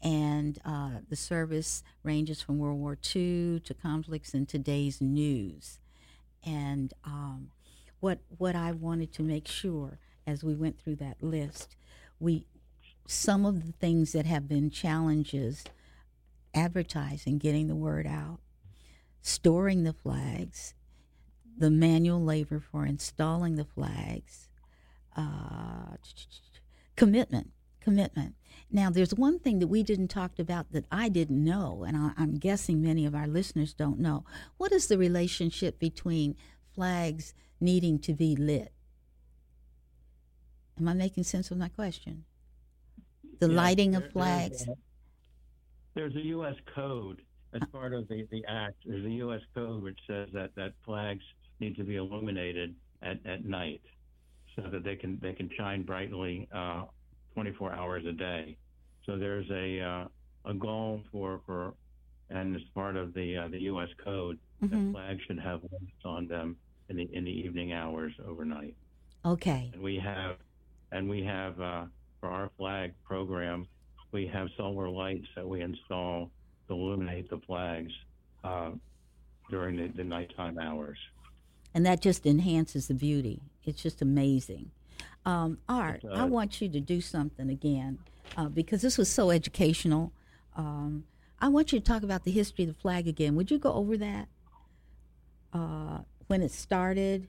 And 0.00 0.58
uh, 0.64 1.00
the 1.08 1.16
service 1.16 1.82
ranges 2.02 2.40
from 2.40 2.58
World 2.58 2.78
War 2.78 2.96
II 3.14 3.60
to 3.60 3.74
conflicts 3.74 4.32
in 4.32 4.46
today's 4.46 5.00
news. 5.00 5.78
And 6.44 6.92
um, 7.04 7.50
what 8.02 8.18
what 8.36 8.56
I 8.56 8.72
wanted 8.72 9.12
to 9.14 9.22
make 9.22 9.46
sure 9.46 10.00
as 10.26 10.42
we 10.42 10.54
went 10.54 10.78
through 10.78 10.96
that 10.96 11.22
list, 11.22 11.76
we 12.18 12.46
some 13.06 13.46
of 13.46 13.64
the 13.64 13.72
things 13.72 14.10
that 14.12 14.26
have 14.26 14.48
been 14.48 14.70
challenges, 14.70 15.64
advertising, 16.52 17.38
getting 17.38 17.68
the 17.68 17.76
word 17.76 18.06
out, 18.06 18.40
storing 19.20 19.84
the 19.84 19.92
flags, 19.92 20.74
the 21.56 21.70
manual 21.70 22.22
labor 22.22 22.58
for 22.58 22.84
installing 22.84 23.54
the 23.54 23.64
flags, 23.64 24.48
uh, 25.16 25.96
commitment, 26.96 27.52
commitment. 27.80 28.34
Now, 28.68 28.90
there's 28.90 29.14
one 29.14 29.38
thing 29.38 29.60
that 29.60 29.68
we 29.68 29.84
didn't 29.84 30.08
talk 30.08 30.38
about 30.40 30.72
that 30.72 30.86
I 30.90 31.08
didn't 31.08 31.44
know, 31.44 31.84
and 31.86 31.96
I, 31.96 32.12
I'm 32.16 32.38
guessing 32.38 32.82
many 32.82 33.06
of 33.06 33.14
our 33.14 33.28
listeners 33.28 33.74
don't 33.74 34.00
know. 34.00 34.24
What 34.56 34.72
is 34.72 34.88
the 34.88 34.98
relationship 34.98 35.78
between 35.78 36.34
flags 36.74 37.34
needing 37.60 37.98
to 38.00 38.12
be 38.12 38.36
lit? 38.36 38.72
Am 40.78 40.88
I 40.88 40.94
making 40.94 41.24
sense 41.24 41.50
of 41.50 41.58
my 41.58 41.68
question? 41.68 42.24
The 43.40 43.48
Yeah, 43.48 43.56
lighting 43.56 43.90
there- 43.92 43.98
of 43.98 44.02
there's 44.04 44.12
flags. 44.12 44.68
a- 44.68 44.76
There's 45.94 46.16
a 46.16 46.24
U.S. 46.36 46.56
code 46.74 47.20
as 47.52 47.60
part 47.70 47.92
of 47.92 48.08
the, 48.08 48.26
the 48.30 48.44
act. 48.46 48.76
There's 48.86 49.04
a 49.04 49.10
U.S. 49.10 49.42
code 49.54 49.82
which 49.82 49.98
says 50.06 50.28
that, 50.32 50.54
that 50.54 50.72
flags 50.84 51.22
need 51.60 51.76
to 51.76 51.84
be 51.84 51.96
illuminated 51.96 52.74
at, 53.02 53.24
at 53.26 53.44
night 53.44 53.82
so 54.56 54.62
that 54.70 54.84
they 54.84 54.96
can 54.96 55.18
they 55.20 55.32
can 55.34 55.50
shine 55.56 55.82
brightly 55.82 56.48
uh, 56.54 56.84
24 57.34 57.72
hours 57.74 58.04
a 58.06 58.12
day. 58.12 58.56
So 59.04 59.18
there's 59.18 59.48
a 59.50 59.80
uh, 59.80 60.04
a 60.50 60.54
goal 60.54 61.02
for 61.12 61.40
for 61.44 61.74
and 62.30 62.56
as 62.56 62.62
part 62.74 62.96
of 62.96 63.12
the 63.12 63.36
uh, 63.36 63.48
the 63.48 63.60
U.S. 63.72 63.88
code 64.02 64.38
Mhm. 64.62 64.70
that 64.70 64.92
flags 64.92 65.20
should 65.26 65.40
have 65.40 65.62
lights 65.64 66.04
on 66.04 66.26
them 66.28 66.56
in 66.92 66.98
the 66.98 67.16
in 67.16 67.24
the 67.24 67.30
evening 67.30 67.72
hours 67.72 68.12
overnight. 68.28 68.74
Okay. 69.24 69.70
And 69.72 69.82
we 69.82 69.96
have, 69.98 70.36
and 70.90 71.08
we 71.08 71.22
have 71.24 71.60
uh, 71.60 71.84
for 72.20 72.28
our 72.28 72.50
flag 72.58 72.92
program, 73.04 73.66
we 74.12 74.26
have 74.26 74.48
solar 74.56 74.88
lights 74.88 75.26
that 75.36 75.46
we 75.48 75.60
install 75.62 76.30
to 76.68 76.74
illuminate 76.74 77.30
the 77.30 77.38
flags 77.46 77.92
uh, 78.44 78.70
during 79.50 79.76
the, 79.76 79.88
the 79.96 80.04
nighttime 80.04 80.58
hours. 80.58 80.98
and 81.74 81.86
that 81.86 82.00
just 82.02 82.26
enhances 82.26 82.88
the 82.88 82.94
beauty. 82.94 83.40
It's 83.64 83.80
just 83.82 84.02
amazing. 84.02 84.70
Um, 85.24 85.58
Art, 85.68 86.02
It 86.04 86.10
I 86.12 86.24
want 86.24 86.60
you 86.60 86.68
to 86.68 86.80
do 86.80 87.00
something 87.00 87.48
again 87.48 87.98
uh, 88.36 88.48
because 88.48 88.82
this 88.82 88.98
was 88.98 89.08
so 89.08 89.30
educational. 89.30 90.12
Um, 90.56 91.04
I 91.40 91.48
want 91.48 91.72
you 91.72 91.78
to 91.78 91.84
talk 91.84 92.02
about 92.02 92.24
the 92.24 92.32
history 92.32 92.64
of 92.64 92.70
the 92.74 92.80
flag 92.80 93.06
again. 93.08 93.36
Would 93.36 93.50
you 93.50 93.58
go 93.58 93.72
over 93.72 93.96
that? 93.98 94.26
Uh, 95.52 95.98
when 96.26 96.42
it 96.42 96.50
started, 96.50 97.28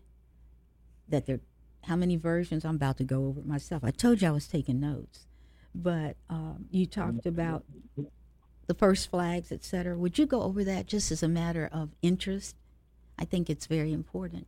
that 1.10 1.26
there, 1.26 1.40
how 1.84 1.96
many 1.96 2.16
versions? 2.16 2.66
I'm 2.66 2.76
about 2.76 2.98
to 2.98 3.04
go 3.04 3.26
over 3.28 3.40
it 3.40 3.46
myself. 3.46 3.84
I 3.84 3.92
told 3.92 4.22
you 4.22 4.28
I 4.28 4.32
was 4.32 4.48
taking 4.48 4.80
notes, 4.80 5.28
but 5.74 6.16
um, 6.30 6.66
you 6.72 6.86
talked 6.86 7.26
about 7.26 7.64
the 8.68 8.74
first 8.74 9.10
flags, 9.10 9.52
etc. 9.52 9.98
Would 9.98 10.18
you 10.18 10.26
go 10.26 10.42
over 10.42 10.64
that 10.64 10.88
just 10.88 11.12
as 11.12 11.22
a 11.24 11.28
matter 11.28 11.70
of 11.72 11.90
interest? 12.02 12.56
I 13.18 13.26
think 13.26 13.50
it's 13.50 13.68
very 13.68 13.94
important. 13.94 14.48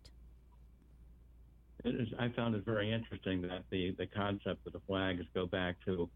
It 1.83 1.95
is, 1.95 2.07
I 2.17 2.29
found 2.29 2.55
it 2.55 2.65
very 2.65 2.91
interesting 2.91 3.41
that 3.43 3.63
the, 3.69 3.93
the 3.97 4.07
concept 4.07 4.65
of 4.65 4.73
the 4.73 4.81
flags 4.87 5.23
go 5.35 5.45
back 5.45 5.75
to 5.85 6.09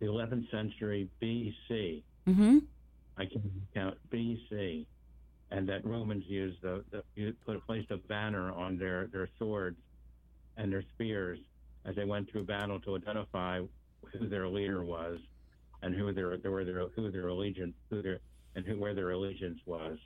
the 0.00 0.06
11th 0.06 0.50
century 0.50 1.08
BC. 1.22 2.02
Mm-hmm. 2.26 2.58
I 3.16 3.24
can 3.24 3.50
count 3.74 3.96
BC, 4.12 4.86
and 5.50 5.68
that 5.68 5.84
Romans 5.84 6.24
used 6.26 6.60
the, 6.62 6.84
the 6.90 7.32
put 7.46 7.56
a 7.56 7.60
placed 7.60 7.90
a 7.90 7.96
banner 7.96 8.52
on 8.52 8.78
their 8.78 9.06
their 9.08 9.28
swords 9.38 9.78
and 10.56 10.72
their 10.72 10.82
spears 10.94 11.38
as 11.84 11.96
they 11.96 12.04
went 12.04 12.30
through 12.30 12.44
battle 12.44 12.80
to 12.80 12.96
identify 12.96 13.60
who 14.12 14.28
their 14.28 14.48
leader 14.48 14.84
was 14.84 15.18
and 15.82 15.94
who 15.94 16.12
their 16.12 16.36
where 16.36 16.64
their 16.64 16.88
who 16.94 17.10
their 17.10 17.28
allegiance 17.28 17.74
who 17.90 18.02
their 18.02 18.18
and 18.54 18.66
who 18.66 18.78
where 18.78 18.94
their 18.94 19.10
allegiance 19.10 19.60
was, 19.66 19.98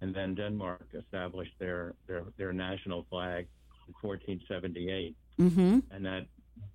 and 0.00 0.14
then 0.14 0.34
Denmark 0.34 0.88
established 0.94 1.54
their 1.58 1.94
their 2.06 2.24
their 2.36 2.52
national 2.52 3.06
flag 3.10 3.46
in 3.88 3.94
1478, 4.00 5.16
Mm-hmm. 5.38 5.80
and 5.90 6.06
that 6.06 6.26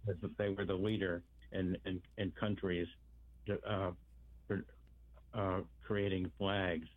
that 0.06 0.38
they 0.38 0.50
were 0.50 0.66
the 0.66 0.76
leader 0.76 1.24
in 1.52 1.76
in, 1.86 2.00
in 2.18 2.32
countries 2.32 2.88
uh, 3.68 3.92
for, 4.48 4.64
uh, 5.34 5.62
creating 5.84 6.32
flags, 6.38 6.88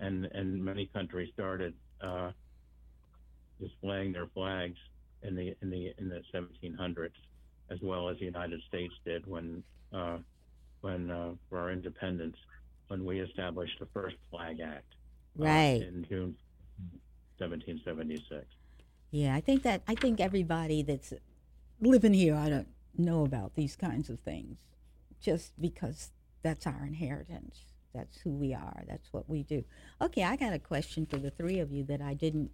and 0.00 0.26
and 0.26 0.64
many 0.64 0.86
countries 0.86 1.30
started 1.34 1.74
uh, 2.02 2.30
displaying 3.60 4.12
their 4.12 4.26
flags 4.34 4.76
in 5.22 5.34
the 5.34 5.54
in 5.62 5.70
the 5.70 5.92
in 5.98 6.08
the 6.08 6.22
1700s, 6.34 7.10
as 7.70 7.78
well 7.82 8.08
as 8.08 8.18
the 8.18 8.24
United 8.24 8.60
States 8.68 8.94
did 9.04 9.26
when 9.26 9.62
uh, 9.92 10.18
when 10.80 11.10
uh, 11.10 11.32
for 11.48 11.58
our 11.58 11.70
independence 11.70 12.36
when 12.88 13.04
we 13.04 13.20
established 13.20 13.78
the 13.78 13.86
first 13.94 14.16
Flag 14.30 14.60
Act 14.60 14.84
uh, 15.38 15.44
Right. 15.44 15.82
in 15.82 16.04
June 16.08 16.34
1776. 17.38 18.44
Yeah, 19.12 19.34
I 19.34 19.40
think 19.40 19.62
that 19.62 19.82
I 19.86 19.94
think 19.94 20.20
everybody 20.20 20.82
that's 20.82 21.12
living 21.80 22.14
here 22.14 22.34
I 22.34 22.48
don't 22.48 22.68
know 22.96 23.24
about 23.24 23.54
these 23.54 23.76
kinds 23.76 24.08
of 24.10 24.20
things, 24.20 24.58
just 25.20 25.52
because 25.60 26.10
that's 26.42 26.66
our 26.66 26.84
inheritance. 26.86 27.66
That's 27.94 28.18
who 28.18 28.30
we 28.30 28.54
are. 28.54 28.82
That's 28.88 29.12
what 29.12 29.28
we 29.28 29.42
do. 29.42 29.64
Okay, 30.00 30.22
I 30.22 30.36
got 30.36 30.52
a 30.52 30.58
question 30.58 31.06
for 31.06 31.16
the 31.16 31.30
three 31.30 31.58
of 31.58 31.72
you 31.72 31.84
that 31.84 32.00
I 32.00 32.14
didn't 32.14 32.50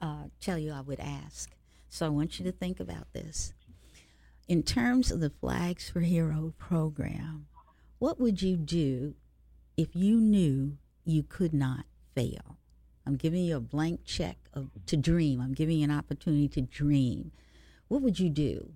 uh, 0.00 0.24
tell 0.40 0.58
you 0.58 0.72
I 0.72 0.80
would 0.80 1.00
ask. 1.00 1.50
So 1.88 2.06
I 2.06 2.08
want 2.08 2.38
you 2.38 2.44
to 2.46 2.52
think 2.52 2.80
about 2.80 3.12
this. 3.12 3.52
In 4.48 4.62
terms 4.62 5.10
of 5.10 5.20
the 5.20 5.30
Flags 5.30 5.88
for 5.88 6.00
Hero 6.00 6.52
program, 6.58 7.46
what 7.98 8.18
would 8.18 8.42
you 8.42 8.56
do 8.56 9.14
if 9.76 9.94
you 9.94 10.16
knew 10.16 10.78
you 11.04 11.22
could 11.22 11.54
not 11.54 11.84
fail? 12.14 12.58
I'm 13.06 13.16
giving 13.16 13.44
you 13.44 13.56
a 13.56 13.60
blank 13.60 14.04
check 14.04 14.36
of, 14.52 14.70
to 14.86 14.96
dream. 14.96 15.40
I'm 15.40 15.54
giving 15.54 15.78
you 15.78 15.84
an 15.84 15.90
opportunity 15.90 16.48
to 16.48 16.60
dream. 16.62 17.32
What 17.88 18.02
would 18.02 18.18
you 18.18 18.30
do? 18.30 18.72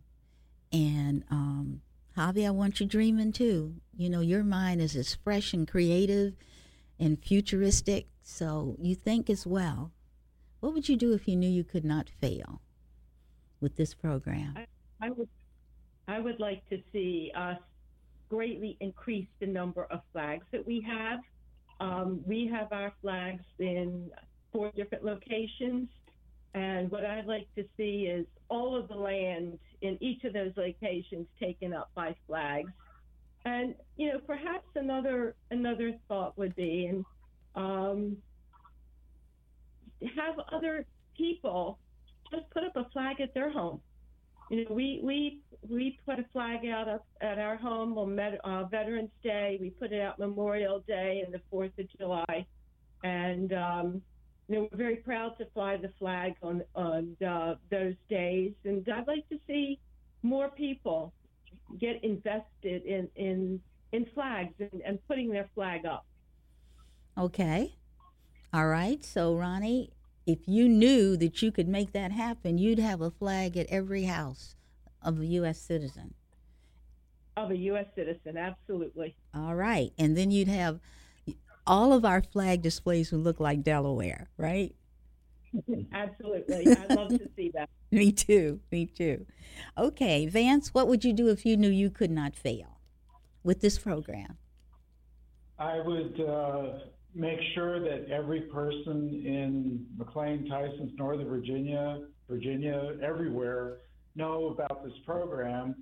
And 0.72 1.24
um, 1.30 1.80
Javi, 2.16 2.46
I 2.46 2.50
want 2.50 2.80
you 2.80 2.86
dreaming 2.86 3.32
too. 3.32 3.74
You 3.94 4.08
know, 4.08 4.20
your 4.20 4.42
mind 4.42 4.80
is 4.80 4.96
as 4.96 5.14
fresh 5.14 5.52
and 5.52 5.68
creative 5.68 6.34
and 6.98 7.22
futuristic, 7.22 8.06
so 8.22 8.74
you 8.80 8.94
think 8.94 9.28
as 9.28 9.46
well. 9.46 9.92
What 10.60 10.72
would 10.72 10.88
you 10.88 10.96
do 10.96 11.12
if 11.12 11.28
you 11.28 11.36
knew 11.36 11.48
you 11.48 11.62
could 11.62 11.84
not 11.84 12.08
fail 12.08 12.62
with 13.60 13.76
this 13.76 13.92
program? 13.92 14.56
I 15.02 15.10
would, 15.10 15.28
I 16.08 16.18
would 16.18 16.40
like 16.40 16.66
to 16.70 16.78
see 16.90 17.32
us 17.36 17.58
greatly 18.30 18.78
increase 18.80 19.28
the 19.38 19.46
number 19.46 19.84
of 19.90 20.00
flags 20.12 20.46
that 20.52 20.66
we 20.66 20.80
have. 20.80 21.20
Um, 21.80 22.22
we 22.26 22.46
have 22.46 22.72
our 22.72 22.94
flags 23.02 23.44
in 23.58 24.10
four 24.52 24.72
different 24.74 25.04
locations, 25.04 25.90
and 26.54 26.90
what 26.90 27.04
I'd 27.04 27.26
like 27.26 27.46
to 27.56 27.64
see 27.76 28.08
is 28.10 28.24
all 28.48 28.74
of 28.74 28.88
the 28.88 28.94
land 28.94 29.58
in 29.82 29.98
each 30.02 30.24
of 30.24 30.32
those 30.32 30.52
locations 30.56 31.26
taken 31.40 31.72
up 31.72 31.90
by 31.94 32.14
flags. 32.26 32.70
And 33.44 33.74
you 33.96 34.12
know, 34.12 34.18
perhaps 34.26 34.66
another 34.74 35.36
another 35.50 35.92
thought 36.08 36.36
would 36.36 36.56
be, 36.56 36.86
and 36.86 37.04
um, 37.54 38.16
have 40.16 40.34
other 40.52 40.84
people 41.16 41.78
just 42.30 42.48
put 42.50 42.64
up 42.64 42.76
a 42.76 42.88
flag 42.92 43.20
at 43.20 43.32
their 43.34 43.50
home. 43.50 43.80
You 44.50 44.64
know, 44.64 44.74
we 44.74 45.00
we 45.02 45.40
we 45.68 45.98
put 46.04 46.18
a 46.18 46.24
flag 46.32 46.66
out 46.66 46.88
up 46.88 47.06
at 47.20 47.38
our 47.38 47.56
home 47.56 47.96
on 47.98 48.18
uh, 48.18 48.64
Veterans 48.64 49.10
Day. 49.22 49.58
We 49.60 49.70
put 49.70 49.92
it 49.92 50.00
out 50.00 50.18
Memorial 50.18 50.82
Day 50.86 51.22
and 51.24 51.32
the 51.32 51.40
Fourth 51.50 51.72
of 51.78 51.86
July, 51.98 52.46
and 53.02 53.52
um, 53.52 54.02
you 54.48 54.56
know 54.56 54.68
we're 54.70 54.78
very 54.78 54.96
proud 54.96 55.36
to 55.38 55.46
fly 55.54 55.76
the 55.76 55.90
flag 55.98 56.34
on 56.42 56.62
on 56.74 57.16
uh, 57.26 57.54
those 57.70 57.94
days. 58.08 58.52
And 58.64 58.86
I'd 58.88 59.06
like 59.06 59.28
to 59.30 59.38
see 59.46 59.78
more 60.22 60.48
people 60.48 61.12
get 61.78 62.02
invested 62.04 62.84
in 62.84 63.08
in 63.16 63.60
in 63.92 64.06
flags 64.14 64.54
and, 64.58 64.82
and 64.84 64.98
putting 65.08 65.30
their 65.30 65.48
flag 65.54 65.86
up. 65.86 66.06
Okay. 67.18 67.76
All 68.52 68.68
right. 68.68 69.04
So, 69.04 69.34
Ronnie, 69.34 69.90
if 70.26 70.40
you 70.46 70.68
knew 70.68 71.16
that 71.16 71.40
you 71.42 71.50
could 71.50 71.68
make 71.68 71.92
that 71.92 72.12
happen, 72.12 72.58
you'd 72.58 72.78
have 72.78 73.00
a 73.00 73.10
flag 73.10 73.56
at 73.56 73.66
every 73.68 74.04
house 74.04 74.54
of 75.02 75.20
a 75.20 75.26
U.S. 75.26 75.58
citizen. 75.58 76.14
Of 77.36 77.50
a 77.50 77.56
U.S. 77.56 77.86
citizen, 77.94 78.36
absolutely. 78.36 79.14
All 79.34 79.54
right. 79.54 79.92
And 79.98 80.16
then 80.16 80.30
you'd 80.30 80.48
have 80.48 80.80
all 81.66 81.92
of 81.92 82.04
our 82.04 82.22
flag 82.22 82.62
displays 82.62 83.12
would 83.12 83.22
look 83.22 83.40
like 83.40 83.62
Delaware, 83.62 84.28
right? 84.36 84.74
Absolutely. 85.92 86.68
I'd 86.68 86.94
love 86.94 87.08
to 87.08 87.28
see 87.36 87.50
that. 87.54 87.68
Me 87.90 88.12
too. 88.12 88.60
Me 88.70 88.86
too. 88.86 89.26
Okay. 89.78 90.26
Vance, 90.26 90.74
what 90.74 90.88
would 90.88 91.04
you 91.04 91.12
do 91.12 91.28
if 91.28 91.46
you 91.46 91.56
knew 91.56 91.70
you 91.70 91.90
could 91.90 92.10
not 92.10 92.34
fail 92.34 92.80
with 93.42 93.60
this 93.60 93.78
program? 93.78 94.36
I 95.58 95.80
would 95.80 96.20
uh, 96.20 96.78
make 97.14 97.38
sure 97.54 97.80
that 97.80 98.10
every 98.10 98.42
person 98.42 99.22
in 99.24 99.86
McLean, 99.96 100.46
Tysons, 100.50 100.96
Northern 100.98 101.28
Virginia, 101.28 102.02
Virginia, 102.28 102.96
everywhere 103.02 103.78
know 104.14 104.48
about 104.48 104.84
this 104.84 104.92
program 105.04 105.74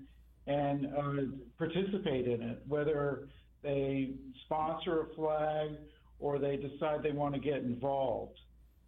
and 0.46 0.86
uh, 0.86 1.22
participate 1.58 2.28
in 2.28 2.42
it, 2.42 2.62
whether 2.68 3.28
they 3.64 4.10
sponsor 4.44 5.00
a 5.00 5.14
flag 5.16 5.70
or 6.20 6.38
they 6.38 6.56
decide 6.56 7.02
they 7.02 7.10
want 7.10 7.34
to 7.34 7.40
get 7.40 7.56
involved, 7.56 8.38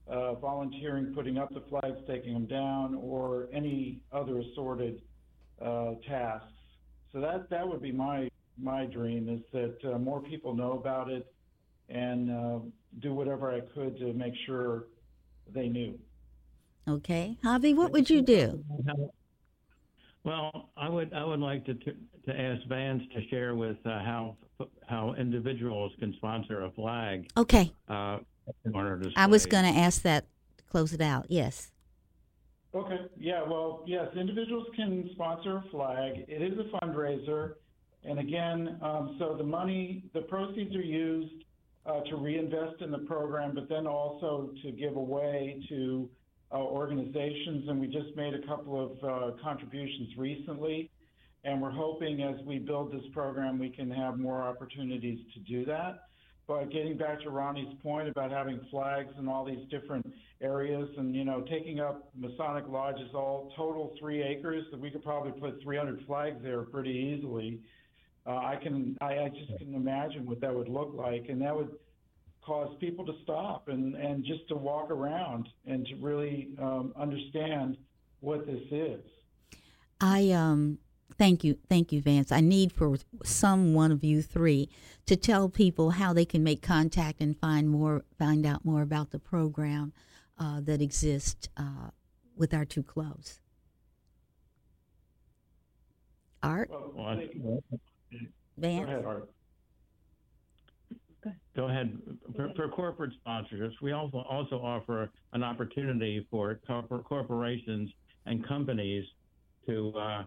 uh, 0.06 0.34
volunteering, 0.34 1.12
putting 1.14 1.38
up 1.38 1.52
the 1.52 1.62
flags, 1.68 1.98
taking 2.06 2.34
them 2.34 2.46
down, 2.46 2.94
or 2.94 3.48
any 3.52 4.00
other 4.12 4.38
assorted 4.38 5.00
uh, 5.60 5.94
tasks. 6.06 6.46
So 7.12 7.20
that 7.20 7.50
that 7.50 7.66
would 7.66 7.82
be 7.82 7.90
my 7.90 8.30
my 8.58 8.84
dream 8.86 9.28
is 9.28 9.40
that 9.52 9.92
uh, 9.92 9.98
more 9.98 10.20
people 10.20 10.54
know 10.54 10.72
about 10.72 11.10
it 11.10 11.32
and 11.88 12.30
uh, 12.30 12.58
do 13.00 13.14
whatever 13.14 13.50
I 13.50 13.60
could 13.74 13.98
to 13.98 14.12
make 14.12 14.34
sure 14.44 14.84
they 15.52 15.68
knew. 15.68 15.98
Okay. 16.88 17.36
Javi, 17.44 17.74
what 17.74 17.92
would 17.92 18.08
you 18.08 18.22
do? 18.22 18.64
Well, 20.24 20.70
I 20.76 20.88
would 20.88 21.12
I 21.12 21.24
would 21.24 21.40
like 21.40 21.64
to 21.66 21.74
to, 21.74 21.94
to 22.26 22.40
ask 22.40 22.66
Vance 22.68 23.02
to 23.14 23.26
share 23.28 23.54
with 23.54 23.78
uh, 23.86 24.02
how 24.04 24.36
how 24.86 25.14
individuals 25.14 25.92
can 25.98 26.14
sponsor 26.14 26.64
a 26.64 26.70
flag 26.70 27.28
Okay. 27.36 27.72
uh, 27.88 28.18
in 28.64 28.74
order 28.74 29.00
to. 29.00 29.10
I 29.16 29.26
was 29.26 29.46
going 29.46 29.64
to 29.72 29.78
ask 29.78 30.02
that 30.02 30.24
to 30.58 30.64
close 30.64 30.92
it 30.92 31.00
out. 31.00 31.26
Yes. 31.28 31.70
Okay. 32.74 32.98
Yeah. 33.18 33.42
Well, 33.42 33.82
yes, 33.86 34.08
individuals 34.16 34.66
can 34.76 35.08
sponsor 35.12 35.56
a 35.58 35.64
flag. 35.70 36.24
It 36.28 36.42
is 36.42 36.58
a 36.58 36.64
fundraiser. 36.78 37.54
And 38.04 38.18
again, 38.20 38.78
um, 38.82 39.16
so 39.18 39.34
the 39.36 39.44
money, 39.44 40.04
the 40.14 40.20
proceeds 40.22 40.74
are 40.76 40.82
used 40.82 41.44
uh, 41.86 42.00
to 42.02 42.16
reinvest 42.16 42.82
in 42.82 42.90
the 42.90 42.98
program, 42.98 43.54
but 43.54 43.68
then 43.68 43.86
also 43.86 44.50
to 44.62 44.70
give 44.72 44.96
away 44.96 45.60
to 45.68 46.08
uh, 46.52 46.56
organizations. 46.56 47.68
And 47.68 47.80
we 47.80 47.88
just 47.88 48.14
made 48.14 48.34
a 48.34 48.46
couple 48.46 48.80
of 48.80 49.04
uh, 49.04 49.36
contributions 49.42 50.10
recently. 50.16 50.90
And 51.46 51.62
we're 51.62 51.70
hoping 51.70 52.24
as 52.24 52.44
we 52.44 52.58
build 52.58 52.90
this 52.90 53.04
program, 53.12 53.56
we 53.56 53.70
can 53.70 53.88
have 53.88 54.18
more 54.18 54.42
opportunities 54.42 55.20
to 55.32 55.38
do 55.40 55.64
that. 55.66 56.08
But 56.48 56.72
getting 56.72 56.98
back 56.98 57.22
to 57.22 57.30
Ronnie's 57.30 57.72
point 57.84 58.08
about 58.08 58.32
having 58.32 58.60
flags 58.68 59.14
in 59.16 59.28
all 59.28 59.44
these 59.44 59.64
different 59.70 60.12
areas 60.40 60.88
and, 60.98 61.14
you 61.14 61.24
know, 61.24 61.42
taking 61.48 61.78
up 61.78 62.10
Masonic 62.16 62.64
Lodge 62.68 63.00
is 63.00 63.14
all 63.14 63.52
total 63.56 63.94
three 63.98 64.24
acres, 64.24 64.64
that 64.72 64.80
we 64.80 64.90
could 64.90 65.04
probably 65.04 65.32
put 65.40 65.62
300 65.62 66.04
flags 66.04 66.36
there 66.42 66.62
pretty 66.62 66.90
easily. 66.90 67.60
Uh, 68.26 68.38
I 68.38 68.56
can, 68.60 68.96
I, 69.00 69.18
I 69.18 69.28
just 69.28 69.56
can 69.58 69.72
imagine 69.72 70.26
what 70.26 70.40
that 70.40 70.52
would 70.52 70.68
look 70.68 70.94
like, 70.94 71.26
and 71.28 71.40
that 71.42 71.54
would 71.54 71.70
cause 72.44 72.76
people 72.80 73.06
to 73.06 73.12
stop 73.22 73.68
and, 73.68 73.94
and 73.94 74.24
just 74.24 74.48
to 74.48 74.56
walk 74.56 74.90
around 74.90 75.48
and 75.64 75.86
to 75.86 75.94
really 75.96 76.48
um, 76.60 76.92
understand 76.96 77.76
what 78.18 78.46
this 78.46 78.62
is. 78.72 79.00
I 80.00 80.30
um 80.32 80.78
thank 81.18 81.44
you 81.44 81.58
thank 81.68 81.92
you 81.92 82.00
Vance. 82.00 82.32
I 82.32 82.40
need 82.40 82.72
for 82.72 82.96
some 83.24 83.74
one 83.74 83.92
of 83.92 84.02
you 84.04 84.22
three 84.22 84.68
to 85.06 85.16
tell 85.16 85.48
people 85.48 85.90
how 85.90 86.12
they 86.12 86.24
can 86.24 86.42
make 86.42 86.62
contact 86.62 87.20
and 87.20 87.38
find 87.38 87.68
more 87.68 88.04
find 88.18 88.44
out 88.46 88.64
more 88.64 88.82
about 88.82 89.10
the 89.10 89.18
program 89.18 89.92
uh, 90.38 90.60
that 90.62 90.82
exists 90.82 91.48
uh, 91.56 91.90
with 92.36 92.52
our 92.52 92.64
two 92.64 92.82
clubs. 92.82 93.40
Art, 96.42 96.70
Well, 96.70 97.06
I- 97.06 97.30
Go 97.34 97.62
Vance. 98.58 98.88
ahead, 98.88 99.04
Art. 99.04 99.28
Go 101.56 101.68
ahead. 101.68 101.98
For, 102.36 102.52
for 102.54 102.68
corporate 102.68 103.12
sponsorships, 103.26 103.72
we 103.82 103.92
also 103.92 104.18
also 104.28 104.56
offer 104.60 105.10
an 105.32 105.42
opportunity 105.42 106.26
for 106.30 106.60
corpor- 106.68 107.02
corporations 107.04 107.90
and 108.26 108.46
companies 108.46 109.04
to 109.66 109.92
uh, 109.98 110.22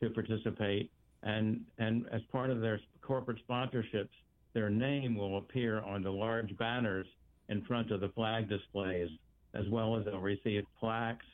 to 0.00 0.10
participate, 0.10 0.90
and 1.22 1.60
and 1.78 2.06
as 2.12 2.20
part 2.30 2.50
of 2.50 2.60
their 2.60 2.80
corporate 3.02 3.38
sponsorships, 3.48 4.08
their 4.54 4.70
name 4.70 5.16
will 5.16 5.38
appear 5.38 5.80
on 5.80 6.02
the 6.02 6.10
large 6.10 6.56
banners 6.56 7.06
in 7.48 7.62
front 7.64 7.90
of 7.90 8.00
the 8.00 8.08
flag 8.10 8.48
displays, 8.48 9.08
as 9.54 9.64
well 9.70 9.96
as 9.96 10.04
they'll 10.04 10.20
receive 10.20 10.64
plaques 10.78 11.24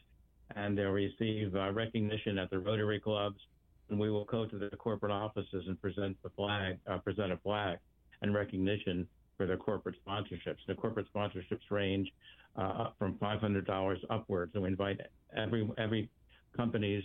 and 0.57 0.77
they'll 0.77 0.91
receive 0.91 1.55
uh, 1.57 1.73
recognition 1.73 2.39
at 2.39 2.51
the 2.51 2.59
Rotary 2.59 3.01
clubs. 3.01 3.39
And 3.91 3.99
we 3.99 4.11
will 4.11 4.25
go 4.25 4.47
to 4.47 4.59
the 4.59 4.71
corporate 4.77 5.13
offices 5.13 5.65
and 5.67 5.81
present 5.81 6.17
the 6.23 6.31
flag, 6.31 6.79
uh, 6.87 6.99
present 6.99 7.33
a 7.33 7.37
plaque 7.37 7.81
and 8.23 8.35
recognition 8.35 9.07
for 9.37 9.47
their 9.47 9.57
corporate 9.57 9.97
sponsorships. 10.07 10.59
The 10.67 10.75
corporate 10.75 11.07
sponsorships 11.15 11.71
range 11.71 12.11
uh, 12.57 12.91
from 12.99 13.15
$500 13.15 13.97
upwards, 14.11 14.53
and 14.55 14.63
we 14.63 14.69
invite 14.71 15.01
every 15.37 15.69
every 15.77 16.09
companies 16.57 17.03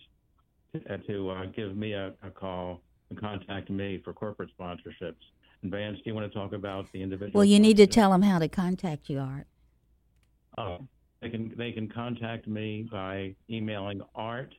to, 0.74 1.30
uh, 1.30 1.34
uh, 1.34 1.46
give 1.46 1.76
me 1.76 1.94
a, 1.94 2.14
a 2.24 2.30
call 2.30 2.82
and 3.10 3.20
contact 3.20 3.70
me 3.70 4.02
for 4.04 4.14
corporate 4.14 4.50
sponsorships. 4.58 5.16
And 5.62 5.72
Vance, 5.72 5.98
do 5.98 6.04
you 6.06 6.16
want 6.16 6.32
to 6.32 6.38
talk 6.38 6.54
about 6.54 6.86
the 6.94 7.02
individual? 7.02 7.40
Well, 7.40 7.46
you 7.46 7.60
need 7.60 7.78
to 7.78 7.88
tell 7.88 8.12
them 8.12 8.22
how 8.22 8.40
to 8.40 8.48
contact 8.48 9.10
you, 9.10 9.20
Art. 9.20 9.48
Oh, 10.58 10.80
they 11.22 11.30
can 11.30 11.54
they 11.58 11.72
can 11.72 11.90
contact 11.90 12.48
me 12.48 12.88
by 12.90 13.36
emailing 13.50 14.02
art 14.16 14.54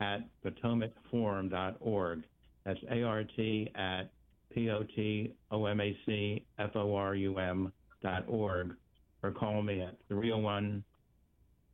at 0.00 0.20
potomacforum.org. 0.44 2.22
That's 2.64 2.80
A 2.90 3.02
R 3.02 3.24
T 3.24 3.70
at 3.74 4.10
P 4.52 4.70
O 4.70 4.82
T 4.82 5.32
O 5.50 5.66
M 5.66 5.80
A 5.80 5.96
C 6.04 6.44
F 6.58 6.70
O 6.74 6.94
R 6.94 7.14
U 7.14 7.38
M 7.38 7.72
dot 8.02 8.24
org 8.26 8.74
or 9.22 9.30
call 9.30 9.62
me 9.62 9.80
at 9.80 9.96
301 10.08 10.84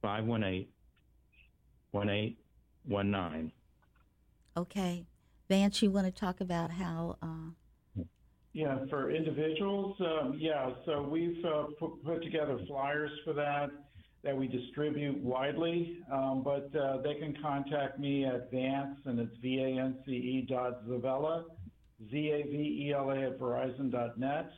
518 0.00 2.36
1819. 2.84 3.52
Okay. 4.56 5.04
Vance, 5.48 5.82
you 5.82 5.90
want 5.90 6.06
to 6.06 6.12
talk 6.12 6.40
about 6.40 6.70
how? 6.70 7.16
Uh, 7.22 8.02
Yeah, 8.52 8.78
for 8.90 9.10
individuals, 9.10 9.96
um, 10.00 10.36
yeah, 10.38 10.70
so 10.84 11.02
we've 11.02 11.42
uh, 11.44 11.64
put, 11.78 12.04
put 12.04 12.22
together 12.22 12.58
flyers 12.66 13.10
for 13.24 13.32
that 13.34 13.70
that 14.24 14.36
we 14.36 14.46
distribute 14.46 15.18
widely, 15.18 15.98
um, 16.12 16.42
but 16.44 16.70
uh, 16.76 16.98
they 17.02 17.14
can 17.14 17.36
contact 17.42 17.98
me 17.98 18.24
at 18.24 18.50
Vance, 18.52 18.96
and 19.04 19.18
it's 19.18 19.36
V-A-N-C-E 19.42 20.46
dot 20.48 20.86
Zavela, 20.86 21.42
Z-A-V-E-L-A 22.10 23.26
at 23.26 23.38
Verizon 23.40 23.90
dot 23.90 24.18
net. 24.18 24.48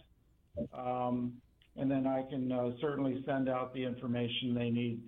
Um, 0.72 1.32
and 1.76 1.90
then 1.90 2.06
I 2.06 2.22
can 2.28 2.52
uh, 2.52 2.70
certainly 2.80 3.22
send 3.26 3.48
out 3.48 3.72
the 3.72 3.82
information 3.84 4.54
they 4.54 4.70
need 4.70 5.00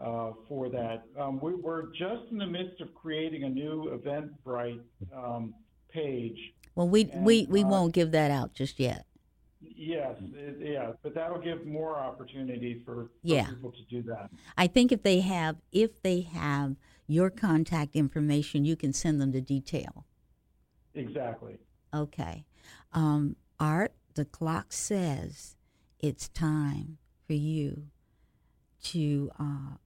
uh, 0.00 0.32
for 0.48 0.68
that. 0.70 1.04
Um, 1.18 1.40
we, 1.40 1.54
we're 1.54 1.86
just 1.92 2.30
in 2.30 2.38
the 2.38 2.46
midst 2.46 2.80
of 2.80 2.94
creating 2.94 3.44
a 3.44 3.48
new 3.48 3.90
Eventbrite 3.98 4.80
um, 5.14 5.54
page. 5.92 6.38
well, 6.74 6.88
we 6.88 7.10
we 7.16 7.46
we 7.50 7.62
uh, 7.64 7.68
won't 7.68 7.92
give 7.92 8.12
that 8.12 8.30
out 8.30 8.54
just 8.54 8.78
yet. 8.80 9.06
Yes, 9.60 10.16
it, 10.34 10.56
yeah, 10.58 10.92
but 11.02 11.14
that'll 11.14 11.40
give 11.40 11.66
more 11.66 11.96
opportunity 11.98 12.82
for, 12.84 12.94
for 12.94 13.10
Yeah. 13.22 13.46
people 13.46 13.72
to 13.72 13.82
do 13.90 14.02
that. 14.08 14.30
I 14.56 14.66
think 14.66 14.90
if 14.90 15.02
they 15.02 15.20
have 15.20 15.56
if 15.70 16.00
they 16.02 16.22
have 16.22 16.76
your 17.06 17.28
contact 17.28 17.94
information, 17.96 18.64
you 18.64 18.76
can 18.76 18.92
send 18.92 19.20
them 19.20 19.32
the 19.32 19.40
detail. 19.40 20.06
Exactly. 20.94 21.58
Okay. 21.92 22.44
Um, 22.92 23.36
Art, 23.58 23.92
the 24.14 24.24
clock 24.24 24.72
says 24.72 25.56
it's 25.98 26.28
time 26.28 26.98
for 27.26 27.34
you 27.34 27.88
to 28.84 29.30
uh, 29.38 29.76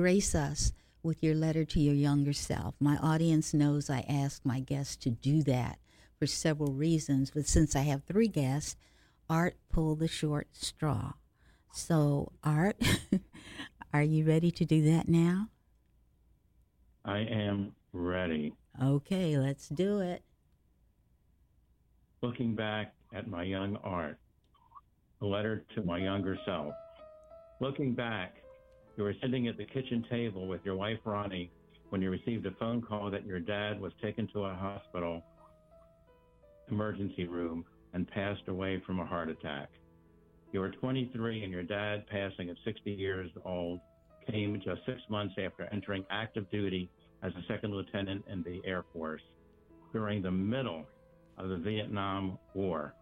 grace 0.00 0.34
us 0.34 0.72
with 1.02 1.22
your 1.22 1.34
letter 1.34 1.62
to 1.62 1.78
your 1.78 1.94
younger 1.94 2.32
self. 2.32 2.74
My 2.80 2.96
audience 3.02 3.52
knows 3.52 3.90
I 3.90 4.02
ask 4.08 4.40
my 4.46 4.58
guests 4.58 4.96
to 4.96 5.10
do 5.10 5.42
that 5.42 5.78
for 6.18 6.26
several 6.26 6.72
reasons, 6.72 7.30
but 7.30 7.46
since 7.46 7.76
I 7.76 7.80
have 7.80 8.04
three 8.04 8.26
guests, 8.26 8.76
Art 9.28 9.56
pulled 9.70 9.98
the 9.98 10.08
short 10.08 10.48
straw. 10.52 11.12
So, 11.74 12.32
Art, 12.42 12.80
are 13.92 14.02
you 14.02 14.24
ready 14.24 14.50
to 14.50 14.64
do 14.64 14.82
that 14.90 15.06
now? 15.06 15.48
I 17.04 17.18
am 17.18 17.72
ready. 17.92 18.54
Okay, 18.82 19.36
let's 19.36 19.68
do 19.68 20.00
it. 20.00 20.22
Looking 22.22 22.54
back 22.54 22.94
at 23.12 23.28
my 23.28 23.42
young 23.42 23.76
art, 23.84 24.16
a 25.20 25.26
letter 25.26 25.62
to 25.74 25.82
my 25.82 25.98
younger 25.98 26.38
self. 26.46 26.72
Looking 27.60 27.92
back, 27.94 28.39
you 28.96 29.04
were 29.04 29.14
sitting 29.22 29.48
at 29.48 29.56
the 29.56 29.64
kitchen 29.64 30.04
table 30.10 30.46
with 30.46 30.60
your 30.64 30.76
wife 30.76 30.98
Ronnie 31.04 31.50
when 31.90 32.02
you 32.02 32.10
received 32.10 32.46
a 32.46 32.52
phone 32.52 32.82
call 32.82 33.10
that 33.10 33.26
your 33.26 33.40
dad 33.40 33.80
was 33.80 33.92
taken 34.02 34.28
to 34.32 34.44
a 34.44 34.54
hospital 34.54 35.22
emergency 36.70 37.26
room 37.26 37.64
and 37.94 38.08
passed 38.08 38.46
away 38.48 38.82
from 38.86 39.00
a 39.00 39.06
heart 39.06 39.28
attack. 39.28 39.68
You 40.52 40.60
were 40.60 40.70
23 40.70 41.42
and 41.42 41.52
your 41.52 41.62
dad 41.62 42.06
passing 42.08 42.50
at 42.50 42.56
60 42.64 42.90
years 42.90 43.30
old 43.44 43.80
came 44.30 44.60
just 44.64 44.80
six 44.86 45.00
months 45.08 45.34
after 45.44 45.68
entering 45.72 46.04
active 46.10 46.48
duty 46.50 46.88
as 47.22 47.32
a 47.32 47.52
second 47.52 47.72
lieutenant 47.72 48.24
in 48.30 48.42
the 48.42 48.60
Air 48.64 48.84
Force 48.92 49.22
during 49.92 50.22
the 50.22 50.30
middle 50.30 50.86
of 51.38 51.48
the 51.48 51.56
Vietnam 51.56 52.38
War. 52.54 52.94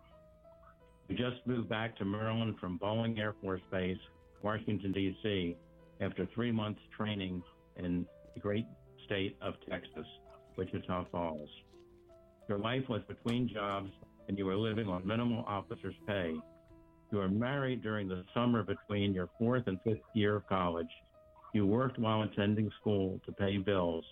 You 1.08 1.16
just 1.16 1.46
moved 1.46 1.68
back 1.68 1.96
to 1.98 2.04
Maryland 2.04 2.56
from 2.60 2.76
Bolling 2.76 3.18
Air 3.18 3.34
Force 3.40 3.62
Base, 3.70 3.98
Washington, 4.42 4.92
D.C., 4.92 5.56
after 6.00 6.26
three 6.34 6.52
months 6.52 6.80
training 6.96 7.42
in 7.76 8.06
the 8.34 8.40
great 8.40 8.66
state 9.04 9.36
of 9.42 9.54
Texas, 9.68 10.06
Wichita 10.56 11.06
Falls. 11.10 11.48
Your 12.48 12.58
life 12.58 12.84
was 12.88 13.02
between 13.08 13.48
jobs 13.52 13.90
and 14.28 14.36
you 14.38 14.46
were 14.46 14.56
living 14.56 14.88
on 14.88 15.06
minimal 15.06 15.44
officer's 15.46 15.94
pay. 16.06 16.34
You 17.10 17.18
were 17.18 17.28
married 17.28 17.82
during 17.82 18.08
the 18.08 18.24
summer 18.34 18.62
between 18.62 19.14
your 19.14 19.28
fourth 19.38 19.66
and 19.66 19.78
fifth 19.82 20.00
year 20.14 20.36
of 20.36 20.46
college. 20.48 20.88
You 21.54 21.66
worked 21.66 21.98
while 21.98 22.22
attending 22.22 22.70
school 22.80 23.20
to 23.24 23.32
pay 23.32 23.56
bills. 23.56 24.04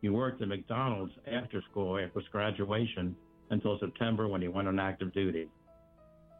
You 0.00 0.14
worked 0.14 0.40
at 0.40 0.48
McDonald's 0.48 1.12
after 1.30 1.62
school 1.70 1.98
after 1.98 2.22
graduation 2.32 3.14
until 3.50 3.78
September 3.78 4.28
when 4.28 4.40
you 4.40 4.50
went 4.50 4.68
on 4.68 4.78
active 4.78 5.12
duty. 5.12 5.48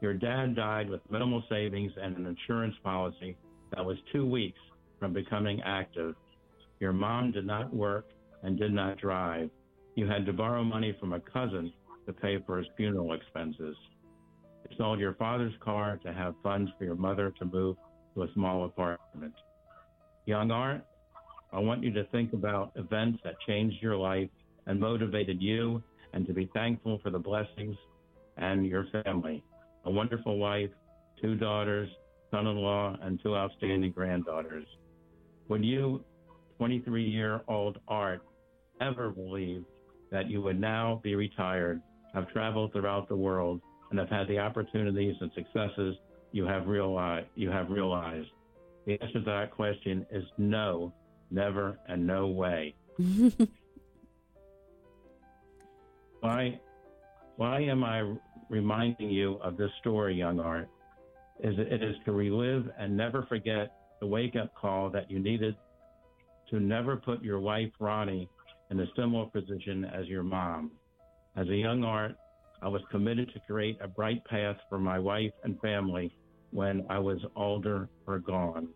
Your 0.01 0.15
dad 0.15 0.55
died 0.55 0.89
with 0.89 1.01
minimal 1.11 1.43
savings 1.49 1.93
and 2.01 2.17
an 2.17 2.27
insurance 2.27 2.77
policy 2.83 3.37
that 3.75 3.85
was 3.85 3.99
two 4.13 4.25
weeks 4.25 4.59
from 4.99 5.13
becoming 5.13 5.61
active. 5.63 6.15
Your 6.81 6.93
mom 6.93 7.33
did 7.33 7.47
not 7.47 7.75
work 7.75 8.07
and 8.43 8.59
did 8.59 8.73
not 8.73 8.99
drive. 8.99 9.51
You 9.95 10.07
had 10.07 10.27
to 10.27 10.33
borrow 10.33 10.63
money 10.63 10.97
from 11.01 11.13
a 11.13 11.21
cousin 11.21 11.73
to 12.07 12.13
pay 12.13 12.39
for 12.47 12.59
his 12.59 12.67
funeral 12.77 13.13
expenses. 13.13 13.77
You 14.69 14.77
sold 14.77 15.01
your 15.01 15.15
father's 15.15 15.55
car 15.61 15.99
to 16.05 16.13
have 16.13 16.35
funds 16.43 16.71
for 16.79 16.85
your 16.85 16.95
mother 16.95 17.33
to 17.39 17.45
move 17.45 17.77
to 18.15 18.23
a 18.23 18.33
small 18.35 18.65
apartment. 18.65 19.35
Young 20.27 20.51
Art, 20.51 20.85
I 21.53 21.59
want 21.61 21.83
you 21.83 21.93
to 21.95 22.05
think 22.05 22.33
about 22.33 22.73
events 22.77 23.21
that 23.25 23.35
changed 23.47 23.83
your 23.83 23.97
life 23.97 24.29
and 24.67 24.79
motivated 24.79 25.41
you 25.41 25.83
and 26.13 26.27
to 26.27 26.33
be 26.33 26.51
thankful 26.53 27.01
for 27.03 27.11
the 27.11 27.19
blessings 27.19 27.77
and 28.37 28.67
your 28.67 28.87
family. 29.05 29.43
A 29.85 29.91
wonderful 29.91 30.39
wife, 30.39 30.71
two 31.21 31.35
daughters, 31.35 31.89
son 32.31 32.47
in 32.47 32.57
law, 32.57 32.97
and 33.03 33.19
two 33.23 33.35
outstanding 33.35 33.93
granddaughters. 33.93 34.67
Would 35.49 35.65
you, 35.65 36.05
23 36.59 37.05
year 37.05 37.41
old 37.49 37.79
Art, 37.89 38.23
ever 38.81 39.11
believe 39.11 39.65
that 40.11 40.31
you 40.31 40.43
would 40.43 40.61
now 40.61 41.01
be 41.03 41.15
retired, 41.15 41.81
have 42.15 42.29
traveled 42.31 42.73
throughout 42.73 43.09
the 43.09 43.17
world, 43.17 43.61
and 43.91 43.99
have 43.99 44.11
had 44.11 44.29
the 44.29 44.39
opportunities 44.39 45.17
and 45.21 45.31
successes 45.35 45.97
you 46.33 46.45
have 46.45 46.67
realized? 46.67 47.29
You 47.35 47.51
have 47.51 47.71
realized? 47.71 48.29
The 48.87 49.01
answer 49.01 49.21
to 49.21 49.25
that 49.25 49.51
question 49.51 50.07
is 50.11 50.25
no, 50.37 50.93
never, 51.31 51.79
and 51.89 52.07
no 52.07 52.29
way. 52.29 52.75
Why, 56.21 56.59
why 57.37 57.61
am 57.61 57.85
I 57.85 58.15
reminding 58.49 59.11
you 59.11 59.39
of 59.41 59.57
this 59.57 59.71
story, 59.81 60.17
young 60.17 60.41
Art? 60.41 60.69
Is 61.41 61.55
it, 61.57 61.73
it 61.73 61.83
is 61.83 61.95
to 62.07 62.13
relive 62.13 62.69
and 62.77 62.97
never 62.97 63.23
forget 63.29 63.78
the 64.01 64.07
wake 64.07 64.37
up 64.37 64.55
call 64.55 64.91
that 64.91 65.11
you 65.11 65.19
needed 65.19 65.57
to 66.51 66.61
never 66.61 66.97
put 66.97 67.23
your 67.23 67.41
wife 67.41 67.71
Ronnie 67.79 68.29
in 68.71 68.81
a 68.81 68.87
similar 68.97 69.27
position 69.27 69.85
as 69.85 70.07
your 70.07 70.23
mom. 70.23 70.73
As 71.37 71.49
a 71.49 71.57
young 71.57 71.85
Art, 71.85 72.17
I 72.63 72.69
was 72.69 72.83
committed 72.91 73.33
to 73.33 73.41
create 73.47 73.79
a 73.81 73.89
bright 73.89 74.25
path 74.25 74.57
for 74.69 74.79
my 74.79 74.99
wife 74.99 75.33
and 75.45 75.61
family 75.61 76.13
when 76.51 76.85
I 76.89 76.99
was 76.99 77.19
older 77.37 77.89
or 78.07 78.19
gone. 78.19 78.69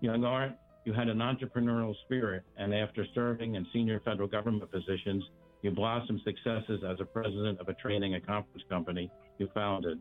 Young 0.00 0.24
Art, 0.24 0.52
you 0.84 0.92
had 0.92 1.08
an 1.08 1.18
entrepreneurial 1.18 1.94
spirit, 2.04 2.42
and 2.58 2.74
after 2.74 3.06
serving 3.14 3.54
in 3.54 3.66
senior 3.72 4.00
federal 4.04 4.28
government 4.28 4.70
positions, 4.70 5.24
you 5.62 5.70
blossomed 5.70 6.20
successes 6.24 6.82
as 6.86 7.00
a 7.00 7.06
president 7.06 7.58
of 7.58 7.68
a 7.68 7.74
training 7.74 8.14
and 8.14 8.26
conference 8.26 8.62
company 8.68 9.10
you 9.38 9.48
founded. 9.54 9.98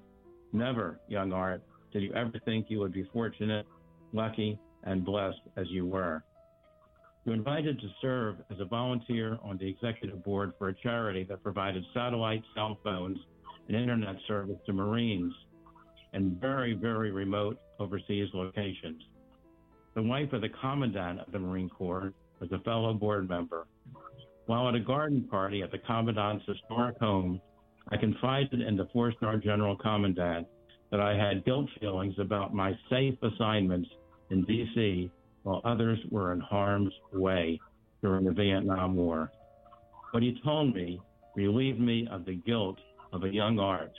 Never, 0.52 1.00
young 1.08 1.32
Art, 1.32 1.64
did 1.94 2.02
you 2.02 2.14
ever 2.14 2.34
think 2.44 2.66
you 2.70 2.80
would 2.80 2.92
be 2.92 3.08
fortunate, 3.14 3.66
lucky, 4.12 4.60
and 4.84 5.06
blessed 5.06 5.40
as 5.56 5.68
you 5.70 5.86
were. 5.86 6.24
You 7.24 7.32
were 7.32 7.38
invited 7.38 7.80
to 7.80 7.88
serve 8.02 8.38
as 8.52 8.60
a 8.60 8.66
volunteer 8.66 9.38
on 9.44 9.58
the 9.58 9.68
executive 9.68 10.24
board 10.24 10.54
for 10.58 10.70
a 10.70 10.76
charity 10.76 11.24
that 11.30 11.44
provided 11.44 11.86
satellite 11.94 12.44
cell 12.54 12.78
phones 12.84 13.18
and 13.68 13.78
internet 13.78 14.16
service 14.28 14.58
to 14.66 14.74
Marines 14.74 15.34
in 16.14 16.36
very, 16.42 16.74
very 16.74 17.12
remote 17.12 17.58
overseas 17.80 18.28
locations. 18.34 19.02
The 19.96 20.02
wife 20.02 20.34
of 20.34 20.42
the 20.42 20.50
Commandant 20.50 21.20
of 21.20 21.32
the 21.32 21.40
Marine 21.40 21.70
Corps 21.70 22.14
was 22.40 22.52
a 22.52 22.60
fellow 22.60 22.94
board 22.94 23.30
member. 23.30 23.68
While 24.48 24.68
at 24.68 24.76
a 24.76 24.80
garden 24.80 25.24
party 25.30 25.62
at 25.62 25.72
the 25.72 25.78
Commandant's 25.78 26.46
historic 26.46 26.98
home, 27.00 27.40
I 27.90 27.98
confided 27.98 28.62
in 28.62 28.76
the 28.76 28.88
four 28.92 29.14
star 29.14 29.38
General 29.38 29.78
Commandant 29.78 30.48
that 30.94 31.02
I 31.02 31.18
had 31.18 31.44
guilt 31.44 31.72
feelings 31.82 32.14
about 32.20 32.54
my 32.54 32.78
safe 32.88 33.16
assignments 33.24 33.90
in 34.30 34.44
D.C. 34.44 35.10
while 35.42 35.60
others 35.66 35.98
were 36.12 36.34
in 36.34 36.40
harm's 36.40 36.94
way 37.12 37.60
during 38.04 38.26
the 38.26 38.32
Vietnam 38.32 38.96
War. 38.96 39.32
What 40.12 40.22
he 40.22 40.40
told 40.46 40.76
me 40.76 41.02
relieved 41.36 41.80
me 41.80 42.08
of 42.12 42.26
the 42.26 42.36
guilt 42.36 42.78
of 43.12 43.24
a 43.24 43.34
young 43.34 43.58
art. 43.58 43.92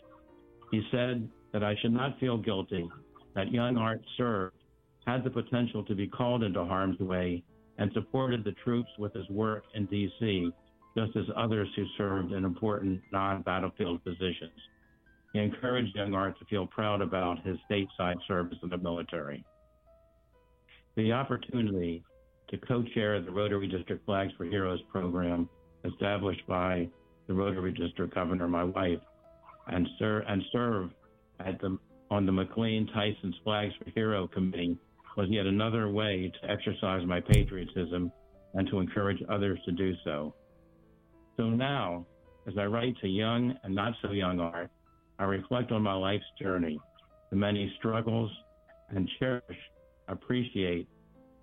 He 0.70 0.86
said 0.92 1.28
that 1.52 1.64
I 1.64 1.74
should 1.82 1.92
not 1.92 2.20
feel 2.20 2.38
guilty, 2.38 2.88
that 3.34 3.50
young 3.50 3.76
art 3.76 4.00
served, 4.16 4.54
had 5.04 5.24
the 5.24 5.30
potential 5.30 5.84
to 5.86 5.96
be 5.96 6.06
called 6.06 6.44
into 6.44 6.64
harm's 6.64 7.00
way, 7.00 7.42
and 7.76 7.90
supported 7.92 8.44
the 8.44 8.54
troops 8.62 8.90
with 9.00 9.12
his 9.14 9.28
work 9.30 9.64
in 9.74 9.86
D.C 9.86 10.52
just 10.96 11.16
as 11.16 11.24
others 11.36 11.68
who 11.74 11.84
served 11.98 12.32
in 12.32 12.44
important 12.44 13.02
non 13.12 13.42
battlefield 13.42 14.02
positions. 14.04 14.52
He 15.34 15.40
encouraged 15.40 15.96
young 15.96 16.14
Art 16.14 16.38
to 16.38 16.44
feel 16.44 16.66
proud 16.68 17.02
about 17.02 17.44
his 17.44 17.58
stateside 17.68 18.16
service 18.26 18.56
in 18.62 18.68
the 18.70 18.78
military. 18.78 19.44
The 20.96 21.10
opportunity 21.10 22.04
to 22.50 22.56
co 22.56 22.84
chair 22.94 23.20
the 23.20 23.32
Rotary 23.32 23.66
District 23.66 24.06
Flags 24.06 24.32
for 24.38 24.44
Heroes 24.44 24.80
program 24.92 25.48
established 25.84 26.46
by 26.46 26.88
the 27.26 27.34
Rotary 27.34 27.72
District 27.72 28.14
Governor, 28.14 28.46
my 28.46 28.62
wife, 28.62 29.00
and, 29.66 29.88
ser- 29.98 30.24
and 30.28 30.40
serve 30.52 30.90
at 31.40 31.60
the, 31.60 31.78
on 32.12 32.26
the 32.26 32.32
McLean 32.32 32.88
Tysons 32.94 33.34
Flags 33.42 33.74
for 33.82 33.90
Hero 33.90 34.28
committee 34.28 34.78
was 35.16 35.28
yet 35.30 35.46
another 35.46 35.88
way 35.88 36.30
to 36.40 36.50
exercise 36.50 37.04
my 37.06 37.20
patriotism 37.20 38.12
and 38.54 38.68
to 38.68 38.78
encourage 38.78 39.22
others 39.28 39.58
to 39.64 39.72
do 39.72 39.94
so. 40.04 40.32
So 41.36 41.50
now, 41.50 42.06
as 42.46 42.54
I 42.56 42.66
write 42.66 42.96
to 43.00 43.08
young 43.08 43.58
and 43.64 43.74
not 43.74 43.94
so 44.00 44.12
young 44.12 44.38
art, 44.38 44.70
I 45.18 45.24
reflect 45.24 45.72
on 45.72 45.82
my 45.82 45.94
life's 45.94 46.24
journey, 46.40 46.80
the 47.30 47.36
many 47.36 47.72
struggles, 47.78 48.30
and 48.90 49.08
cherish, 49.18 49.58
appreciate 50.08 50.88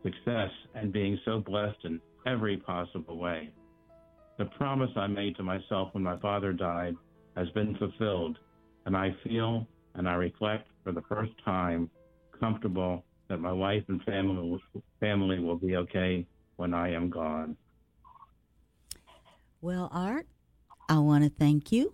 success 0.04 0.50
and 0.76 0.92
being 0.92 1.20
so 1.26 1.40
blessed 1.40 1.78
in 1.84 2.02
every 2.26 2.58
possible 2.58 3.18
way. 3.18 3.50
The 4.38 4.46
promise 4.46 4.90
I 4.96 5.08
made 5.08 5.36
to 5.38 5.44
myself 5.44 5.90
when 5.94 6.04
my 6.04 6.18
father 6.20 6.54
died 6.54 6.96
has 7.36 7.50
been 7.52 7.76
fulfilled, 7.78 8.38
and 8.86 8.96
I 8.96 9.16
feel 9.24 9.68
and 9.96 10.08
I 10.08 10.14
reflect 10.14 10.68
for 10.84 10.92
the 10.92 11.04
first 11.04 11.32
time 11.44 11.90
comfortable 12.40 13.04
that 13.30 13.40
my 13.40 13.52
wife 13.52 13.84
and 13.88 14.02
family 14.04 14.62
family 15.00 15.40
will 15.40 15.58
be 15.58 15.76
okay 15.78 16.26
when 16.56 16.74
I 16.74 16.92
am 16.94 17.10
gone. 17.10 17.56
Well, 19.62 19.90
Art, 19.92 20.28
I 20.90 21.00
want 21.00 21.24
to 21.24 21.30
thank 21.30 21.72
you. 21.72 21.94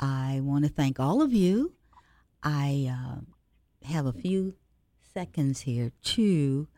I 0.00 0.40
want 0.42 0.64
to 0.64 0.70
thank 0.70 1.00
all 1.00 1.22
of 1.22 1.32
you. 1.32 1.72
I 2.42 2.88
uh, 2.90 3.20
have 3.86 4.06
a 4.06 4.12
few 4.12 4.54
seconds 5.12 5.62
here 5.62 5.90
to 6.02 6.68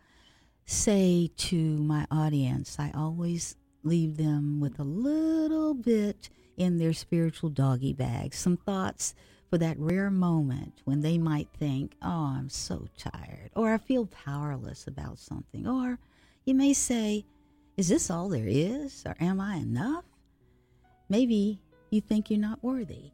say 0.65 1.31
to 1.37 1.57
my 1.57 2.07
audience, 2.11 2.77
I 2.79 2.93
always 2.95 3.57
leave 3.83 4.17
them 4.17 4.61
with 4.61 4.79
a 4.79 4.85
little 4.85 5.75
bit 5.75 6.31
in 6.57 6.79
their 6.79 6.93
spiritual 6.93 7.51
doggy 7.51 7.93
bag, 7.93 8.35
some 8.35 8.57
thoughts 8.57 9.15
for 9.49 9.59
that 9.59 9.79
rare 9.79 10.11
moment 10.11 10.81
when 10.85 11.01
they 11.01 11.19
might 11.19 11.49
think, 11.59 11.97
oh, 12.03 12.35
I'm 12.37 12.49
so 12.49 12.87
tired, 12.97 13.51
or 13.57 13.73
I 13.75 13.79
feel 13.79 14.07
powerless 14.07 14.87
about 14.87 15.19
something, 15.19 15.67
or 15.67 15.99
you 16.45 16.55
may 16.55 16.73
say, 16.73 17.25
is 17.77 17.89
this 17.89 18.11
all 18.11 18.29
there 18.29 18.47
is, 18.47 19.03
or 19.07 19.17
am 19.21 19.41
I 19.41 19.57
enough? 19.57 20.05
Maybe 21.09 21.61
you 21.91 22.01
think 22.01 22.31
you're 22.31 22.39
not 22.39 22.63
worthy. 22.63 23.13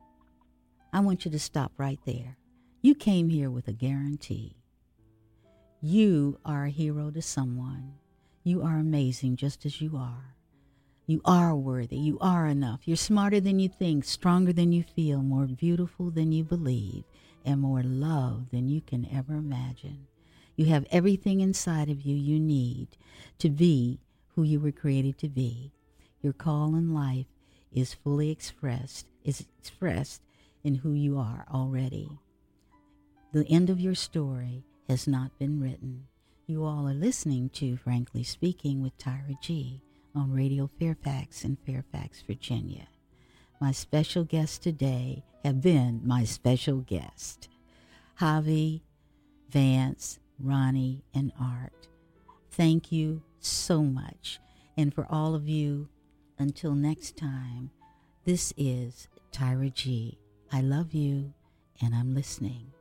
I 0.92 1.00
want 1.00 1.24
you 1.24 1.30
to 1.30 1.38
stop 1.38 1.72
right 1.76 1.98
there. 2.04 2.36
You 2.82 2.94
came 2.94 3.28
here 3.28 3.50
with 3.50 3.68
a 3.68 3.72
guarantee. 3.72 4.56
You 5.80 6.38
are 6.44 6.64
a 6.64 6.70
hero 6.70 7.10
to 7.10 7.22
someone. 7.22 7.94
You 8.44 8.62
are 8.62 8.78
amazing 8.78 9.36
just 9.36 9.66
as 9.66 9.80
you 9.80 9.96
are. 9.96 10.36
You 11.06 11.20
are 11.24 11.54
worthy. 11.54 11.96
You 11.96 12.18
are 12.20 12.46
enough. 12.46 12.80
You're 12.84 12.96
smarter 12.96 13.40
than 13.40 13.58
you 13.58 13.68
think, 13.68 14.04
stronger 14.04 14.52
than 14.52 14.72
you 14.72 14.82
feel, 14.82 15.22
more 15.22 15.46
beautiful 15.46 16.10
than 16.10 16.32
you 16.32 16.44
believe, 16.44 17.04
and 17.44 17.60
more 17.60 17.82
loved 17.82 18.50
than 18.50 18.68
you 18.68 18.80
can 18.80 19.06
ever 19.12 19.34
imagine. 19.34 20.06
You 20.56 20.66
have 20.66 20.86
everything 20.90 21.40
inside 21.40 21.88
of 21.88 22.02
you 22.02 22.16
you 22.16 22.40
need 22.40 22.88
to 23.38 23.50
be 23.50 24.00
who 24.34 24.42
you 24.42 24.58
were 24.58 24.72
created 24.72 25.18
to 25.18 25.28
be. 25.28 25.72
Your 26.22 26.32
call 26.32 26.74
in 26.74 26.92
life 26.92 27.26
is 27.72 27.94
fully 27.94 28.30
expressed, 28.30 29.06
is 29.24 29.44
expressed 29.58 30.22
in 30.64 30.76
who 30.76 30.92
you 30.92 31.18
are 31.18 31.46
already. 31.52 32.08
The 33.32 33.46
end 33.48 33.70
of 33.70 33.80
your 33.80 33.94
story 33.94 34.64
has 34.88 35.06
not 35.06 35.38
been 35.38 35.60
written. 35.60 36.06
You 36.46 36.64
all 36.64 36.88
are 36.88 36.94
listening 36.94 37.50
to 37.50 37.76
Frankly 37.76 38.22
Speaking 38.22 38.82
with 38.82 38.96
Tyra 38.98 39.40
G 39.40 39.82
on 40.14 40.32
Radio 40.32 40.70
Fairfax 40.78 41.44
in 41.44 41.56
Fairfax, 41.66 42.22
Virginia. 42.22 42.88
My 43.60 43.72
special 43.72 44.24
guests 44.24 44.58
today 44.58 45.24
have 45.44 45.60
been 45.60 46.02
my 46.04 46.24
special 46.24 46.78
guest, 46.78 47.48
Javi, 48.20 48.80
Vance, 49.50 50.18
Ronnie, 50.38 51.04
and 51.14 51.32
Art. 51.40 51.88
Thank 52.50 52.90
you 52.90 53.22
so 53.40 53.82
much. 53.82 54.40
And 54.76 54.94
for 54.94 55.06
all 55.10 55.34
of 55.34 55.48
you, 55.48 55.88
until 56.38 56.74
next 56.74 57.16
time, 57.16 57.70
this 58.24 58.52
is 58.56 59.08
Tyra 59.32 59.72
G. 59.72 60.18
I 60.52 60.60
love 60.60 60.94
you 60.94 61.32
and 61.80 61.94
I'm 61.94 62.14
listening. 62.14 62.72